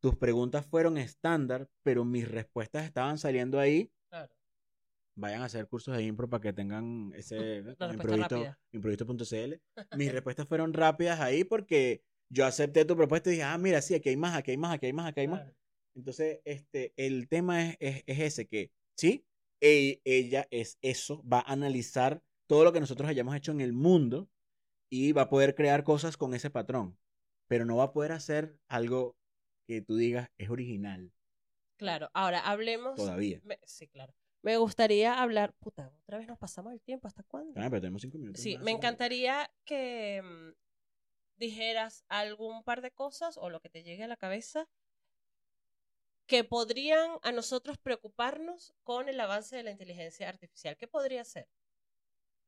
Tus 0.02 0.16
preguntas 0.16 0.66
fueron 0.66 0.98
estándar, 0.98 1.70
pero 1.84 2.06
mis 2.06 2.30
respuestas 2.30 2.86
estaban 2.86 3.18
saliendo 3.18 3.60
ahí. 3.60 3.92
Claro. 4.10 4.34
Vayan 5.16 5.42
a 5.42 5.46
hacer 5.46 5.68
cursos 5.68 5.96
de 5.98 6.04
impro 6.04 6.30
para 6.30 6.42
que 6.42 6.54
tengan 6.54 7.12
ese 7.16 7.64
improviso, 7.92 8.56
improviso.cl. 8.72 9.54
Mis 9.98 10.12
respuestas 10.12 10.48
fueron 10.48 10.74
rápidas 10.74 11.20
ahí 11.20 11.44
porque 11.44 12.04
yo 12.32 12.46
acepté 12.46 12.86
tu 12.86 12.96
propuesta 12.96 13.30
y 13.30 13.34
dije, 13.34 13.44
ah, 13.44 13.58
mira, 13.58 13.82
sí, 13.82 13.96
aquí 13.96 14.10
hay 14.10 14.18
más, 14.18 14.38
aquí 14.38 14.52
hay 14.52 14.58
más, 14.58 14.74
aquí 14.76 14.86
hay 14.86 14.94
más, 14.94 15.08
aquí 15.08 15.20
hay 15.22 15.28
más. 15.28 15.42
Claro. 15.42 15.56
Entonces, 15.96 16.40
este, 16.46 16.94
el 16.96 17.28
tema 17.28 17.64
es, 17.64 17.78
es, 17.80 18.04
es 18.06 18.20
ese, 18.20 18.48
que 18.48 18.72
sí, 18.96 19.26
e- 19.60 20.00
ella 20.06 20.48
es 20.52 20.78
eso, 20.82 21.24
va 21.28 21.40
a 21.40 21.52
analizar 21.52 22.24
todo 22.48 22.64
lo 22.64 22.72
que 22.72 22.80
nosotros 22.80 23.10
hayamos 23.10 23.36
hecho 23.36 23.52
en 23.52 23.62
el 23.62 23.74
mundo 23.74 24.30
y 24.90 25.12
va 25.12 25.24
a 25.24 25.30
poder 25.30 25.56
crear 25.56 25.84
cosas 25.84 26.18
con 26.18 26.34
ese 26.34 26.50
patrón, 26.50 26.98
pero 27.48 27.66
no 27.66 27.78
va 27.78 27.86
a 27.86 27.94
poder 27.94 28.12
hacer 28.12 28.58
algo 28.68 29.19
que 29.70 29.84
tú 29.84 29.98
digas 29.98 30.32
es 30.40 30.50
original 30.50 31.12
Claro. 31.78 32.10
Ahora, 32.14 32.40
hablemos. 32.40 32.96
todavía. 32.96 33.40
me- 33.44 33.60
sí, 33.64 33.88
claro. 33.88 34.14
Me 34.42 34.58
gustaría 34.58 35.22
hablar. 35.22 35.54
Puta, 35.60 35.94
otra 36.02 36.18
vez 36.18 36.28
nos 36.28 36.40
pasamos 36.40 36.74
el 36.74 36.82
tiempo. 36.82 37.08
¿Hasta 37.08 37.24
cuándo? 37.24 37.54
Ah, 37.62 37.70
pero 37.70 37.80
tenemos 37.82 38.02
cinco 38.02 38.18
minutos. 38.18 38.42
Sí, 38.42 38.56
más, 38.56 38.64
me 38.64 38.72
encantaría 38.72 39.50
que 39.64 40.22
mm, 40.24 40.50
dijeras 41.38 42.04
algún 42.10 42.64
par 42.64 42.82
de 42.82 42.92
cosas 42.92 43.38
o 43.38 43.50
lo 43.50 43.62
que 43.62 43.70
te 43.70 43.84
llegue 43.84 44.04
a 44.04 44.08
la 44.08 44.18
cabeza 44.18 44.68
que 46.26 46.44
podrían 46.44 47.12
a 47.22 47.32
nosotros 47.32 47.78
preocuparnos 47.78 48.74
con 48.84 49.08
el 49.08 49.20
avance 49.20 49.56
de 49.56 49.64
la 49.64 49.72
inteligencia 49.72 50.28
artificial. 50.28 50.76
¿Qué 50.78 50.88
podría 50.88 51.24
ser? 51.24 51.48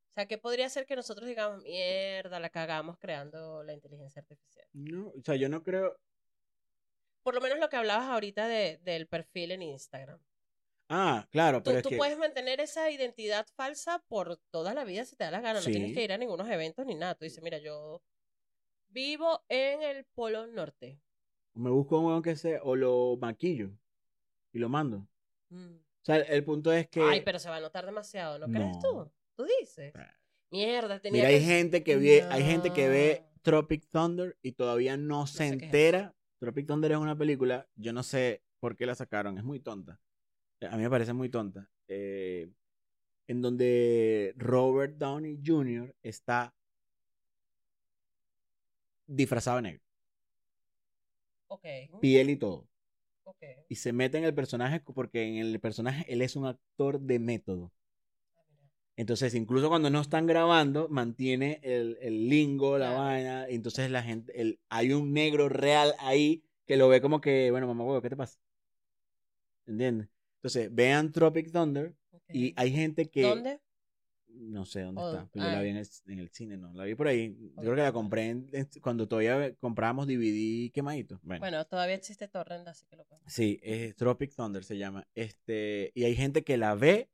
O 0.10 0.14
sea, 0.14 0.26
¿qué 0.26 0.38
podría 0.38 0.68
ser 0.70 0.86
que 0.86 0.96
nosotros 0.98 1.28
digamos, 1.28 1.64
mierda, 1.64 2.40
la 2.40 2.50
cagamos 2.50 2.98
creando 2.98 3.64
la 3.64 3.74
inteligencia 3.74 4.22
artificial? 4.22 4.68
No, 4.74 5.08
o 5.10 5.22
sea, 5.24 5.36
yo 5.36 5.48
no 5.48 5.64
creo. 5.64 5.96
Por 7.24 7.36
lo 7.36 7.42
menos 7.42 7.60
lo 7.60 7.70
que 7.70 7.76
hablabas 7.76 8.08
ahorita 8.08 8.48
de- 8.48 8.80
del 8.84 9.08
perfil 9.08 9.52
en 9.52 9.62
Instagram. 9.62 10.20
Ah, 10.90 11.28
claro, 11.32 11.60
Tú, 11.60 11.66
pero 11.70 11.78
es 11.78 11.84
tú 11.84 11.90
que. 11.90 11.98
puedes 11.98 12.18
mantener 12.18 12.60
esa 12.60 12.92
identidad 12.92 13.48
falsa 13.56 14.04
por 14.08 14.38
toda 14.50 14.74
la 14.74 14.84
vida 14.84 15.06
si 15.06 15.16
te 15.16 15.24
da 15.24 15.32
la 15.32 15.40
gana. 15.40 15.60
No 15.60 15.66
tienes 15.66 15.94
que 15.94 16.04
ir 16.04 16.12
a 16.12 16.18
ningunos 16.18 16.50
eventos 16.50 16.86
ni 16.86 16.96
nada. 16.96 17.16
Tú 17.16 17.24
dices, 17.24 17.42
mira, 17.42 17.60
yo 17.60 18.02
vivo 18.90 19.42
en 19.48 19.82
el 19.84 20.04
Polo 20.04 20.48
Norte. 20.48 21.00
Me 21.54 21.70
busco 21.70 22.00
un 22.00 22.22
que 22.22 22.36
sea, 22.36 22.62
o 22.64 22.76
lo 22.76 23.18
maquillo 23.20 23.70
y 24.52 24.60
lo 24.60 24.68
mando. 24.68 25.08
Mm. 25.50 25.76
O 25.76 26.04
sea, 26.06 26.18
el 26.18 26.44
punto 26.44 26.74
es 26.74 26.88
que. 26.90 27.02
Ay, 27.02 27.22
pero 27.22 27.40
se 27.40 27.50
va 27.50 27.58
a 27.58 27.62
notar 27.62 27.86
demasiado, 27.86 28.40
¿no, 28.40 28.48
crees 28.48 28.80
tú? 28.80 29.10
Tú 29.36 29.46
dices. 29.60 29.94
Mierda, 30.50 31.00
tenía 31.00 31.22
Mira, 31.24 31.30
que... 31.30 31.36
hay 31.36 31.46
gente 31.46 31.84
que 31.84 31.96
ve, 31.96 32.24
hay 32.30 32.44
gente 32.44 32.74
que 32.74 32.90
ve. 32.90 33.24
Tropic 33.42 33.88
Thunder 33.90 34.38
y 34.44 34.52
todavía 34.52 34.98
no 34.98 35.26
se 35.26 35.48
entera. 35.48 36.14
Tropic 36.42 36.68
Thunder 36.68 36.92
es 36.94 37.00
una 37.00 37.18
película, 37.18 37.68
yo 37.78 37.94
no 37.94 38.04
sé 38.04 38.44
por 38.60 38.78
qué 38.78 38.86
la 38.88 38.96
sacaron, 38.96 39.38
es 39.40 39.46
muy 39.46 39.62
tonta. 39.62 40.02
A 40.62 40.78
mí 40.78 40.84
me 40.84 40.90
parece 40.92 41.14
muy 41.14 41.30
tonta. 41.30 41.70
eh, 41.88 42.50
en 43.28 43.42
donde 43.42 44.34
Robert 44.38 44.98
Downey 44.98 45.42
Jr. 45.46 45.96
está 46.04 46.54
disfrazado 49.08 49.58
de 49.58 49.62
negro, 49.64 49.84
piel 52.00 52.30
y 52.30 52.38
todo. 52.38 52.68
Y 53.70 53.76
se 53.76 53.92
mete 53.94 54.20
en 54.20 54.24
el 54.26 54.36
personaje 54.36 54.82
porque 54.82 55.24
en 55.24 55.38
el 55.38 55.60
personaje 55.60 56.06
él 56.14 56.22
es 56.22 56.36
un 56.36 56.46
actor 56.46 57.00
de 57.00 57.18
método. 57.20 57.72
Ah. 59.02 59.04
Entonces, 59.04 59.34
incluso 59.34 59.68
cuando 59.68 59.90
no 59.90 60.00
están 60.00 60.28
grabando, 60.28 60.88
mantiene 60.90 61.60
el, 61.64 61.98
el 62.02 62.30
lingo, 62.30 62.78
la 62.78 62.92
vaina. 62.92 63.48
Entonces, 63.48 63.90
la 63.90 64.04
gente, 64.04 64.40
el, 64.40 64.60
hay 64.70 64.94
un 64.94 65.12
negro 65.12 65.50
real 65.50 65.94
ahí 66.00 66.44
que 66.68 66.78
lo 66.78 66.88
ve 66.88 67.02
como 67.02 67.20
que, 67.20 67.50
bueno, 67.52 67.68
mamá, 67.68 67.84
huevo, 67.84 68.02
¿qué 68.02 68.10
te 68.10 68.16
pasa? 68.16 68.40
¿Entiendes? 69.66 70.08
Entonces, 70.36 70.74
vean 70.74 71.12
Tropic 71.12 71.52
Thunder 71.52 71.96
y 72.30 72.54
hay 72.56 72.72
gente 72.72 73.10
que. 73.10 73.24
¿Dónde? 73.24 73.60
No 74.34 74.66
sé 74.66 74.82
dónde 74.82 75.02
Oh, 75.02 75.10
está. 75.12 75.30
pero 75.34 75.46
yo 75.46 75.52
la 75.52 75.60
ah. 75.60 75.62
vi 75.62 75.70
en 75.70 75.78
el, 75.78 75.88
en 76.08 76.20
el 76.20 76.30
cine, 76.30 76.58
no. 76.58 76.74
La 76.74 76.86
vi 76.86 76.96
por 76.96 77.08
ahí. 77.08 77.36
Yo 77.58 77.62
creo 77.64 77.76
que 77.76 77.82
la 77.82 77.92
compré 77.92 78.30
en- 78.30 78.50
en- 78.54 78.70
cuando 78.82 79.08
todavía 79.08 79.54
comprábamos 79.56 80.08
DVD 80.08 80.72
quemadito. 80.72 81.20
Bueno. 81.24 81.42
Bueno, 81.42 81.66
todavía 81.66 81.96
existe 81.96 82.28
Torrent, 82.30 82.68
así 82.68 82.86
que 82.86 82.96
lo 82.96 83.04
puedo. 83.04 83.22
Sí, 83.28 83.60
es 83.62 83.96
Tropic 83.96 84.34
Thunder 84.34 84.64
se 84.64 84.78
llama. 84.78 85.06
Este, 85.16 85.92
y 85.96 86.06
hay 86.06 86.16
gente 86.16 86.44
que 86.44 86.58
la 86.58 86.76
ve, 86.76 87.10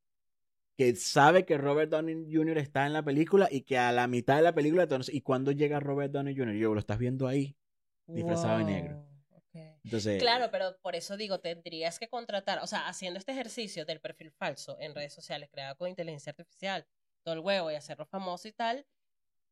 que 0.78 0.96
sabe 0.96 1.44
que 1.44 1.58
Robert 1.58 1.90
Downey 1.90 2.28
Jr. 2.32 2.60
está 2.60 2.86
en 2.86 2.94
la 2.94 3.04
película 3.04 3.48
y 3.50 3.62
que 3.62 3.80
a 3.80 3.92
la 3.92 4.08
mitad 4.08 4.36
de 4.36 4.44
la 4.44 4.54
película, 4.54 4.84
entonces, 4.84 5.14
¿y 5.14 5.22
cuando 5.22 5.52
llega 5.52 5.80
Robert 5.80 6.12
Downey 6.12 6.38
Jr.? 6.38 6.56
Yo, 6.56 6.74
lo 6.76 6.80
estás 6.80 7.00
viendo 7.00 7.28
ahí. 7.28 7.58
Disfrazado 8.06 8.60
de 8.60 8.64
negro. 8.64 8.96
Wow. 9.32 9.80
Entonces, 9.84 10.22
Claro, 10.22 10.50
pero 10.52 10.78
por 10.82 10.96
eso 10.96 11.18
digo, 11.18 11.40
tendrías 11.40 11.98
que 11.98 12.08
contratar, 12.08 12.60
o 12.60 12.68
sea, 12.68 12.88
haciendo 12.88 13.18
este 13.18 13.32
ejercicio 13.32 13.86
del 13.86 14.00
perfil 14.00 14.32
falso 14.32 14.78
en 14.80 14.94
redes 14.94 15.14
sociales 15.14 15.50
creado 15.52 15.76
con 15.78 15.90
inteligencia 15.90 16.30
artificial, 16.30 16.86
todo 17.24 17.34
el 17.34 17.40
huevo 17.40 17.72
y 17.72 17.76
hacerlo 17.76 18.06
famoso 18.06 18.48
y 18.48 18.52
tal, 18.52 18.86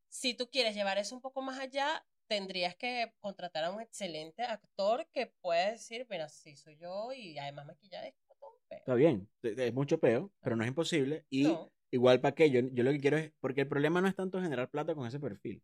si 0.07 0.35
tú 0.35 0.47
quieres 0.49 0.75
llevar 0.75 0.99
eso 0.99 1.15
un 1.15 1.21
poco 1.21 1.41
más 1.41 1.59
allá, 1.59 2.05
tendrías 2.27 2.75
que 2.75 3.13
contratar 3.19 3.63
a 3.63 3.71
un 3.71 3.81
excelente 3.81 4.43
actor 4.43 5.07
que 5.11 5.27
pueda 5.41 5.71
decir, 5.71 6.05
mira, 6.07 6.29
sí 6.29 6.55
soy 6.55 6.77
yo 6.77 7.11
y 7.13 7.37
además 7.39 7.65
maquillaje 7.65 8.13
es 8.69 8.81
como 8.83 8.97
todo 8.97 9.09
un 9.09 9.27
peo". 9.27 9.27
está 9.43 9.53
bien, 9.53 9.67
es 9.67 9.73
mucho 9.73 9.99
peo, 9.99 10.31
pero 10.41 10.55
no 10.55 10.63
es 10.63 10.69
imposible. 10.69 11.25
Y 11.29 11.43
No, 11.43 11.69
igual 11.91 12.21
para 12.21 12.35
qué, 12.35 12.49
yo, 12.49 12.61
yo 12.73 12.83
lo 12.83 12.91
que 12.91 12.99
quiero 12.99 13.17
es, 13.17 13.31
porque 13.39 13.61
el 13.61 13.67
problema 13.67 14.01
no 14.01 14.07
es 14.07 14.15
tanto 14.15 14.41
generar 14.41 14.69
plata 14.69 14.95
con 14.95 15.07
ese 15.07 15.19
perfil. 15.19 15.61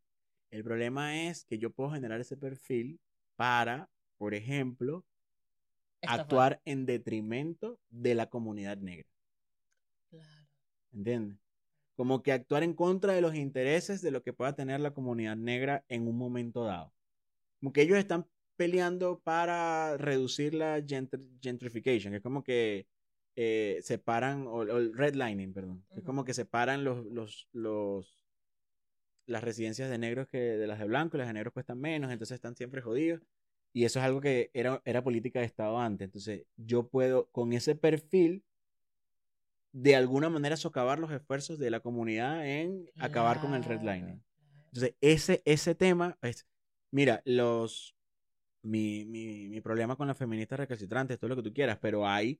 El 0.49 0.63
problema 0.63 1.23
es 1.27 1.45
que 1.45 1.57
yo 1.57 1.71
puedo 1.71 1.91
generar 1.91 2.19
ese 2.19 2.37
perfil 2.37 2.99
para, 3.35 3.89
por 4.17 4.33
ejemplo, 4.33 5.05
actuar 6.01 6.61
en 6.65 6.85
detrimento 6.85 7.79
de 7.89 8.15
la 8.15 8.27
comunidad 8.27 8.77
negra. 8.77 9.07
Claro. 10.09 10.47
¿Entiendes? 10.93 11.37
Como 11.95 12.23
que 12.23 12.31
actuar 12.31 12.63
en 12.63 12.73
contra 12.73 13.13
de 13.13 13.21
los 13.21 13.35
intereses 13.35 14.01
de 14.01 14.11
lo 14.11 14.23
que 14.23 14.33
pueda 14.33 14.55
tener 14.55 14.79
la 14.79 14.93
comunidad 14.93 15.37
negra 15.37 15.85
en 15.87 16.07
un 16.07 16.17
momento 16.17 16.63
dado. 16.63 16.93
Como 17.59 17.71
que 17.71 17.83
ellos 17.83 17.97
están 17.97 18.27
peleando 18.61 19.19
para 19.23 19.97
reducir 19.97 20.53
la 20.53 20.77
gentr- 20.81 21.27
gentrification, 21.41 22.11
que 22.11 22.17
es 22.17 22.21
como 22.21 22.43
que 22.43 22.85
eh, 23.35 23.79
separan, 23.81 24.45
o, 24.45 24.61
el 24.61 24.95
redlining, 24.95 25.51
perdón, 25.51 25.83
que 25.91 26.01
es 26.01 26.05
como 26.05 26.23
que 26.23 26.35
separan 26.35 26.83
los, 26.83 27.03
los, 27.07 27.49
los, 27.53 28.23
las 29.25 29.43
residencias 29.43 29.89
de 29.89 29.97
negros 29.97 30.27
que 30.27 30.37
de 30.37 30.67
las 30.67 30.77
de 30.77 30.85
blancos, 30.85 31.17
las 31.17 31.25
de 31.25 31.33
negros 31.33 31.53
cuestan 31.53 31.79
menos, 31.79 32.11
entonces 32.11 32.35
están 32.35 32.55
siempre 32.55 32.83
jodidos. 32.83 33.23
Y 33.73 33.85
eso 33.85 33.97
es 33.97 34.05
algo 34.05 34.21
que 34.21 34.51
era, 34.53 34.79
era 34.85 35.03
política 35.03 35.39
de 35.39 35.47
Estado 35.47 35.79
antes. 35.79 36.05
Entonces, 36.05 36.45
yo 36.55 36.87
puedo, 36.87 37.31
con 37.31 37.53
ese 37.53 37.73
perfil, 37.73 38.43
de 39.71 39.95
alguna 39.95 40.29
manera 40.29 40.55
socavar 40.55 40.99
los 40.99 41.11
esfuerzos 41.11 41.57
de 41.57 41.71
la 41.71 41.79
comunidad 41.79 42.45
en 42.45 42.91
acabar 42.99 43.41
con 43.41 43.55
el 43.55 43.63
redlining. 43.63 44.23
Entonces, 44.65 44.93
ese, 45.01 45.41
ese 45.45 45.73
tema 45.73 46.15
es, 46.21 46.45
mira, 46.91 47.23
los, 47.25 47.95
mi, 48.61 49.05
mi, 49.05 49.49
mi 49.49 49.61
problema 49.61 49.95
con 49.95 50.07
las 50.07 50.17
feministas 50.17 50.59
recalcitrantes, 50.59 51.19
todo 51.19 51.29
lo 51.29 51.35
que 51.35 51.43
tú 51.43 51.53
quieras, 51.53 51.77
pero 51.81 52.07
hay 52.07 52.39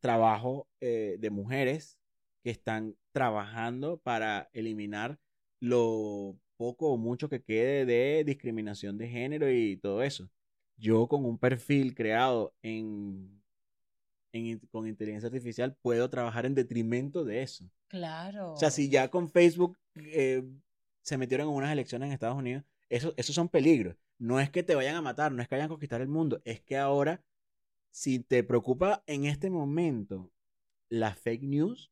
trabajo 0.00 0.68
eh, 0.80 1.16
de 1.18 1.30
mujeres 1.30 1.98
que 2.42 2.50
están 2.50 2.96
trabajando 3.12 3.98
para 3.98 4.48
eliminar 4.52 5.18
lo 5.60 6.36
poco 6.56 6.90
o 6.90 6.96
mucho 6.96 7.28
que 7.28 7.42
quede 7.42 7.84
de 7.84 8.24
discriminación 8.24 8.98
de 8.98 9.08
género 9.08 9.50
y 9.50 9.76
todo 9.76 10.02
eso. 10.02 10.30
Yo 10.76 11.06
con 11.06 11.24
un 11.24 11.38
perfil 11.38 11.94
creado 11.94 12.54
en, 12.62 13.42
con 14.70 14.86
inteligencia 14.86 15.26
artificial 15.28 15.76
puedo 15.82 16.08
trabajar 16.08 16.46
en 16.46 16.54
detrimento 16.54 17.24
de 17.24 17.42
eso. 17.42 17.70
Claro. 17.88 18.52
O 18.52 18.56
sea, 18.56 18.70
si 18.70 18.88
ya 18.88 19.08
con 19.08 19.28
Facebook 19.28 19.78
eh, 19.96 20.42
se 21.02 21.18
metieron 21.18 21.48
en 21.48 21.54
unas 21.54 21.72
elecciones 21.72 22.06
en 22.06 22.12
Estados 22.12 22.38
Unidos, 22.38 22.64
eso, 22.88 23.12
esos 23.16 23.34
son 23.34 23.48
peligros. 23.48 23.96
No 24.20 24.38
es 24.38 24.50
que 24.50 24.62
te 24.62 24.74
vayan 24.74 24.96
a 24.96 25.00
matar, 25.00 25.32
no 25.32 25.40
es 25.40 25.48
que 25.48 25.54
vayan 25.54 25.66
a 25.66 25.70
conquistar 25.70 26.02
el 26.02 26.08
mundo, 26.08 26.42
es 26.44 26.60
que 26.60 26.76
ahora, 26.76 27.24
si 27.90 28.20
te 28.20 28.44
preocupa 28.44 29.02
en 29.06 29.24
este 29.24 29.48
momento 29.48 30.30
la 30.90 31.14
fake 31.14 31.42
news. 31.42 31.90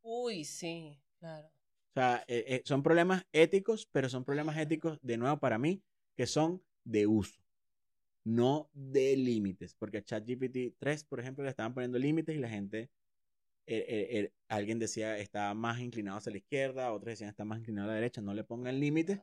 Uy, 0.00 0.44
sí, 0.44 0.96
claro. 1.18 1.48
O 1.48 1.92
sea, 1.92 2.24
eh, 2.28 2.44
eh, 2.46 2.62
son 2.64 2.84
problemas 2.84 3.26
éticos, 3.32 3.88
pero 3.90 4.08
son 4.08 4.24
problemas 4.24 4.56
éticos, 4.58 5.00
de 5.02 5.16
nuevo, 5.16 5.40
para 5.40 5.58
mí, 5.58 5.82
que 6.16 6.28
son 6.28 6.62
de 6.84 7.08
uso, 7.08 7.42
no 8.22 8.70
de 8.72 9.16
límites. 9.16 9.74
Porque 9.74 9.98
a 9.98 10.04
ChatGPT 10.04 10.76
3, 10.78 11.02
por 11.02 11.18
ejemplo, 11.18 11.42
le 11.42 11.50
estaban 11.50 11.74
poniendo 11.74 11.98
límites 11.98 12.36
y 12.36 12.38
la 12.38 12.48
gente 12.48 12.90
alguien 14.48 14.80
decía 14.80 15.16
está 15.18 15.54
más 15.54 15.78
inclinado 15.78 16.18
hacia 16.18 16.32
la 16.32 16.38
izquierda, 16.38 16.92
otros 16.92 17.10
decían 17.12 17.30
está 17.30 17.44
más 17.44 17.58
inclinado 17.58 17.88
a 17.88 17.92
la 17.92 18.00
derecha, 18.00 18.20
no 18.20 18.34
le 18.34 18.42
pongan 18.42 18.80
límites, 18.80 19.20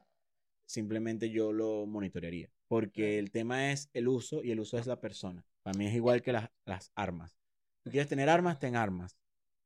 simplemente 0.67 1.31
yo 1.31 1.51
lo 1.51 1.87
monitorearía. 1.87 2.51
Porque 2.67 3.17
el 3.17 3.31
tema 3.31 3.71
es 3.71 3.89
el 3.93 4.07
uso 4.07 4.43
y 4.43 4.51
el 4.51 4.59
uso 4.59 4.77
es 4.77 4.85
la 4.85 4.99
persona. 4.99 5.43
Para 5.63 5.75
mí 5.75 5.87
es 5.87 5.95
igual 5.95 6.21
que 6.21 6.33
las, 6.33 6.51
las 6.65 6.91
armas. 6.93 7.35
¿Tú 7.81 7.89
quieres 7.89 8.07
tener 8.07 8.29
armas? 8.29 8.59
Ten 8.59 8.75
armas. 8.75 9.17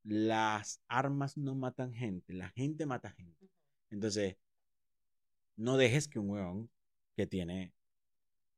Las 0.04 0.80
armas 0.88 1.36
no 1.36 1.54
matan 1.54 1.92
gente, 1.92 2.32
la 2.32 2.48
gente 2.50 2.86
mata 2.86 3.10
gente. 3.10 3.50
Entonces, 3.90 4.36
no 5.56 5.76
dejes 5.76 6.08
que 6.08 6.18
un 6.18 6.30
huevón 6.30 6.70
que 7.14 7.26
tiene 7.26 7.72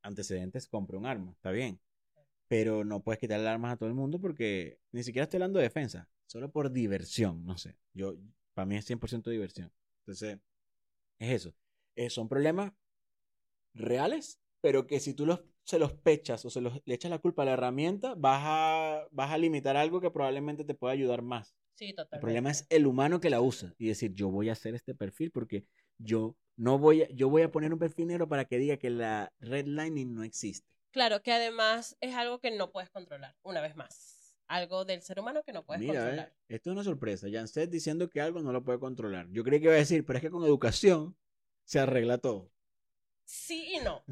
antecedentes 0.03 0.69
compre 0.69 0.97
un 0.97 1.07
arma, 1.07 1.33
está 1.33 1.51
bien. 1.51 1.81
Pero 2.49 2.85
no 2.85 3.03
puedes 3.03 3.19
quitarle 3.19 3.49
armas 3.49 3.73
a 3.73 3.77
todo 3.77 3.89
el 3.89 3.95
mundo 3.95 4.21
porque 4.21 4.79
ni 4.93 5.03
siquiera 5.03 5.25
estoy 5.25 5.39
hablando 5.39 5.59
de 5.59 5.65
defensa 5.65 6.09
solo 6.27 6.51
por 6.51 6.71
diversión, 6.71 7.45
no 7.45 7.59
sé. 7.59 7.77
Yo, 7.93 8.17
para 8.55 8.67
mí 8.67 8.77
es 8.77 8.89
100% 8.89 9.31
diversión. 9.31 9.71
Entonces, 10.01 10.39
es 11.19 11.31
eso. 11.31 11.55
Eh, 11.97 12.11
son 12.11 12.29
problemas 12.29 12.73
reales, 13.75 14.41
pero 14.61 14.87
que 14.87 15.01
si 15.01 15.15
tú 15.15 15.27
los, 15.27 15.41
se 15.65 15.79
los 15.79 15.93
pechas 15.93 16.45
o 16.45 16.51
se 16.51 16.61
los, 16.61 16.81
le 16.85 16.95
echas 16.95 17.11
la 17.11 17.19
culpa 17.19 17.43
a 17.43 17.47
la 17.47 17.53
herramienta, 17.53 18.15
vas 18.17 18.43
a, 18.45 19.07
vas 19.11 19.31
a 19.31 19.39
limitar 19.39 19.77
algo 19.77 20.01
que 20.01 20.11
probablemente 20.11 20.65
te 20.65 20.75
pueda 20.75 20.93
ayudar 20.93 21.23
más. 21.23 21.55
Sí, 21.75 21.93
totalmente. 21.93 22.17
El 22.17 22.21
problema 22.21 22.51
es 22.51 22.67
el 22.71 22.87
humano 22.87 23.21
que 23.21 23.31
la 23.31 23.41
usa 23.41 23.75
y 23.79 23.89
decir, 23.89 24.15
yo 24.15 24.31
voy 24.31 24.49
a 24.49 24.53
hacer 24.53 24.75
este 24.75 24.95
perfil 24.95 25.31
porque 25.31 25.67
yo 25.99 26.37
no 26.57 26.79
voy 26.79 27.03
a, 27.03 27.09
yo 27.11 27.29
voy 27.29 27.43
a 27.43 27.51
poner 27.51 27.73
un 27.73 27.79
perfil 27.79 28.07
negro 28.07 28.29
para 28.29 28.45
que 28.45 28.59
diga 28.59 28.77
que 28.77 28.91
la 28.91 29.33
redlining 29.41 30.15
no 30.15 30.23
existe. 30.23 30.69
Claro, 30.93 31.23
que 31.23 31.33
además 31.33 31.97
es 32.01 32.15
algo 32.15 32.39
que 32.39 32.53
no 32.53 32.71
puedes 32.71 32.91
controlar, 32.91 33.35
una 33.43 33.61
vez 33.61 33.75
más 33.75 34.25
algo 34.47 34.85
del 34.85 35.03
ser 35.03 35.19
humano 35.19 35.43
que 35.43 35.53
no 35.53 35.65
puedes 35.65 35.81
Mira, 35.81 36.01
controlar. 36.01 36.29
Eh, 36.29 36.55
esto 36.57 36.71
es 36.71 36.75
una 36.75 36.85
sorpresa. 36.85 37.29
Janset 37.31 37.71
diciendo 37.71 38.09
que 38.09 38.21
algo 38.21 38.41
no 38.41 38.53
lo 38.53 38.63
puede 38.63 38.79
controlar. 38.79 39.29
Yo 39.31 39.45
creí 39.45 39.61
que 39.61 39.67
iba 39.67 39.75
a 39.75 39.79
decir, 39.79 40.05
pero 40.05 40.19
es 40.19 40.23
que 40.23 40.31
con 40.31 40.45
educación 40.45 41.17
se 41.65 41.81
arregla 41.81 42.19
todo. 42.19 42.51
Sí 43.25 43.75
y 43.75 43.79
no. 43.81 44.05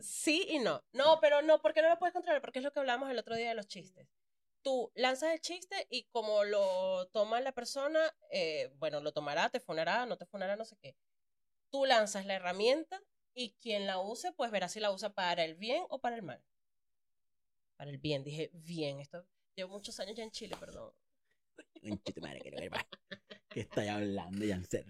Sí 0.00 0.46
y 0.48 0.58
no. 0.58 0.82
No, 0.92 1.18
pero 1.20 1.42
no, 1.42 1.60
porque 1.60 1.82
no 1.82 1.88
lo 1.88 1.98
puedes 1.98 2.14
controlar, 2.14 2.40
porque 2.40 2.60
es 2.60 2.64
lo 2.64 2.72
que 2.72 2.80
hablamos 2.80 3.10
el 3.10 3.18
otro 3.18 3.36
día 3.36 3.48
de 3.48 3.54
los 3.54 3.66
chistes. 3.66 4.08
Tú 4.62 4.92
lanzas 4.94 5.32
el 5.32 5.40
chiste 5.40 5.86
y 5.90 6.04
como 6.04 6.44
lo 6.44 7.08
toma 7.08 7.40
la 7.40 7.52
persona, 7.52 7.98
eh, 8.30 8.70
bueno, 8.76 9.00
lo 9.00 9.12
tomará, 9.12 9.50
te 9.50 9.60
fonará, 9.60 10.06
no 10.06 10.16
te 10.16 10.26
fonará, 10.26 10.56
no 10.56 10.64
sé 10.64 10.76
qué. 10.80 10.96
Tú 11.70 11.84
lanzas 11.84 12.26
la 12.26 12.34
herramienta 12.34 13.02
y 13.34 13.54
quien 13.60 13.86
la 13.86 13.98
use, 13.98 14.32
pues 14.32 14.50
verá 14.50 14.68
si 14.68 14.78
la 14.78 14.92
usa 14.92 15.12
para 15.12 15.44
el 15.44 15.56
bien 15.56 15.84
o 15.88 16.00
para 16.00 16.16
el 16.16 16.22
mal. 16.22 16.42
Para 17.76 17.90
el 17.90 17.98
bien, 17.98 18.22
dije 18.22 18.50
bien, 18.52 19.00
esto 19.00 19.26
Llevo 19.54 19.74
muchos 19.74 19.98
años 20.00 20.16
ya 20.16 20.22
en 20.24 20.30
Chile, 20.30 20.56
perdón. 20.58 20.92
madre, 22.20 22.40
que 23.48 23.60
está 23.60 23.94
hablando, 23.94 24.44
ya 24.44 24.62
se 24.64 24.84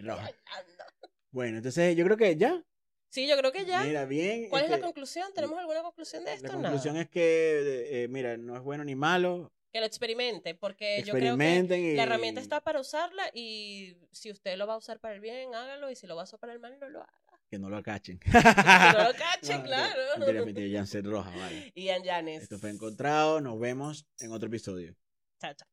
Bueno, 1.32 1.56
entonces 1.56 1.96
yo 1.96 2.04
creo 2.04 2.16
que 2.16 2.36
ya. 2.36 2.62
Sí, 3.08 3.26
yo 3.26 3.36
creo 3.36 3.52
que 3.52 3.64
ya. 3.66 3.82
Mira, 3.82 4.04
bien. 4.04 4.48
¿Cuál 4.48 4.64
es 4.64 4.70
la 4.70 4.80
conclusión? 4.80 5.32
¿Tenemos 5.34 5.58
alguna 5.58 5.82
conclusión 5.82 6.24
de 6.24 6.34
esto? 6.34 6.46
La 6.46 6.54
conclusión 6.54 6.96
es 6.96 7.08
que, 7.08 8.04
eh, 8.04 8.08
mira, 8.08 8.36
no 8.36 8.56
es 8.56 8.62
bueno 8.62 8.84
ni 8.84 8.94
malo. 8.94 9.52
Que 9.72 9.80
lo 9.80 9.86
experimente, 9.86 10.54
porque 10.54 11.02
yo 11.02 11.14
creo 11.14 11.36
que 11.36 11.94
la 11.96 12.02
herramienta 12.02 12.40
está 12.42 12.60
para 12.60 12.78
usarla 12.80 13.30
y 13.32 13.96
si 14.10 14.30
usted 14.30 14.56
lo 14.58 14.66
va 14.66 14.74
a 14.74 14.76
usar 14.76 15.00
para 15.00 15.14
el 15.14 15.20
bien, 15.20 15.54
hágalo 15.54 15.90
y 15.90 15.96
si 15.96 16.06
lo 16.06 16.14
va 16.14 16.22
a 16.22 16.24
usar 16.24 16.38
para 16.38 16.52
el 16.52 16.60
mal, 16.60 16.78
no 16.78 16.90
lo 16.90 17.00
haga. 17.00 17.40
Que 17.50 17.58
no 17.58 17.70
lo 17.70 17.82
cachen. 17.82 18.18
que 18.20 18.30
no 18.30 19.04
lo 19.04 19.14
cachen, 19.16 19.62
claro. 19.62 20.00
Mentira, 20.18 20.44
mentira, 20.44 20.78
Janset 20.78 21.06
Roja, 21.06 21.30
vale. 21.30 21.72
Ian 21.74 22.04
Janes. 22.04 22.42
Esto 22.42 22.58
fue 22.58 22.70
encontrado. 22.70 23.40
Nos 23.40 23.58
vemos 23.58 24.06
en 24.20 24.32
otro 24.32 24.48
episodio. 24.48 24.94
Chao, 25.38 25.54
chao. 25.54 25.68